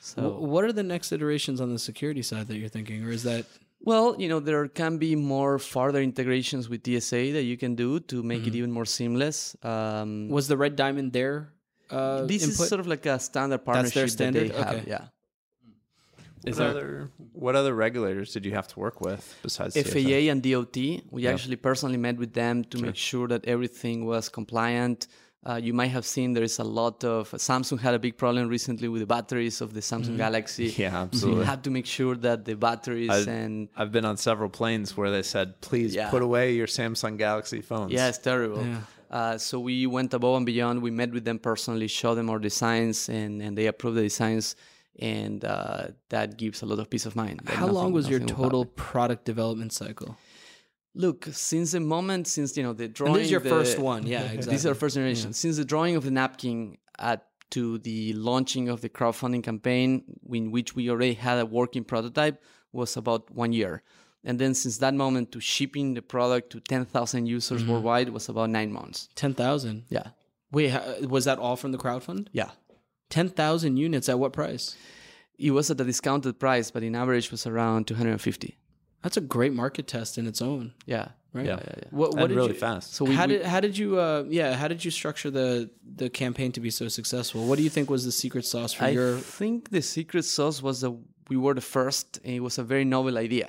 So. 0.00 0.22
Wh- 0.22 0.42
what 0.52 0.64
are 0.64 0.72
the 0.72 0.82
next 0.94 1.12
iterations 1.12 1.60
on 1.60 1.72
the 1.72 1.78
security 1.78 2.22
side 2.22 2.46
that 2.48 2.56
you're 2.56 2.68
thinking, 2.78 3.04
or 3.04 3.10
is 3.10 3.24
that 3.24 3.44
Well, 3.80 4.16
you 4.18 4.28
know, 4.28 4.40
there 4.40 4.66
can 4.68 4.98
be 4.98 5.14
more 5.14 5.58
further 5.58 6.00
integrations 6.02 6.68
with 6.68 6.84
TSA 6.84 7.32
that 7.32 7.44
you 7.44 7.56
can 7.56 7.74
do 7.76 8.00
to 8.00 8.22
make 8.22 8.40
Mm-hmm. 8.40 8.48
it 8.48 8.54
even 8.56 8.72
more 8.72 8.84
seamless. 8.84 9.56
Um, 9.62 10.28
was 10.28 10.48
the 10.48 10.56
red 10.56 10.74
diamond 10.76 11.12
there? 11.12 11.52
Uh, 11.90 12.24
this 12.26 12.42
input? 12.42 12.60
is 12.60 12.68
sort 12.68 12.80
of 12.80 12.86
like 12.86 13.06
a 13.06 13.18
standard 13.18 13.58
That's 13.58 13.64
partnership 13.64 13.94
their 13.94 14.04
that 14.04 14.10
standard? 14.10 14.50
they 14.50 14.56
have. 14.56 14.74
Okay. 14.74 14.84
Yeah. 14.90 15.04
What 16.44 16.60
other 16.60 17.10
what 17.32 17.56
other 17.56 17.74
regulators 17.74 18.32
did 18.32 18.44
you 18.46 18.52
have 18.52 18.68
to 18.68 18.78
work 18.78 19.00
with 19.00 19.36
besides 19.42 19.74
TSA? 19.74 19.84
FAA 19.90 20.30
and 20.32 20.42
DOT. 20.42 20.76
We 21.10 21.26
actually 21.26 21.56
personally 21.56 21.96
met 21.98 22.16
with 22.16 22.32
them 22.32 22.64
to 22.64 22.78
make 22.78 22.96
sure 22.96 23.26
that 23.28 23.44
everything 23.46 24.06
was 24.06 24.28
compliant. 24.28 25.08
Uh, 25.46 25.54
you 25.54 25.72
might 25.72 25.86
have 25.88 26.04
seen 26.04 26.32
there 26.32 26.42
is 26.42 26.58
a 26.58 26.64
lot 26.64 27.04
of 27.04 27.30
Samsung 27.30 27.78
had 27.78 27.94
a 27.94 27.98
big 27.98 28.16
problem 28.16 28.48
recently 28.48 28.88
with 28.88 29.00
the 29.00 29.06
batteries 29.06 29.60
of 29.60 29.72
the 29.72 29.80
Samsung 29.80 30.16
Galaxy. 30.16 30.70
Mm-hmm. 30.70 30.82
Yeah, 30.82 30.90
So 30.90 30.96
you 30.98 31.04
absolutely. 31.04 31.44
have 31.46 31.62
to 31.62 31.70
make 31.70 31.86
sure 31.86 32.16
that 32.16 32.44
the 32.44 32.54
batteries 32.56 33.10
I- 33.10 33.30
and 33.30 33.68
I've 33.76 33.92
been 33.92 34.04
on 34.04 34.16
several 34.16 34.50
planes 34.50 34.96
where 34.96 35.10
they 35.10 35.22
said, 35.22 35.60
"Please 35.60 35.94
Yeah. 35.94 36.10
put 36.10 36.22
away 36.22 36.54
your 36.54 36.66
Samsung 36.66 37.16
Galaxy 37.18 37.60
phones." 37.62 37.92
Yeah, 37.92 38.08
it's 38.08 38.18
terrible. 38.18 38.64
Uh, 39.10 39.38
so 39.38 39.58
we 39.60 39.86
went 39.86 40.12
above 40.12 40.36
and 40.36 40.44
beyond. 40.44 40.82
We 40.82 40.90
met 40.90 41.12
with 41.12 41.24
them 41.24 41.38
personally, 41.38 41.88
showed 41.88 42.16
them 42.16 42.28
our 42.28 42.38
designs, 42.40 43.08
and, 43.08 43.40
and 43.40 43.56
they 43.56 43.66
approved 43.66 43.96
the 43.96 44.02
designs, 44.02 44.54
and 44.98 45.44
uh, 45.44 45.86
that 46.10 46.36
gives 46.36 46.60
a 46.62 46.66
lot 46.66 46.78
of 46.78 46.90
peace 46.90 47.06
of 47.06 47.14
mind. 47.16 47.40
that 47.44 47.54
How 47.54 47.68
long 47.68 47.92
was 47.92 48.08
your 48.10 48.20
total 48.20 48.64
product 48.66 49.24
development 49.24 49.72
cycle? 49.72 50.16
Look, 50.94 51.26
since 51.32 51.72
the 51.72 51.80
moment, 51.80 52.26
since 52.26 52.56
you 52.56 52.62
know 52.62 52.72
the 52.72 52.88
drawing, 52.88 53.12
And 53.12 53.20
this 53.20 53.26
is 53.26 53.30
your 53.30 53.40
the- 53.40 53.50
first 53.50 53.78
one, 53.78 54.06
yeah, 54.06 54.22
exactly. 54.22 54.50
This 54.52 54.60
is 54.60 54.66
our 54.66 54.74
first 54.74 54.94
generation. 54.94 55.32
Since 55.32 55.56
the 55.58 55.64
drawing 55.64 55.96
of 55.96 56.04
the 56.04 56.10
napkin 56.10 56.78
at 56.98 57.24
to 57.50 57.78
the 57.78 58.12
launching 58.14 58.68
of 58.68 58.80
the 58.82 58.88
crowdfunding 58.90 59.42
campaign, 59.42 60.02
in 60.30 60.50
which 60.50 60.74
we 60.76 60.90
already 60.90 61.14
had 61.14 61.38
a 61.38 61.46
working 61.46 61.84
prototype, 61.84 62.42
was 62.72 62.96
about 62.96 63.30
one 63.30 63.52
year. 63.54 63.82
And 64.24 64.38
then 64.38 64.52
since 64.54 64.78
that 64.78 64.92
moment 64.94 65.32
to 65.32 65.40
shipping 65.40 65.94
the 65.94 66.02
product 66.02 66.50
to 66.50 66.60
10,000 66.60 67.26
users 67.26 67.62
Mm-hmm. 67.62 67.70
worldwide 67.72 68.08
was 68.10 68.28
about 68.28 68.50
nine 68.50 68.70
months. 68.72 69.08
Ten 69.14 69.32
thousand. 69.32 69.84
Yeah. 69.88 70.08
Wait, 70.52 70.74
was 71.08 71.24
that 71.24 71.38
all 71.38 71.56
from 71.56 71.72
the 71.72 71.78
crowdfund? 71.78 72.28
Yeah. 72.32 72.50
Ten 73.08 73.28
thousand 73.28 73.76
units 73.78 74.08
at 74.08 74.18
what 74.18 74.32
price? 74.32 74.76
It 75.38 75.52
was 75.52 75.70
at 75.70 75.80
a 75.80 75.84
discounted 75.84 76.38
price, 76.40 76.70
but 76.70 76.82
in 76.82 76.94
average 76.96 77.30
was 77.30 77.46
around 77.46 77.86
250. 77.86 78.58
That's 79.02 79.16
a 79.16 79.20
great 79.20 79.52
market 79.52 79.86
test 79.86 80.18
in 80.18 80.26
its 80.26 80.40
own, 80.42 80.72
Yeah. 80.86 81.08
right? 81.32 81.46
Yeah. 81.46 81.60
What, 81.90 82.10
what 82.14 82.18
and 82.20 82.28
did 82.30 82.36
really 82.36 82.54
you, 82.54 82.58
fast. 82.58 82.94
So 82.94 83.04
we, 83.04 83.14
how 83.14 83.26
we- 83.26 83.32
did 83.34 83.42
how 83.52 83.60
did 83.60 83.74
you 83.78 83.88
uh 83.98 84.24
yeah 84.28 84.54
how 84.60 84.68
did 84.72 84.80
you 84.84 84.90
structure 84.90 85.30
the 85.30 85.70
the 86.02 86.08
campaign 86.10 86.50
to 86.52 86.60
be 86.60 86.70
so 86.70 86.88
successful? 86.88 87.40
What 87.48 87.56
do 87.58 87.62
you 87.66 87.70
think 87.70 87.88
was 87.90 88.04
the 88.04 88.12
secret 88.24 88.44
sauce 88.44 88.72
for 88.72 88.84
I 88.84 88.90
your 88.98 89.16
I 89.18 89.20
think 89.40 89.70
the 89.70 89.82
secret 89.82 90.24
sauce 90.24 90.58
was 90.68 90.80
that 90.84 90.94
we 91.30 91.36
were 91.36 91.54
the 91.54 91.66
first, 91.76 92.06
and 92.24 92.32
it 92.34 92.40
was 92.48 92.58
a 92.58 92.64
very 92.64 92.84
novel 92.96 93.16
idea. 93.18 93.48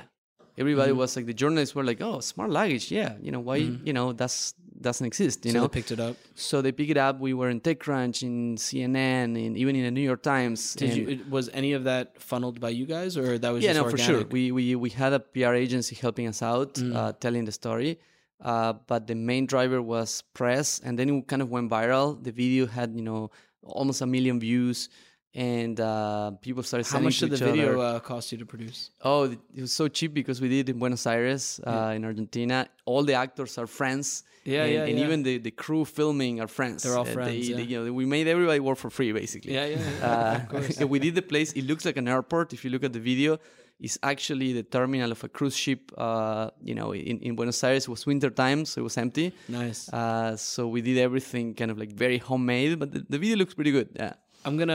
Everybody 0.57 0.91
Mm-hmm. 0.91 0.99
was 1.03 1.15
like, 1.15 1.25
the 1.25 1.33
journalists 1.43 1.73
were 1.73 1.85
like, 1.91 2.01
"Oh, 2.01 2.19
smart 2.19 2.49
luggage, 2.51 2.91
yeah, 2.91 3.11
you 3.25 3.31
know 3.31 3.39
why? 3.49 3.57
You 3.87 3.93
know 3.97 4.07
that's 4.13 4.53
doesn't 4.81 5.05
exist, 5.05 5.45
you 5.45 5.51
so 5.51 5.57
know." 5.57 5.63
they 5.67 5.73
picked 5.79 5.91
it 5.91 5.99
up? 5.99 6.15
so 6.35 6.61
they 6.61 6.71
pick 6.71 6.89
it 6.89 6.97
up. 6.97 7.19
We 7.19 7.33
were 7.33 7.49
in 7.49 7.59
TechCrunch, 7.61 8.23
in 8.23 8.55
CNN, 8.55 9.35
and 9.45 9.57
even 9.57 9.75
in 9.75 9.83
the 9.83 9.91
New 9.91 10.01
York 10.11 10.23
Times. 10.23 10.75
Did 10.75 10.95
you 10.95 11.25
was 11.29 11.49
any 11.53 11.73
of 11.73 11.83
that 11.85 12.21
funneled 12.21 12.59
by 12.59 12.69
you 12.69 12.85
guys 12.85 13.17
or 13.17 13.37
that 13.37 13.49
was 13.53 13.63
yeah, 13.63 13.73
just 13.73 13.85
no, 13.85 13.89
for 13.91 13.97
sure. 13.97 14.23
We, 14.25 14.51
we 14.51 14.75
we 14.75 14.89
had 14.89 15.13
a 15.13 15.19
PR 15.19 15.53
agency 15.65 15.95
helping 15.95 16.27
us 16.27 16.41
out, 16.41 16.73
Mm. 16.75 16.95
uh, 16.95 17.11
telling 17.19 17.45
the 17.45 17.51
story. 17.51 17.99
Uh, 18.41 18.73
but 18.87 19.05
the 19.07 19.15
main 19.15 19.45
driver 19.45 19.81
was 19.81 20.23
press, 20.33 20.79
and 20.83 20.97
then 20.97 21.09
it 21.09 21.27
kind 21.27 21.41
of 21.41 21.49
went 21.49 21.69
viral. 21.69 22.21
The 22.23 22.31
video 22.31 22.65
had 22.67 22.95
you 22.95 23.01
know 23.09 23.31
almost 23.63 23.99
a 24.01 24.05
million 24.07 24.39
views, 24.39 24.87
and 25.35 25.79
uh, 25.79 26.31
people 26.41 26.63
started 26.63 26.87
How 26.87 26.99
much 26.99 27.19
to 27.19 27.29
did 27.29 27.39
the 27.39 27.45
video 27.45 27.79
uh, 27.79 27.99
cost 27.99 28.31
you 28.31 28.37
to 28.39 28.45
produce? 28.45 28.91
Oh, 29.03 29.23
it 29.23 29.61
was 29.61 29.71
so 29.71 29.87
cheap 29.87 30.13
because 30.13 30.41
we 30.41 30.49
did 30.49 30.69
it 30.69 30.71
in 30.71 30.79
Buenos 30.79 31.05
Aires, 31.05 31.59
uh, 31.65 31.93
in 31.95 32.03
Argentina. 32.03 32.67
All 32.85 33.03
the 33.03 33.13
actors 33.13 33.57
are 33.57 33.67
friends. 33.67 34.23
Yeah, 34.43 34.63
and, 34.63 34.73
yeah, 34.73 34.85
and 34.85 34.97
yeah. 34.97 35.05
even 35.05 35.23
the, 35.23 35.37
the 35.37 35.51
crew 35.51 35.85
filming 35.85 36.39
are 36.41 36.47
friends. 36.47 36.83
They're 36.83 36.97
all 36.97 37.05
friends, 37.05 37.47
They, 37.47 37.51
yeah. 37.51 37.57
they, 37.57 37.63
you 37.63 37.85
know, 37.85 37.93
we 37.93 38.05
made 38.05 38.27
everybody 38.27 38.59
work 38.59 38.77
for 38.77 38.89
free, 38.89 39.11
basically. 39.11 39.53
Yeah, 39.53 39.65
yeah, 39.65 40.45
Uh, 40.81 40.85
we 40.87 40.97
did 40.97 41.13
the 41.13 41.21
place. 41.21 41.51
It 41.53 41.65
looks 41.65 41.85
like 41.85 41.97
an 41.97 42.07
airport. 42.07 42.53
If 42.53 42.63
you 42.65 42.71
look 42.71 42.83
at 42.83 42.93
the 42.93 42.99
video, 42.99 43.37
it's 43.79 43.99
actually 44.01 44.53
the 44.53 44.63
terminal 44.63 45.11
of 45.11 45.23
a 45.23 45.29
cruise 45.29 45.55
ship. 45.55 45.91
Uh, 45.95 46.49
you 46.63 46.73
know, 46.73 46.93
in, 46.93 47.19
in 47.19 47.35
Buenos 47.35 47.63
Aires, 47.63 47.83
it 47.83 47.89
was 47.89 48.05
winter 48.05 48.29
time, 48.29 48.65
so 48.65 48.81
it 48.81 48.83
was 48.83 48.97
empty. 48.97 49.33
Nice. 49.47 49.87
Uh, 49.89 50.35
so 50.35 50.67
we 50.67 50.81
did 50.81 50.97
everything 50.97 51.53
kind 51.53 51.69
of 51.69 51.77
like 51.77 51.91
very 51.91 52.17
homemade, 52.17 52.79
but 52.79 52.91
the, 52.91 53.05
the 53.07 53.19
video 53.19 53.37
looks 53.37 53.53
pretty 53.53 53.71
good. 53.71 53.89
Yeah. 53.95 54.13
I'm 54.45 54.57
gonna 54.57 54.73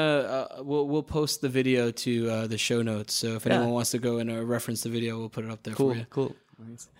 uh, 0.59 0.63
we'll 0.63 0.87
we'll 0.89 1.03
post 1.03 1.41
the 1.41 1.49
video 1.49 1.91
to 1.91 2.31
uh, 2.31 2.47
the 2.47 2.59
show 2.59 2.83
notes. 2.83 3.15
So 3.15 3.29
if 3.37 3.47
Yeah. 3.47 3.55
anyone 3.55 3.73
wants 3.73 3.91
to 3.93 3.99
go 3.99 4.19
and 4.19 4.31
uh, 4.31 4.45
reference 4.45 4.83
the 4.83 4.91
video, 4.91 5.19
we'll 5.19 5.31
put 5.31 5.45
it 5.45 5.51
up 5.51 5.63
there 5.63 5.75
Cool, 5.75 5.93
for 5.93 5.97
you. 5.99 6.07
cool. 6.11 6.37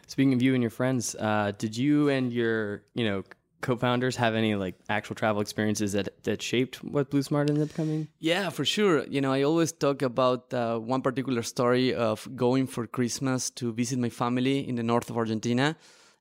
Speaking 0.07 0.33
of 0.35 0.43
you 0.43 0.55
and 0.55 0.63
your 0.63 0.71
friends, 0.71 1.15
uh, 1.15 1.53
did 1.57 1.77
you 1.77 2.09
and 2.09 2.33
your 2.33 2.83
you 2.95 3.05
know 3.05 3.23
co-founders 3.61 4.17
have 4.17 4.35
any 4.35 4.55
like 4.57 4.75
actual 4.91 5.15
travel 5.15 5.41
experiences 5.41 5.93
that 5.93 6.09
that 6.25 6.43
shaped 6.43 6.83
what 6.85 7.11
Blue 7.11 7.23
Smart 7.23 7.49
ended 7.51 7.69
up 7.71 7.75
coming? 7.75 8.09
Yeah, 8.19 8.51
for 8.51 8.65
sure. 8.65 9.05
You 9.07 9.21
know, 9.21 9.33
I 9.33 9.43
always 9.43 9.73
talk 9.73 10.03
about 10.03 10.53
uh, 10.53 10.79
one 10.79 11.03
particular 11.03 11.43
story 11.43 11.95
of 11.95 12.29
going 12.37 12.67
for 12.67 12.87
Christmas 12.87 13.51
to 13.51 13.73
visit 13.73 13.99
my 13.99 14.11
family 14.11 14.67
in 14.69 14.75
the 14.77 14.83
north 14.83 15.09
of 15.11 15.17
Argentina. 15.17 15.77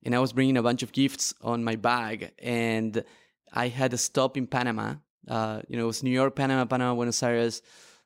and 0.06 0.14
I 0.14 0.20
was 0.20 0.34
bringing 0.34 0.58
a 0.58 0.62
bunch 0.64 0.84
of 0.84 0.92
gifts 0.92 1.34
on 1.42 1.64
my 1.64 1.78
bag, 1.78 2.32
and 2.40 3.04
I 3.54 3.70
had 3.70 3.94
a 3.94 3.98
stop 3.98 4.36
in 4.38 4.48
Panama. 4.48 4.96
Uh, 5.28 5.62
you 5.68 5.78
know, 5.78 5.84
it 5.84 5.88
was 5.88 6.04
New 6.04 6.12
York, 6.12 6.36
Panama, 6.36 6.66
Panama, 6.66 6.94
Buenos 6.96 7.22
Aires, 7.24 7.62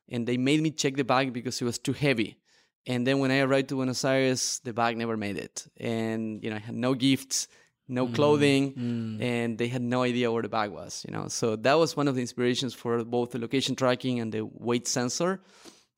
and 0.08 0.26
they 0.26 0.36
made 0.36 0.62
me 0.62 0.70
check 0.70 0.96
the 0.96 1.04
bag 1.04 1.32
because 1.32 1.60
it 1.60 1.64
was 1.64 1.78
too 1.78 1.92
heavy. 1.92 2.38
And 2.86 3.06
then 3.06 3.18
when 3.18 3.30
I 3.30 3.40
arrived 3.40 3.68
to 3.70 3.74
Buenos 3.74 4.04
Aires, 4.04 4.60
the 4.64 4.72
bag 4.72 4.96
never 4.96 5.16
made 5.16 5.36
it, 5.36 5.66
and 5.76 6.42
you 6.42 6.48
know, 6.50 6.56
I 6.56 6.60
had 6.60 6.74
no 6.74 6.94
gifts, 6.94 7.48
no 7.88 8.06
clothing, 8.06 9.18
and 9.20 9.58
they 9.58 9.68
had 9.68 9.82
no 9.82 10.02
idea 10.02 10.30
where 10.32 10.42
the 10.42 10.48
bag 10.48 10.70
was. 10.70 11.04
You 11.06 11.12
know, 11.14 11.28
so 11.28 11.56
that 11.56 11.74
was 11.74 11.96
one 11.96 12.08
of 12.08 12.14
the 12.14 12.20
inspirations 12.22 12.72
for 12.74 13.04
both 13.04 13.32
the 13.32 13.38
location 13.38 13.74
tracking 13.76 14.20
and 14.20 14.32
the 14.32 14.44
weight 14.44 14.86
sensor, 14.88 15.40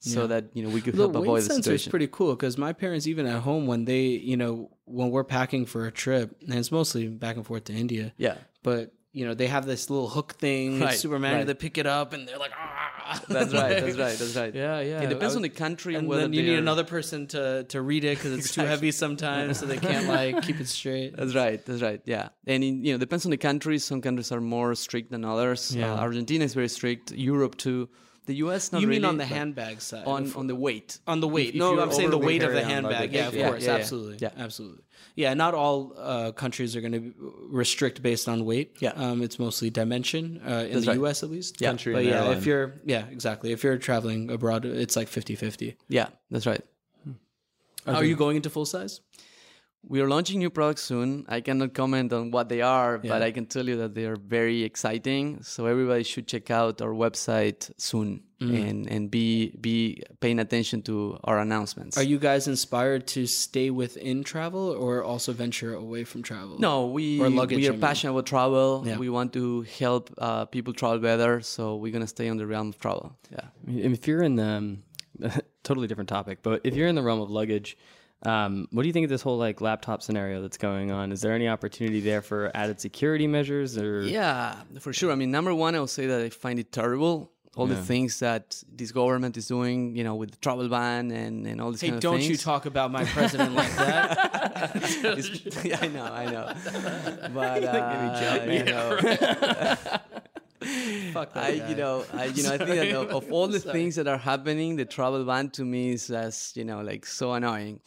so 0.00 0.26
that 0.26 0.46
you 0.54 0.62
know 0.64 0.70
we 0.70 0.80
could 0.80 0.94
The 0.94 1.02
help 1.02 1.14
weight 1.14 1.22
avoid 1.22 1.42
the 1.42 1.46
sensor 1.46 1.72
is 1.74 1.86
pretty 1.86 2.08
cool 2.08 2.34
because 2.34 2.56
my 2.58 2.72
parents, 2.72 3.06
even 3.06 3.26
at 3.26 3.40
home, 3.42 3.66
when 3.66 3.84
they, 3.84 4.06
you 4.06 4.36
know, 4.36 4.70
when 4.84 5.10
we're 5.10 5.24
packing 5.24 5.66
for 5.66 5.86
a 5.86 5.92
trip, 5.92 6.34
and 6.42 6.54
it's 6.54 6.72
mostly 6.72 7.06
back 7.08 7.36
and 7.36 7.46
forth 7.46 7.64
to 7.64 7.72
India, 7.74 8.12
yeah, 8.16 8.38
but 8.62 8.92
you 9.12 9.26
know, 9.26 9.34
they 9.34 9.48
have 9.48 9.66
this 9.66 9.90
little 9.90 10.08
hook 10.08 10.34
thing, 10.34 10.80
Right, 10.80 10.92
it's 10.92 11.00
super 11.00 11.18
manual. 11.18 11.40
right. 11.40 11.46
They 11.46 11.54
pick 11.54 11.78
it 11.78 11.86
up 11.86 12.12
and 12.12 12.28
they're 12.28 12.38
like, 12.38 12.52
ah. 12.56 13.20
that's 13.28 13.52
right, 13.52 13.80
that's 13.80 13.96
right, 14.04 14.16
that's 14.18 14.36
right. 14.36 14.54
Yeah, 14.54 14.80
yeah. 14.80 15.00
It 15.00 15.08
depends 15.08 15.34
on 15.34 15.42
the 15.42 15.48
country 15.48 15.96
And 15.96 16.10
then 16.10 16.32
you 16.32 16.42
need 16.42 16.58
another 16.58 16.84
person 16.84 17.26
to 17.28 17.64
to 17.64 17.82
read 17.82 18.04
it 18.04 18.18
because 18.18 18.32
it's 18.38 18.54
too 18.54 18.62
heavy 18.62 18.92
sometimes, 18.92 19.58
so 19.58 19.66
they 19.66 19.78
can't 19.78 20.06
like 20.06 20.42
keep 20.42 20.60
it 20.60 20.68
straight. 20.68 21.16
That's 21.16 21.34
right. 21.34 21.64
That's 21.64 21.82
right. 21.82 22.00
Yeah, 22.04 22.28
and 22.46 22.62
in, 22.62 22.84
you 22.84 22.92
know, 22.92 22.98
depends 22.98 23.24
on 23.24 23.30
the 23.30 23.36
country. 23.36 23.78
Some 23.78 24.00
countries 24.00 24.30
are 24.30 24.40
more 24.40 24.74
strict 24.76 25.10
than 25.10 25.24
others. 25.24 25.74
Yeah. 25.74 25.92
Uh, 25.94 25.96
Argentina 25.98 26.44
is 26.44 26.54
very 26.54 26.68
strict. 26.68 27.10
Europe 27.12 27.56
too. 27.56 27.88
The 28.26 28.34
U.S. 28.36 28.70
not 28.70 28.80
you 28.82 28.86
mean 28.86 29.02
really, 29.02 29.08
on 29.08 29.16
the 29.16 29.24
handbag 29.24 29.80
side? 29.80 30.06
on 30.06 30.32
on 30.34 30.46
the 30.46 30.54
weight. 30.54 30.98
on 31.06 31.20
the 31.20 31.26
weight. 31.26 31.50
if 31.50 31.54
no, 31.56 31.72
you're 31.72 31.82
I'm 31.82 31.90
saying 31.92 32.10
the 32.10 32.18
weight 32.18 32.42
of 32.42 32.52
the 32.52 32.64
handbag. 32.64 33.12
Yeah, 33.12 33.28
of 33.28 33.34
yeah, 33.34 33.48
course, 33.48 33.64
yeah, 33.64 33.72
yeah. 33.72 33.78
absolutely, 33.78 34.18
Yeah. 34.20 34.30
absolutely. 34.38 34.84
Yeah, 35.16 35.34
not 35.34 35.54
all 35.54 35.94
uh, 35.98 36.30
countries 36.32 36.76
are 36.76 36.80
going 36.80 36.92
to 36.92 37.12
restrict 37.48 38.02
based 38.02 38.28
on 38.28 38.44
weight. 38.44 38.76
Yeah. 38.80 38.90
um, 38.90 39.22
it's 39.22 39.38
mostly 39.38 39.70
dimension 39.70 40.40
uh, 40.46 40.50
in 40.50 40.72
That's 40.72 40.84
the 40.84 40.90
right. 40.92 40.94
U.S. 40.98 41.22
at 41.22 41.30
least. 41.30 41.60
Yeah. 41.60 41.68
Country 41.70 41.92
but 41.92 42.04
yeah, 42.04 42.30
if 42.30 42.46
you're 42.46 42.74
yeah, 42.84 43.06
exactly. 43.10 43.52
If 43.52 43.64
you're 43.64 43.78
traveling 43.78 44.30
abroad, 44.30 44.64
it's 44.64 44.96
like 44.96 45.08
50-50. 45.08 45.76
Yeah, 45.88 46.08
that's 46.30 46.46
right. 46.46 46.62
Are 47.86 48.04
you 48.04 48.14
going 48.16 48.36
into 48.36 48.50
full 48.50 48.66
size? 48.66 49.00
We 49.82 50.00
are 50.02 50.08
launching 50.08 50.38
new 50.38 50.50
products 50.50 50.82
soon. 50.82 51.24
I 51.28 51.40
cannot 51.40 51.72
comment 51.74 52.12
on 52.12 52.30
what 52.30 52.48
they 52.48 52.60
are, 52.60 52.98
but 52.98 53.22
I 53.22 53.30
can 53.32 53.46
tell 53.46 53.66
you 53.66 53.76
that 53.78 53.94
they 53.94 54.04
are 54.04 54.16
very 54.16 54.62
exciting. 54.62 55.42
So 55.42 55.66
everybody 55.66 56.02
should 56.04 56.26
check 56.28 56.50
out 56.50 56.82
our 56.82 56.92
website 56.92 57.70
soon 57.78 58.22
Mm. 58.40 58.70
and 58.70 58.86
and 58.88 59.10
be 59.10 59.52
be 59.60 60.02
paying 60.20 60.38
attention 60.38 60.80
to 60.88 61.18
our 61.24 61.38
announcements. 61.38 61.98
Are 61.98 62.02
you 62.02 62.18
guys 62.18 62.48
inspired 62.48 63.06
to 63.08 63.26
stay 63.26 63.68
within 63.68 64.24
travel 64.24 64.70
or 64.70 65.04
also 65.04 65.34
venture 65.34 65.74
away 65.74 66.04
from 66.04 66.22
travel? 66.22 66.58
No, 66.58 66.86
we 66.86 67.20
luggage, 67.20 67.58
we 67.58 67.66
I 67.66 67.68
are 67.68 67.72
mean. 67.72 67.80
passionate 67.82 68.12
about 68.12 68.24
travel. 68.24 68.82
Yeah. 68.86 68.96
We 68.96 69.10
want 69.10 69.34
to 69.34 69.66
help 69.78 70.08
uh, 70.16 70.46
people 70.46 70.72
travel 70.72 71.00
better, 71.00 71.42
so 71.42 71.76
we're 71.76 71.92
gonna 71.92 72.06
stay 72.06 72.30
on 72.30 72.38
the 72.38 72.46
realm 72.46 72.68
of 72.70 72.78
travel. 72.78 73.12
Yeah. 73.30 73.48
I 73.68 73.72
If 73.92 74.06
you're 74.08 74.22
in 74.22 74.36
the 74.36 74.46
um, 74.46 74.84
totally 75.62 75.86
different 75.86 76.08
topic, 76.08 76.38
but 76.42 76.62
if 76.64 76.74
you're 76.74 76.88
in 76.88 76.94
the 76.94 77.02
realm 77.02 77.20
of 77.20 77.28
luggage, 77.30 77.76
um, 78.26 78.68
what 78.70 78.82
do 78.82 78.86
you 78.88 78.92
think 78.92 79.04
of 79.04 79.10
this 79.10 79.22
whole 79.22 79.38
like 79.38 79.60
laptop 79.60 80.02
scenario 80.02 80.42
that's 80.42 80.58
going 80.58 80.90
on? 80.90 81.10
Is 81.12 81.20
there 81.22 81.32
any 81.32 81.48
opportunity 81.48 82.00
there 82.00 82.20
for 82.22 82.50
added 82.54 82.80
security 82.80 83.26
measures 83.26 83.78
or? 83.78 84.02
Yeah, 84.02 84.56
for 84.80 84.92
sure. 84.92 85.10
I 85.10 85.14
mean, 85.14 85.30
number 85.30 85.54
one, 85.54 85.74
I 85.74 85.80
will 85.80 85.86
say 85.86 86.06
that 86.06 86.20
I 86.20 86.28
find 86.28 86.58
it 86.58 86.72
terrible. 86.72 87.32
All 87.56 87.66
the 87.66 87.74
things 87.74 88.20
that 88.20 88.62
this 88.72 88.92
government 88.92 89.36
is 89.36 89.48
doing, 89.48 89.96
you 89.96 90.04
know, 90.04 90.14
with 90.14 90.30
the 90.30 90.36
travel 90.36 90.68
ban 90.68 91.10
and, 91.10 91.44
and 91.46 91.60
all 91.60 91.72
this 91.72 91.80
Hey, 91.80 91.88
kind 91.88 91.96
of 91.96 92.02
don't 92.02 92.22
you 92.22 92.36
talk 92.36 92.64
about 92.64 92.92
my 92.92 93.04
president 93.04 93.54
like 93.54 93.74
that. 93.76 94.38
Yeah, 95.64 95.78
I 95.82 95.88
know, 95.88 96.04
I 96.04 96.24
know. 96.26 96.54
But 97.34 97.64
uh, 97.74 98.44
you 98.46 98.64
know, 98.64 98.96
Fuck 101.12 101.32
that 101.32 101.44
I, 101.44 101.58
guy. 101.58 101.68
you 101.70 101.74
know, 101.74 102.04
I, 102.12 102.24
you 102.26 102.42
know, 102.42 102.52
I 102.52 102.58
think 102.58 102.70
that 102.70 102.92
of, 102.94 103.08
of 103.10 103.32
all 103.32 103.48
the 103.48 103.58
things 103.60 103.96
that 103.96 104.06
are 104.06 104.18
happening, 104.18 104.76
the 104.76 104.84
travel 104.84 105.24
ban 105.24 105.50
to 105.50 105.64
me 105.64 105.92
is 105.92 106.10
as 106.10 106.52
you 106.54 106.64
know, 106.64 106.82
like 106.82 107.06
so 107.06 107.32
annoying. 107.32 107.80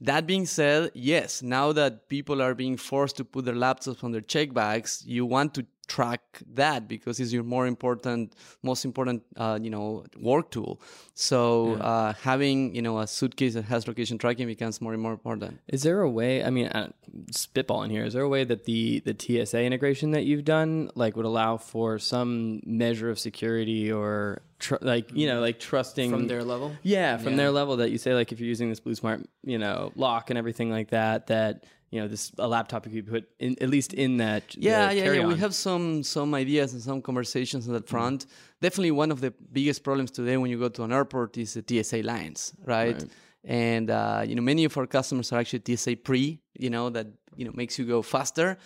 That 0.00 0.26
being 0.26 0.46
said, 0.46 0.92
yes, 0.94 1.42
now 1.42 1.72
that 1.72 2.08
people 2.08 2.40
are 2.40 2.54
being 2.54 2.76
forced 2.76 3.16
to 3.16 3.24
put 3.24 3.44
their 3.44 3.54
laptops 3.54 4.04
on 4.04 4.12
their 4.12 4.20
check 4.20 4.54
bags, 4.54 5.02
you 5.06 5.26
want 5.26 5.54
to 5.54 5.66
track 5.88 6.20
that 6.54 6.86
because 6.86 7.18
it's 7.18 7.32
your 7.32 7.42
more 7.42 7.66
important, 7.66 8.34
most 8.62 8.84
important, 8.84 9.22
uh, 9.36 9.58
you 9.60 9.70
know, 9.70 10.04
work 10.16 10.50
tool. 10.50 10.80
So 11.14 11.74
uh, 11.74 12.12
having 12.22 12.74
you 12.74 12.82
know 12.82 13.00
a 13.00 13.06
suitcase 13.06 13.54
that 13.54 13.64
has 13.64 13.88
location 13.88 14.18
tracking 14.18 14.46
becomes 14.46 14.80
more 14.80 14.92
and 14.92 15.02
more 15.02 15.12
important. 15.12 15.58
Is 15.66 15.82
there 15.82 16.00
a 16.02 16.10
way? 16.10 16.44
I 16.44 16.50
mean, 16.50 16.68
uh, 16.68 16.90
spitballing 17.32 17.90
here. 17.90 18.04
Is 18.04 18.12
there 18.12 18.22
a 18.22 18.28
way 18.28 18.44
that 18.44 18.64
the 18.64 19.00
the 19.00 19.16
TSA 19.18 19.62
integration 19.62 20.12
that 20.12 20.24
you've 20.24 20.44
done 20.44 20.90
like 20.94 21.16
would 21.16 21.26
allow 21.26 21.56
for 21.56 21.98
some 21.98 22.60
measure 22.64 23.10
of 23.10 23.18
security 23.18 23.90
or 23.90 24.42
tr- 24.58 24.76
like 24.80 25.10
you 25.12 25.26
know 25.26 25.40
like 25.40 25.58
trusting 25.58 26.10
From 26.10 26.28
their 26.28 26.44
level? 26.44 26.72
Yeah, 26.82 27.16
from 27.16 27.36
their 27.36 27.50
level 27.50 27.78
that 27.78 27.90
you 27.90 27.98
say 27.98 28.14
like 28.14 28.30
if 28.30 28.38
you're 28.38 28.48
using 28.48 28.68
this 28.68 28.80
Blue 28.80 28.94
Smart, 28.94 29.28
you 29.42 29.58
know, 29.58 29.92
lock 29.96 30.30
and 30.30 30.38
everything 30.38 30.70
like 30.70 30.90
that, 30.90 31.28
that 31.28 31.64
you 31.90 32.00
know 32.00 32.08
this 32.08 32.32
a 32.38 32.46
laptop 32.46 32.86
you 32.86 33.02
could 33.02 33.10
put 33.10 33.28
in 33.38 33.56
at 33.60 33.70
least 33.70 33.94
in 33.94 34.18
that. 34.18 34.54
yeah 34.56 34.90
yeah 34.90 35.12
yeah. 35.12 35.26
We 35.26 35.36
have 35.36 35.54
some 35.54 36.02
some 36.02 36.34
ideas 36.34 36.72
and 36.74 36.82
some 36.82 37.00
conversations 37.00 37.66
on 37.66 37.74
that 37.74 37.88
front. 37.88 38.26
Definitely 38.60 38.90
one 38.90 39.10
of 39.10 39.20
the 39.20 39.32
biggest 39.52 39.82
problems 39.82 40.10
today 40.10 40.36
when 40.36 40.50
you 40.50 40.58
go 40.58 40.68
to 40.68 40.82
an 40.82 40.92
airport 40.92 41.38
is 41.38 41.54
the 41.54 41.82
tsa 41.82 42.02
lines 42.02 42.52
right, 42.64 43.02
and 43.44 43.90
uh, 43.90 44.22
you 44.26 44.34
know 44.34 44.42
many 44.42 44.64
of 44.64 44.76
our 44.76 44.86
customers 44.86 45.32
are 45.32 45.40
actually 45.40 45.62
tsa 45.64 45.96
pre 45.96 46.40
you 46.58 46.70
know 46.70 46.90
that 46.90 47.06
you 47.36 47.44
know 47.44 47.52
makes 47.54 47.78
you 47.78 47.86
go 47.86 48.02
faster. 48.02 48.58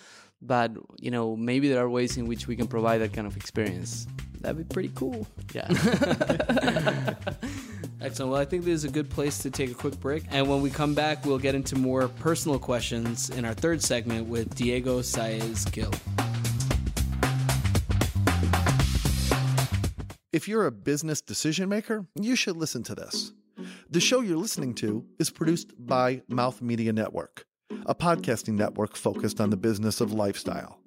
But 0.44 0.72
you 0.98 1.12
know 1.12 1.36
maybe 1.36 1.68
there 1.68 1.80
are 1.84 1.88
ways 1.88 2.16
in 2.16 2.26
which 2.26 2.48
we 2.48 2.56
can 2.56 2.66
provide 2.66 2.98
that 2.98 3.12
kind 3.12 3.28
of 3.28 3.36
experience. 3.36 4.08
That'd 4.40 4.58
be 4.58 4.64
pretty 4.64 4.90
cool. 4.92 5.24
yeah 5.54 5.68
Excellent. 8.02 8.32
Well, 8.32 8.40
I 8.40 8.44
think 8.44 8.64
this 8.64 8.74
is 8.74 8.84
a 8.84 8.90
good 8.90 9.08
place 9.08 9.38
to 9.38 9.50
take 9.50 9.70
a 9.70 9.74
quick 9.74 9.98
break. 10.00 10.24
And 10.32 10.48
when 10.48 10.60
we 10.60 10.70
come 10.70 10.92
back, 10.92 11.24
we'll 11.24 11.38
get 11.38 11.54
into 11.54 11.76
more 11.76 12.08
personal 12.08 12.58
questions 12.58 13.30
in 13.30 13.44
our 13.44 13.54
third 13.54 13.80
segment 13.80 14.26
with 14.26 14.56
Diego 14.56 15.00
Saez 15.02 15.70
Gil. 15.70 15.92
If 20.32 20.48
you're 20.48 20.66
a 20.66 20.72
business 20.72 21.20
decision 21.20 21.68
maker, 21.68 22.06
you 22.16 22.34
should 22.34 22.56
listen 22.56 22.82
to 22.84 22.94
this. 22.96 23.32
The 23.88 24.00
show 24.00 24.20
you're 24.20 24.36
listening 24.36 24.74
to 24.76 25.04
is 25.20 25.30
produced 25.30 25.72
by 25.78 26.22
Mouth 26.28 26.60
Media 26.60 26.92
Network, 26.92 27.46
a 27.86 27.94
podcasting 27.94 28.54
network 28.54 28.96
focused 28.96 29.40
on 29.40 29.50
the 29.50 29.56
business 29.56 30.00
of 30.00 30.12
lifestyle. 30.12 30.78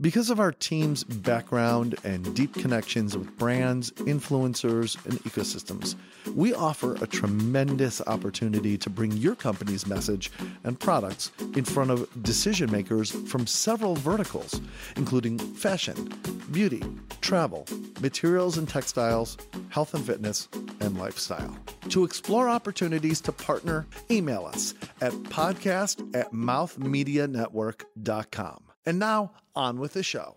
Because 0.00 0.30
of 0.30 0.38
our 0.38 0.52
team's 0.52 1.04
background 1.04 1.96
and 2.04 2.34
deep 2.34 2.54
connections 2.54 3.16
with 3.16 3.36
brands, 3.36 3.90
influencers, 3.92 5.02
and 5.06 5.18
ecosystems, 5.20 5.96
we 6.34 6.54
offer 6.54 6.94
a 6.96 7.06
tremendous 7.06 8.00
opportunity 8.06 8.76
to 8.78 8.90
bring 8.90 9.12
your 9.12 9.34
company's 9.34 9.86
message 9.86 10.30
and 10.64 10.78
products 10.78 11.32
in 11.56 11.64
front 11.64 11.90
of 11.90 12.08
decision 12.22 12.70
makers 12.70 13.10
from 13.28 13.46
several 13.46 13.94
verticals, 13.94 14.60
including 14.96 15.38
fashion, 15.38 16.12
beauty, 16.52 16.82
travel, 17.20 17.66
materials 18.00 18.58
and 18.58 18.68
textiles, 18.68 19.36
health 19.70 19.94
and 19.94 20.04
fitness, 20.04 20.48
and 20.80 20.98
lifestyle. 20.98 21.56
To 21.90 22.02
explore 22.04 22.48
opportunities 22.48 23.20
to 23.22 23.32
partner, 23.32 23.86
email 24.10 24.46
us 24.46 24.74
at 25.00 25.12
podcast 25.12 26.14
at 26.14 26.32
mouthmedianetwork.com. 26.32 28.62
And 28.84 28.98
now, 28.98 29.30
on 29.54 29.78
with 29.78 29.92
the 29.94 30.02
show. 30.02 30.36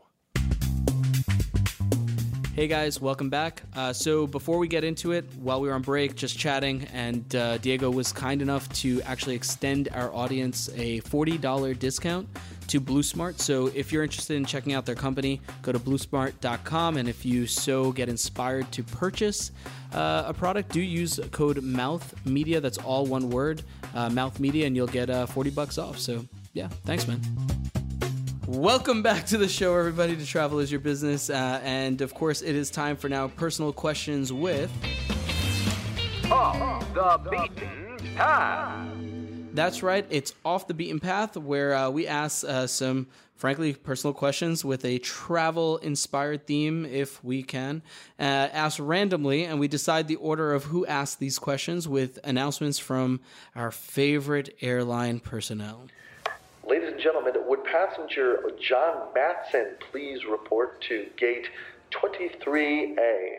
Hey 2.60 2.68
guys, 2.68 3.00
welcome 3.00 3.30
back. 3.30 3.62
Uh, 3.74 3.94
so 3.94 4.28
before 4.28 4.58
we 4.58 4.68
get 4.68 4.84
into 4.84 5.14
it, 5.14 5.24
while 5.40 5.62
we 5.62 5.70
were 5.70 5.76
on 5.76 5.82
break, 5.82 6.18
just 6.18 6.38
chatting, 6.38 6.86
and 6.92 7.34
uh, 7.34 7.58
Diego 7.60 7.90
was 7.90 8.12
kind 8.12 8.42
enough 8.42 8.68
to 8.74 9.02
actually 9.04 9.36
extend 9.36 9.88
our 9.94 10.14
audience 10.14 10.68
a 10.76 11.00
$40 11.00 11.80
discount 11.80 12.28
to 12.68 12.82
BlueSmart. 12.82 13.40
So 13.40 13.68
if 13.68 13.94
you're 13.94 14.04
interested 14.04 14.36
in 14.36 14.44
checking 14.44 14.74
out 14.74 14.86
their 14.86 14.94
company, 14.94 15.40
go 15.62 15.72
to 15.72 15.80
bluesmart.com, 15.80 16.98
and 16.98 17.08
if 17.08 17.26
you 17.26 17.48
so 17.48 17.94
get 17.94 18.10
inspired 18.10 18.70
to 18.74 18.84
purchase 18.84 19.54
uh, 19.94 20.26
a 20.28 20.34
product, 20.34 20.74
do 20.74 20.82
use 20.82 21.18
code 21.32 21.64
Mouth 21.64 22.14
Media. 22.26 22.60
That's 22.60 22.80
all 22.80 23.06
one 23.06 23.30
word, 23.30 23.64
uh, 23.96 24.10
Mouth 24.10 24.38
Media, 24.42 24.68
and 24.68 24.76
you'll 24.76 24.88
get 24.88 25.10
uh, 25.10 25.28
40 25.28 25.52
bucks 25.52 25.78
off. 25.78 25.98
So 25.98 26.26
yeah, 26.52 26.68
thanks, 26.84 27.08
man. 27.08 27.22
Welcome 28.50 29.04
back 29.04 29.28
to 29.28 29.38
the 29.38 29.48
show, 29.48 29.78
everybody. 29.78 30.16
To 30.16 30.26
travel 30.26 30.58
is 30.58 30.72
your 30.72 30.80
business, 30.80 31.30
uh, 31.30 31.62
and 31.64 32.02
of 32.02 32.16
course, 32.16 32.42
it 32.42 32.56
is 32.56 32.72
time 32.72 32.98
for 32.98 33.08
now 33.08 33.28
personal 33.28 33.72
questions 33.72 34.34
with. 34.34 34.72
Off 36.32 36.92
the 36.96 37.30
beaten 37.30 38.16
path. 38.16 38.88
That's 39.54 39.84
right. 39.84 40.04
It's 40.10 40.34
off 40.44 40.66
the 40.66 40.74
beaten 40.74 41.00
path, 41.00 41.38
where 41.38 41.76
uh, 41.76 41.92
we 41.92 42.08
ask 42.08 42.44
uh, 42.44 42.66
some, 42.66 43.06
frankly, 43.36 43.74
personal 43.74 44.16
questions 44.16 44.66
with 44.66 44.84
a 44.84 44.98
travel-inspired 44.98 46.48
theme, 46.48 46.88
if 46.88 47.24
we 47.24 47.44
can, 47.44 47.84
uh, 48.20 48.24
asked 48.24 48.80
randomly, 48.80 49.44
and 49.44 49.60
we 49.60 49.68
decide 49.68 50.08
the 50.08 50.16
order 50.16 50.56
of 50.56 50.64
who 50.64 50.88
asked 50.88 51.20
these 51.20 51.38
questions 51.38 51.88
with 51.88 52.18
announcements 52.24 52.80
from 52.80 53.20
our 53.56 53.70
favorite 53.70 54.58
airline 54.60 55.20
personnel. 55.20 55.86
Ladies 57.00 57.12
and 57.16 57.16
and 57.16 57.26
gentlemen, 57.26 57.50
would 57.50 57.64
passenger 57.64 58.44
John 58.60 59.08
Matson 59.16 59.76
please 59.90 60.26
report 60.26 60.82
to 60.82 61.08
gate 61.16 61.48
23A? 61.92 63.38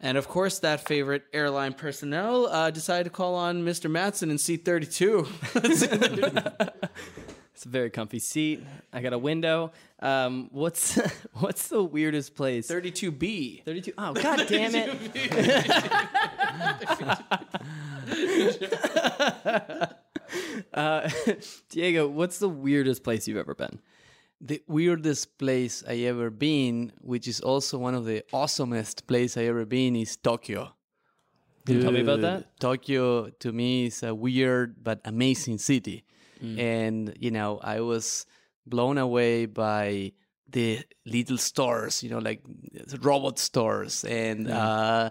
And 0.00 0.16
of 0.16 0.28
course, 0.28 0.60
that 0.60 0.86
favorite 0.86 1.24
airline 1.30 1.74
personnel 1.74 2.46
uh, 2.46 2.70
decided 2.70 3.04
to 3.04 3.10
call 3.10 3.34
on 3.34 3.66
Mr. 3.66 3.90
Matson 3.90 4.30
in 4.30 4.38
seat 4.38 4.64
32. 4.64 5.26
It's 7.54 7.66
a 7.66 7.68
very 7.68 7.90
comfy 7.90 8.18
seat. 8.18 8.64
I 8.92 9.02
got 9.02 9.12
a 9.12 9.18
window. 9.18 9.70
Um, 10.00 10.48
what's 10.50 10.96
what's 11.34 11.68
the 11.68 11.84
weirdest 11.84 12.34
place? 12.34 12.66
32B. 12.66 13.62
32. 13.64 13.92
Oh, 13.96 14.14
god 14.14 14.46
damn 14.48 14.74
it. 14.74 14.98
Uh, 20.74 21.08
Diego, 21.70 22.08
what's 22.08 22.38
the 22.38 22.48
weirdest 22.48 23.02
place 23.04 23.28
you've 23.28 23.38
ever 23.38 23.54
been? 23.54 23.80
The 24.40 24.60
weirdest 24.66 25.38
place 25.38 25.84
I 25.88 25.98
ever 25.98 26.30
been, 26.30 26.92
which 27.00 27.28
is 27.28 27.40
also 27.40 27.78
one 27.78 27.94
of 27.94 28.04
the 28.04 28.24
awesomest 28.32 29.06
place 29.06 29.36
I 29.36 29.44
ever 29.44 29.64
been, 29.64 29.94
is 29.94 30.16
Tokyo. 30.16 30.74
Can 31.64 31.76
you 31.76 31.82
tell 31.82 31.92
me 31.92 32.00
about 32.00 32.22
that? 32.22 32.58
Tokyo 32.58 33.30
to 33.30 33.52
me 33.52 33.86
is 33.86 34.02
a 34.02 34.12
weird 34.14 34.82
but 34.82 35.00
amazing 35.04 35.58
city. 35.58 36.04
And, 36.58 37.16
you 37.20 37.30
know, 37.30 37.60
I 37.62 37.80
was 37.82 38.26
blown 38.66 38.98
away 38.98 39.46
by 39.46 40.10
the 40.50 40.80
little 41.06 41.38
stores, 41.38 42.02
you 42.02 42.10
know, 42.10 42.18
like 42.18 42.42
robot 43.00 43.38
stores 43.38 44.02
and, 44.04 44.50
uh, 44.50 45.10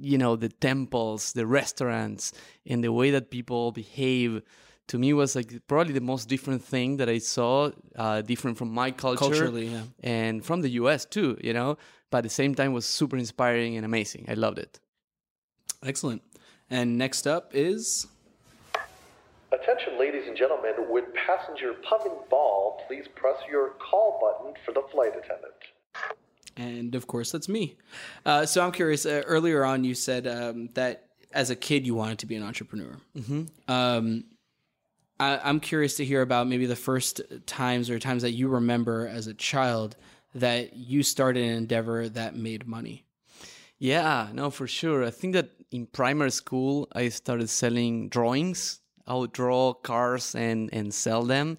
you 0.00 0.18
know, 0.18 0.34
the 0.34 0.48
temples, 0.48 1.32
the 1.32 1.46
restaurants, 1.46 2.32
and 2.66 2.82
the 2.82 2.90
way 2.92 3.12
that 3.12 3.30
people 3.30 3.70
behave. 3.70 4.42
To 4.88 4.98
me, 4.98 5.12
was 5.12 5.36
like 5.36 5.52
probably 5.66 5.92
the 5.92 6.00
most 6.00 6.28
different 6.28 6.62
thing 6.64 6.96
that 6.96 7.08
I 7.08 7.18
saw, 7.18 7.70
uh, 7.96 8.22
different 8.22 8.56
from 8.56 8.72
my 8.72 8.90
culture 8.90 9.18
Culturally, 9.18 9.66
yeah. 9.66 9.82
and 10.02 10.44
from 10.44 10.62
the 10.62 10.70
US 10.70 11.04
too, 11.04 11.38
you 11.42 11.52
know, 11.52 11.76
but 12.10 12.18
at 12.18 12.24
the 12.24 12.30
same 12.30 12.54
time 12.54 12.72
was 12.72 12.86
super 12.86 13.16
inspiring 13.16 13.76
and 13.76 13.84
amazing. 13.84 14.24
I 14.28 14.34
loved 14.34 14.58
it. 14.58 14.80
Excellent. 15.84 16.22
And 16.70 16.98
next 16.98 17.26
up 17.26 17.50
is 17.54 18.06
Attention, 19.50 19.98
ladies 19.98 20.24
and 20.28 20.36
gentlemen, 20.36 20.74
would 20.90 21.06
passenger 21.14 21.74
Pavan 21.82 22.28
Ball 22.28 22.82
please 22.86 23.06
press 23.14 23.36
your 23.50 23.70
call 23.78 24.18
button 24.20 24.54
for 24.64 24.72
the 24.72 24.82
flight 24.92 25.12
attendant? 25.16 25.54
And 26.58 26.94
of 26.94 27.06
course, 27.06 27.32
that's 27.32 27.48
me. 27.48 27.76
Uh, 28.26 28.44
so 28.44 28.62
I'm 28.62 28.72
curious. 28.72 29.06
Uh, 29.06 29.22
earlier 29.26 29.64
on, 29.64 29.84
you 29.84 29.94
said 29.94 30.26
um, 30.26 30.68
that 30.74 31.06
as 31.32 31.48
a 31.48 31.56
kid 31.56 31.86
you 31.86 31.94
wanted 31.94 32.18
to 32.18 32.26
be 32.26 32.36
an 32.36 32.42
entrepreneur. 32.42 32.98
Mm-hmm. 33.16 33.72
Um, 33.72 34.24
I, 35.20 35.40
I'm 35.42 35.60
curious 35.60 35.96
to 35.96 36.04
hear 36.04 36.22
about 36.22 36.46
maybe 36.46 36.66
the 36.66 36.76
first 36.76 37.20
times 37.46 37.90
or 37.90 37.98
times 37.98 38.22
that 38.22 38.32
you 38.32 38.48
remember 38.48 39.08
as 39.08 39.26
a 39.26 39.34
child 39.34 39.96
that 40.34 40.76
you 40.76 41.02
started 41.02 41.42
an 41.44 41.50
endeavor 41.50 42.08
that 42.08 42.36
made 42.36 42.66
money. 42.66 43.04
Yeah, 43.78 44.28
no, 44.32 44.50
for 44.50 44.66
sure. 44.66 45.04
I 45.04 45.10
think 45.10 45.34
that 45.34 45.50
in 45.70 45.86
primary 45.86 46.30
school, 46.30 46.88
I 46.92 47.08
started 47.08 47.48
selling 47.48 48.08
drawings. 48.08 48.80
I 49.06 49.14
would 49.14 49.32
draw 49.32 49.72
cars 49.72 50.34
and, 50.34 50.68
and 50.72 50.92
sell 50.92 51.22
them. 51.22 51.58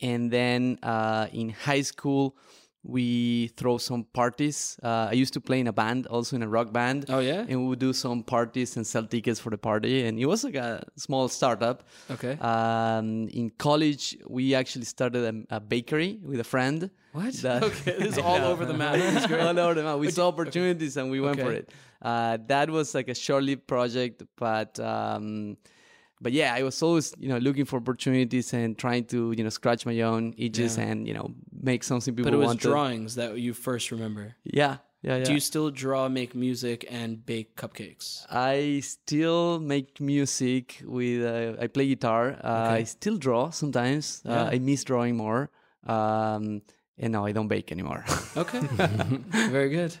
And 0.00 0.30
then 0.30 0.78
uh, 0.82 1.28
in 1.32 1.50
high 1.50 1.82
school, 1.82 2.36
we 2.82 3.48
throw 3.56 3.76
some 3.78 4.04
parties. 4.04 4.78
Uh, 4.82 5.08
I 5.10 5.12
used 5.12 5.34
to 5.34 5.40
play 5.40 5.60
in 5.60 5.66
a 5.66 5.72
band, 5.72 6.06
also 6.06 6.36
in 6.36 6.42
a 6.42 6.48
rock 6.48 6.72
band. 6.72 7.06
Oh, 7.08 7.18
yeah? 7.18 7.44
And 7.46 7.60
we 7.62 7.66
would 7.68 7.78
do 7.78 7.92
some 7.92 8.22
parties 8.22 8.76
and 8.76 8.86
sell 8.86 9.04
tickets 9.04 9.38
for 9.38 9.50
the 9.50 9.58
party. 9.58 10.06
And 10.06 10.18
it 10.18 10.26
was 10.26 10.44
like 10.44 10.54
a 10.54 10.82
small 10.96 11.28
startup. 11.28 11.84
Okay. 12.10 12.38
Um, 12.40 13.28
in 13.28 13.50
college, 13.58 14.16
we 14.26 14.54
actually 14.54 14.86
started 14.86 15.46
a, 15.50 15.56
a 15.56 15.60
bakery 15.60 16.18
with 16.22 16.40
a 16.40 16.44
friend. 16.44 16.90
What? 17.12 17.34
That- 17.34 17.62
okay, 17.70 17.96
this 17.98 18.12
is 18.16 18.18
all 18.30 18.38
over 18.38 18.64
the 18.64 18.74
map. 18.74 18.94
All 19.30 19.58
over 19.58 19.74
the 19.74 19.82
map. 19.82 19.98
We 19.98 20.10
saw 20.10 20.28
opportunities 20.28 20.96
and 20.96 21.10
we 21.10 21.20
went 21.20 21.38
for 21.38 21.52
it. 21.52 21.70
Uh, 22.00 22.38
that 22.46 22.70
was 22.70 22.94
like 22.94 23.08
a 23.08 23.14
short-lived 23.14 23.66
project, 23.66 24.22
but 24.36 24.80
um, 24.80 25.58
but 26.20 26.32
yeah, 26.32 26.54
I 26.54 26.62
was 26.62 26.82
always 26.82 27.14
you 27.18 27.28
know 27.28 27.38
looking 27.38 27.64
for 27.64 27.76
opportunities 27.78 28.52
and 28.52 28.76
trying 28.76 29.04
to 29.06 29.32
you 29.32 29.42
know 29.44 29.50
scratch 29.50 29.86
my 29.86 30.00
own 30.02 30.34
itches 30.36 30.76
Yeah. 30.76 30.84
and 30.84 31.06
you 31.08 31.14
know 31.14 31.34
make 31.62 31.82
something 31.84 32.14
people 32.14 32.30
But 32.30 32.34
it 32.36 32.38
was 32.38 32.46
wanted. 32.46 32.62
drawings 32.70 33.14
that 33.16 33.38
you 33.38 33.54
first 33.54 33.90
remember. 33.90 34.34
Yeah, 34.44 34.78
yeah, 35.02 35.16
yeah. 35.16 35.24
Do 35.24 35.32
you 35.32 35.40
still 35.40 35.70
draw, 35.70 36.08
make 36.08 36.34
music, 36.34 36.84
and 36.90 37.24
bake 37.24 37.56
cupcakes? 37.56 38.26
I 38.30 38.80
still 38.84 39.58
make 39.60 40.00
music 40.00 40.82
with. 40.84 41.24
Uh, 41.24 41.62
I 41.62 41.66
play 41.68 41.86
guitar. 41.88 42.36
Uh, 42.42 42.80
I 42.80 42.84
still 42.84 43.16
draw 43.16 43.50
sometimes. 43.50 44.22
Yeah. 44.24 44.42
Uh, 44.44 44.50
I 44.52 44.58
miss 44.58 44.84
drawing 44.84 45.16
more. 45.16 45.48
Um, 45.86 46.62
and 46.98 47.12
no, 47.12 47.24
I 47.24 47.32
don't 47.32 47.48
bake 47.48 47.72
anymore. 47.72 48.04
Okay. 48.36 48.60
Very 49.50 49.70
good. 49.70 49.96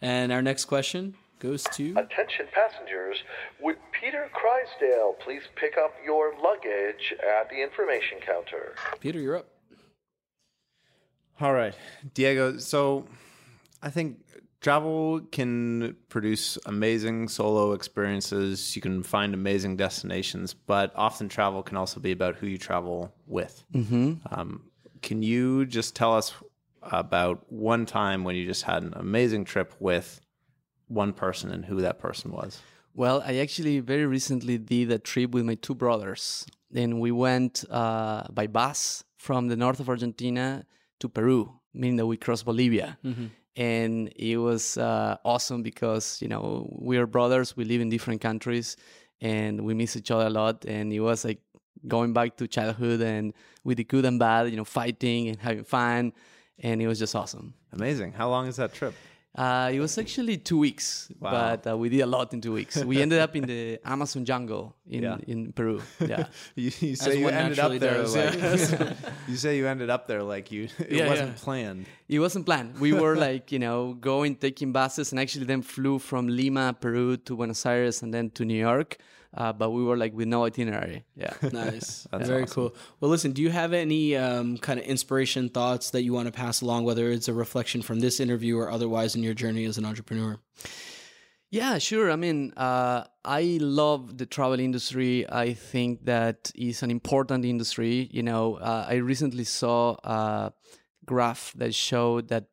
And 0.00 0.32
our 0.32 0.40
next 0.42 0.64
question 0.66 1.14
goes 1.42 1.64
to 1.64 1.90
Attention 1.96 2.46
passengers, 2.52 3.16
would 3.60 3.76
Peter 3.90 4.30
Crysdale 4.32 5.14
please 5.24 5.42
pick 5.56 5.76
up 5.76 5.92
your 6.04 6.32
luggage 6.40 7.14
at 7.40 7.50
the 7.50 7.60
information 7.60 8.18
counter? 8.24 8.74
Peter. 9.00 9.20
You're 9.20 9.38
up. 9.38 9.48
All 11.40 11.52
right, 11.52 11.74
Diego. 12.14 12.58
So 12.58 13.06
I 13.82 13.90
think 13.90 14.18
travel 14.60 15.20
can 15.32 15.96
produce 16.08 16.56
amazing 16.66 17.28
solo 17.28 17.72
experiences. 17.72 18.76
You 18.76 18.82
can 18.82 19.02
find 19.02 19.34
amazing 19.34 19.76
destinations, 19.76 20.54
but 20.54 20.92
often 20.94 21.28
travel 21.28 21.64
can 21.64 21.76
also 21.76 21.98
be 21.98 22.12
about 22.12 22.36
who 22.36 22.46
you 22.46 22.58
travel 22.58 23.12
with. 23.26 23.64
Mm-hmm. 23.74 24.14
Um, 24.30 24.62
can 25.02 25.22
you 25.22 25.66
just 25.66 25.96
tell 25.96 26.14
us 26.14 26.32
about 26.82 27.44
one 27.52 27.86
time 27.86 28.22
when 28.24 28.36
you 28.36 28.46
just 28.46 28.62
had 28.62 28.82
an 28.82 28.92
amazing 28.96 29.44
trip 29.44 29.74
with 29.80 30.20
one 30.92 31.12
person 31.12 31.50
and 31.50 31.64
who 31.64 31.80
that 31.80 31.98
person 31.98 32.30
was? 32.30 32.60
Well, 32.94 33.22
I 33.24 33.36
actually 33.38 33.80
very 33.80 34.06
recently 34.06 34.58
did 34.58 34.92
a 34.92 34.98
trip 34.98 35.30
with 35.32 35.44
my 35.44 35.54
two 35.54 35.74
brothers. 35.74 36.46
And 36.74 37.00
we 37.00 37.10
went 37.10 37.64
uh, 37.70 38.24
by 38.30 38.46
bus 38.46 39.04
from 39.16 39.48
the 39.48 39.56
north 39.56 39.80
of 39.80 39.88
Argentina 39.88 40.64
to 41.00 41.08
Peru, 41.08 41.52
meaning 41.74 41.96
that 41.96 42.06
we 42.06 42.16
crossed 42.16 42.44
Bolivia. 42.44 42.98
And 43.56 44.08
it 44.16 44.38
was 44.38 44.78
uh, 44.78 45.16
awesome 45.24 45.62
because, 45.62 46.20
you 46.22 46.28
know, 46.28 46.68
we 46.80 46.96
are 46.96 47.06
brothers, 47.06 47.56
we 47.56 47.64
live 47.64 47.82
in 47.82 47.90
different 47.90 48.22
countries, 48.22 48.76
and 49.20 49.60
we 49.66 49.74
miss 49.74 49.96
each 49.96 50.10
other 50.10 50.26
a 50.26 50.30
lot. 50.30 50.64
And 50.64 50.92
it 50.92 51.00
was 51.00 51.24
like 51.24 51.40
going 51.86 52.12
back 52.14 52.36
to 52.38 52.46
childhood 52.46 53.00
and 53.02 53.34
with 53.64 53.76
the 53.76 53.84
good 53.84 54.04
and 54.06 54.18
bad, 54.18 54.50
you 54.50 54.56
know, 54.56 54.64
fighting 54.64 55.28
and 55.28 55.38
having 55.38 55.64
fun. 55.64 56.12
And 56.58 56.80
it 56.80 56.86
was 56.86 56.98
just 56.98 57.14
awesome. 57.14 57.54
Amazing. 57.72 58.12
How 58.12 58.28
long 58.30 58.46
is 58.46 58.56
that 58.56 58.72
trip? 58.72 58.94
Uh, 59.34 59.70
it 59.72 59.80
was 59.80 59.96
actually 59.96 60.36
two 60.36 60.58
weeks, 60.58 61.08
but 61.18 61.66
uh, 61.66 61.74
we 61.74 61.88
did 61.88 62.00
a 62.00 62.06
lot 62.06 62.34
in 62.34 62.40
two 62.42 62.52
weeks. 62.52 62.84
We 62.84 63.00
ended 63.00 63.18
up 63.18 63.34
in 63.34 63.44
the 63.46 63.78
Amazon 63.84 64.26
jungle 64.26 64.76
in, 64.86 65.02
Yeah. 65.04 65.16
in 65.26 65.52
Peru. 65.52 65.80
Yeah. 66.00 66.26
You, 66.54 66.70
you 66.80 66.96
say 66.96 67.18
you 67.18 67.28
ended 67.28 67.58
up 67.58 67.72
there 67.78 67.94
does, 68.02 68.14
like 68.14 68.96
you 69.28 69.36
say 69.36 69.56
you 69.56 69.66
ended 69.66 69.88
up 69.88 70.06
there 70.06 70.22
like 70.22 70.52
you 70.52 70.68
it 70.78 70.92
Yeah, 70.92 71.08
wasn't 71.08 71.30
yeah. 71.30 71.44
planned. 71.44 71.86
It 72.12 72.18
wasn't 72.18 72.44
planned. 72.44 72.78
We 72.78 72.92
were 72.92 73.16
like, 73.28 73.50
you 73.52 73.58
know, 73.58 73.94
going, 73.94 74.36
taking 74.36 74.72
buses, 74.72 75.12
and 75.12 75.20
actually 75.20 75.46
then 75.46 75.62
flew 75.62 75.98
from 75.98 76.28
Lima, 76.28 76.76
Peru 76.78 77.16
to 77.16 77.36
Buenos 77.36 77.64
Aires 77.64 78.02
and 78.02 78.12
then 78.12 78.30
to 78.30 78.44
New 78.44 78.58
York. 78.58 78.98
Uh, 79.34 79.50
but 79.50 79.70
we 79.70 79.82
were 79.82 79.96
like 79.96 80.12
with 80.12 80.28
no 80.28 80.44
itinerary. 80.44 81.04
Yeah. 81.16 81.32
Nice. 81.52 82.06
Very 82.12 82.46
cool. 82.46 82.74
Well, 83.00 83.10
listen, 83.10 83.32
do 83.32 83.40
you 83.40 83.50
have 83.50 83.72
any 83.72 84.14
um, 84.14 84.58
kind 84.58 84.78
of 84.78 84.84
inspiration 84.84 85.48
thoughts 85.48 85.90
that 85.90 86.02
you 86.02 86.12
want 86.12 86.26
to 86.26 86.32
pass 86.32 86.60
along, 86.60 86.84
whether 86.84 87.10
it's 87.10 87.28
a 87.28 87.34
reflection 87.34 87.80
from 87.80 88.00
this 88.00 88.20
interview 88.20 88.58
or 88.58 88.70
otherwise 88.70 89.16
in 89.16 89.22
your 89.22 89.34
journey 89.34 89.64
as 89.64 89.78
an 89.78 89.86
entrepreneur? 89.86 90.38
Yeah, 91.50 91.78
sure. 91.78 92.10
I 92.10 92.16
mean, 92.16 92.52
uh, 92.56 93.04
I 93.24 93.58
love 93.60 94.16
the 94.16 94.24
travel 94.24 94.58
industry. 94.58 95.28
I 95.28 95.52
think 95.52 96.06
that 96.06 96.50
is 96.54 96.82
an 96.82 96.90
important 96.90 97.44
industry. 97.44 98.08
You 98.10 98.22
know, 98.22 98.56
uh, 98.56 98.86
I 98.88 98.94
recently 98.96 99.44
saw 99.44 99.96
a 100.02 100.52
graph 101.04 101.52
that 101.56 101.74
showed 101.74 102.28
that 102.28 102.44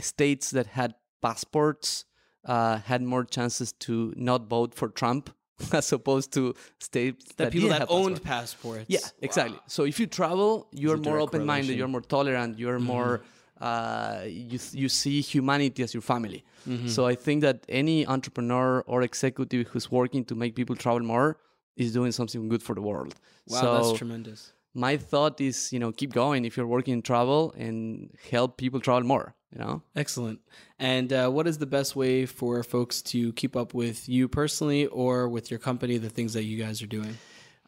states 0.00 0.50
that 0.50 0.66
had 0.66 0.94
passports 1.22 2.04
uh, 2.44 2.78
had 2.78 3.02
more 3.02 3.24
chances 3.24 3.72
to 3.72 4.12
not 4.16 4.48
vote 4.48 4.74
for 4.74 4.88
Trump 4.88 5.30
as 5.72 5.92
opposed 5.92 6.32
to 6.32 6.54
states 6.78 7.24
That, 7.36 7.36
that, 7.36 7.52
people 7.52 7.68
that 7.70 7.86
owned 7.88 8.22
passports. 8.22 8.84
passports. 8.84 8.84
Yeah, 8.88 9.00
exactly. 9.20 9.58
So 9.66 9.84
if 9.84 9.98
you 9.98 10.06
travel, 10.06 10.68
you're 10.72 10.96
more 10.96 11.18
open 11.18 11.44
minded, 11.44 11.76
you're 11.76 11.88
more 11.88 12.00
tolerant, 12.00 12.58
you're 12.58 12.78
more 12.78 13.22
uh, 13.60 14.22
you 14.24 14.58
you 14.72 14.88
see 14.88 15.20
humanity 15.20 15.82
as 15.82 15.92
your 15.92 16.02
family. 16.02 16.44
So 16.86 17.06
I 17.06 17.14
think 17.14 17.40
that 17.42 17.64
any 17.68 18.06
entrepreneur 18.06 18.82
or 18.82 19.02
executive 19.02 19.66
who's 19.68 19.90
working 19.90 20.22
to 20.26 20.34
make 20.34 20.54
people 20.54 20.76
travel 20.76 21.00
more 21.00 21.38
is 21.76 21.92
doing 21.92 22.12
something 22.12 22.48
good 22.48 22.62
for 22.62 22.74
the 22.74 22.82
world. 22.82 23.14
Wow, 23.48 23.60
so 23.60 23.66
that's 23.74 23.98
tremendous. 23.98 24.52
My 24.74 24.96
thought 24.96 25.40
is, 25.40 25.72
you 25.72 25.78
know, 25.78 25.92
keep 25.92 26.12
going 26.12 26.44
if 26.44 26.56
you're 26.56 26.66
working 26.66 26.94
in 26.94 27.02
travel 27.02 27.54
and 27.56 28.10
help 28.30 28.56
people 28.56 28.80
travel 28.80 29.02
more. 29.04 29.34
You 29.52 29.58
know. 29.58 29.82
Excellent. 29.96 30.40
And 30.78 31.12
uh, 31.12 31.30
what 31.30 31.46
is 31.46 31.56
the 31.56 31.66
best 31.66 31.96
way 31.96 32.26
for 32.26 32.62
folks 32.62 33.00
to 33.02 33.32
keep 33.32 33.56
up 33.56 33.72
with 33.72 34.08
you 34.08 34.28
personally 34.28 34.86
or 34.86 35.28
with 35.28 35.50
your 35.50 35.58
company, 35.58 35.96
the 35.96 36.10
things 36.10 36.34
that 36.34 36.44
you 36.44 36.58
guys 36.58 36.82
are 36.82 36.86
doing? 36.86 37.16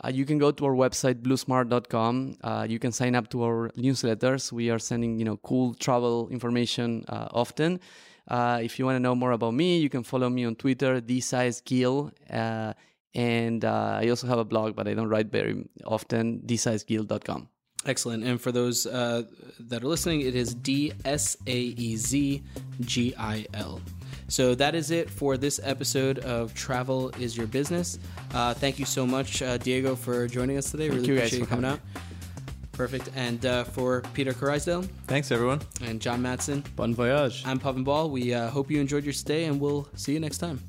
Uh, 0.02 0.08
you 0.08 0.24
can 0.24 0.38
go 0.38 0.50
to 0.50 0.64
our 0.66 0.74
website 0.74 1.22
bluesmart.com. 1.22 2.36
Uh, 2.42 2.66
you 2.68 2.78
can 2.78 2.92
sign 2.92 3.14
up 3.14 3.28
to 3.30 3.42
our 3.44 3.70
newsletters. 3.70 4.52
We 4.52 4.70
are 4.70 4.78
sending 4.78 5.18
you 5.18 5.24
know 5.24 5.36
cool 5.38 5.74
travel 5.74 6.28
information 6.30 7.04
uh, 7.08 7.28
often. 7.32 7.80
Uh, 8.28 8.60
if 8.62 8.78
you 8.78 8.84
want 8.84 8.96
to 8.96 9.00
know 9.00 9.14
more 9.14 9.32
about 9.32 9.54
me, 9.54 9.78
you 9.78 9.88
can 9.88 10.02
follow 10.02 10.28
me 10.28 10.44
on 10.44 10.54
Twitter, 10.54 11.00
dsaezgil. 11.00 12.12
And 13.14 13.64
uh, 13.64 13.98
I 14.00 14.08
also 14.08 14.26
have 14.26 14.38
a 14.38 14.44
blog, 14.44 14.76
but 14.76 14.86
I 14.86 14.94
don't 14.94 15.08
write 15.08 15.32
very 15.32 15.68
often, 15.84 16.42
dsaezgil.com. 16.46 17.48
Excellent. 17.86 18.24
And 18.24 18.40
for 18.40 18.52
those 18.52 18.86
uh, 18.86 19.22
that 19.60 19.82
are 19.82 19.88
listening, 19.88 20.20
it 20.20 20.34
is 20.34 20.54
D 20.54 20.92
S 21.04 21.36
A 21.46 21.58
E 21.58 21.96
Z 21.96 22.42
G 22.82 23.14
I 23.18 23.46
L. 23.54 23.80
So 24.28 24.54
that 24.54 24.74
is 24.74 24.90
it 24.90 25.10
for 25.10 25.36
this 25.36 25.58
episode 25.64 26.20
of 26.20 26.54
Travel 26.54 27.08
is 27.18 27.36
Your 27.36 27.46
Business. 27.46 27.98
Uh, 28.32 28.54
thank 28.54 28.78
you 28.78 28.84
so 28.84 29.06
much, 29.06 29.42
uh, 29.42 29.56
Diego, 29.56 29.96
for 29.96 30.28
joining 30.28 30.56
us 30.56 30.70
today. 30.70 30.88
Thank 30.88 31.00
really 31.00 31.08
you 31.08 31.14
guys 31.16 31.32
appreciate 31.32 31.38
you 31.40 31.44
for 31.46 31.50
coming 31.50 31.64
having 31.64 31.80
out. 31.80 32.72
Perfect. 32.72 33.10
And 33.16 33.44
uh, 33.44 33.64
for 33.64 34.02
Peter 34.14 34.32
Carisdale 34.32 34.88
Thanks, 35.06 35.30
everyone. 35.32 35.60
and 35.82 36.00
John 36.00 36.22
Matson, 36.22 36.62
Bon 36.76 36.94
voyage. 36.94 37.42
I'm 37.44 37.58
Pavan 37.58 37.84
Ball. 37.84 38.08
We 38.10 38.32
uh, 38.32 38.50
hope 38.50 38.70
you 38.70 38.80
enjoyed 38.80 39.04
your 39.04 39.12
stay, 39.12 39.44
and 39.46 39.60
we'll 39.60 39.88
see 39.96 40.12
you 40.12 40.20
next 40.20 40.38
time. 40.38 40.60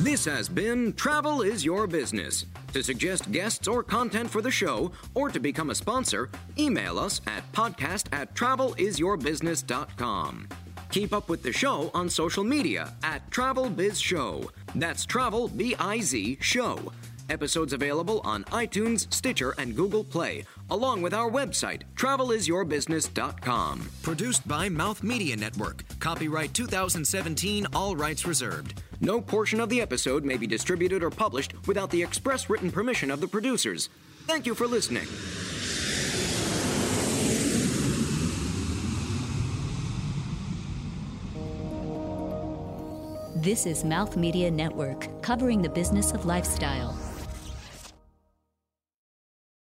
This 0.00 0.24
has 0.26 0.48
been 0.48 0.92
Travel 0.92 1.42
is 1.42 1.64
Your 1.64 1.88
Business. 1.88 2.46
To 2.72 2.84
suggest 2.84 3.32
guests 3.32 3.66
or 3.66 3.82
content 3.82 4.30
for 4.30 4.40
the 4.40 4.50
show, 4.50 4.92
or 5.14 5.28
to 5.28 5.40
become 5.40 5.70
a 5.70 5.74
sponsor, 5.74 6.30
email 6.56 7.00
us 7.00 7.20
at 7.26 7.50
podcast 7.52 8.04
at 8.12 8.32
travelisyourbusiness.com. 8.36 10.48
Keep 10.92 11.12
up 11.12 11.28
with 11.28 11.42
the 11.42 11.52
show 11.52 11.90
on 11.94 12.08
social 12.08 12.44
media 12.44 12.94
at 13.02 13.28
Travel 13.32 13.68
Biz 13.68 14.00
Show. 14.00 14.48
That's 14.76 15.04
Travel 15.04 15.48
B 15.48 15.74
I 15.80 15.98
Z 15.98 16.38
Show. 16.40 16.92
Episodes 17.28 17.72
available 17.72 18.20
on 18.24 18.44
iTunes, 18.44 19.12
Stitcher, 19.12 19.54
and 19.58 19.76
Google 19.76 20.04
Play, 20.04 20.44
along 20.70 21.02
with 21.02 21.12
our 21.12 21.30
website, 21.30 21.82
travelisyourbusiness.com. 21.96 23.90
Produced 24.02 24.48
by 24.48 24.68
Mouth 24.68 25.02
Media 25.02 25.36
Network. 25.36 25.84
Copyright 26.00 26.54
2017, 26.54 27.66
all 27.74 27.96
rights 27.96 28.26
reserved. 28.26 28.82
No 29.00 29.20
portion 29.20 29.60
of 29.60 29.68
the 29.68 29.80
episode 29.80 30.24
may 30.24 30.36
be 30.36 30.46
distributed 30.46 31.02
or 31.02 31.10
published 31.10 31.54
without 31.66 31.90
the 31.90 32.02
express 32.02 32.50
written 32.50 32.70
permission 32.70 33.10
of 33.10 33.20
the 33.20 33.28
producers. 33.28 33.88
Thank 34.26 34.46
you 34.46 34.54
for 34.54 34.66
listening. 34.66 35.06
This 43.40 43.66
is 43.66 43.84
Mouth 43.84 44.16
Media 44.16 44.50
Network, 44.50 45.22
covering 45.22 45.62
the 45.62 45.68
business 45.68 46.10
of 46.10 46.26
lifestyle. 46.26 46.98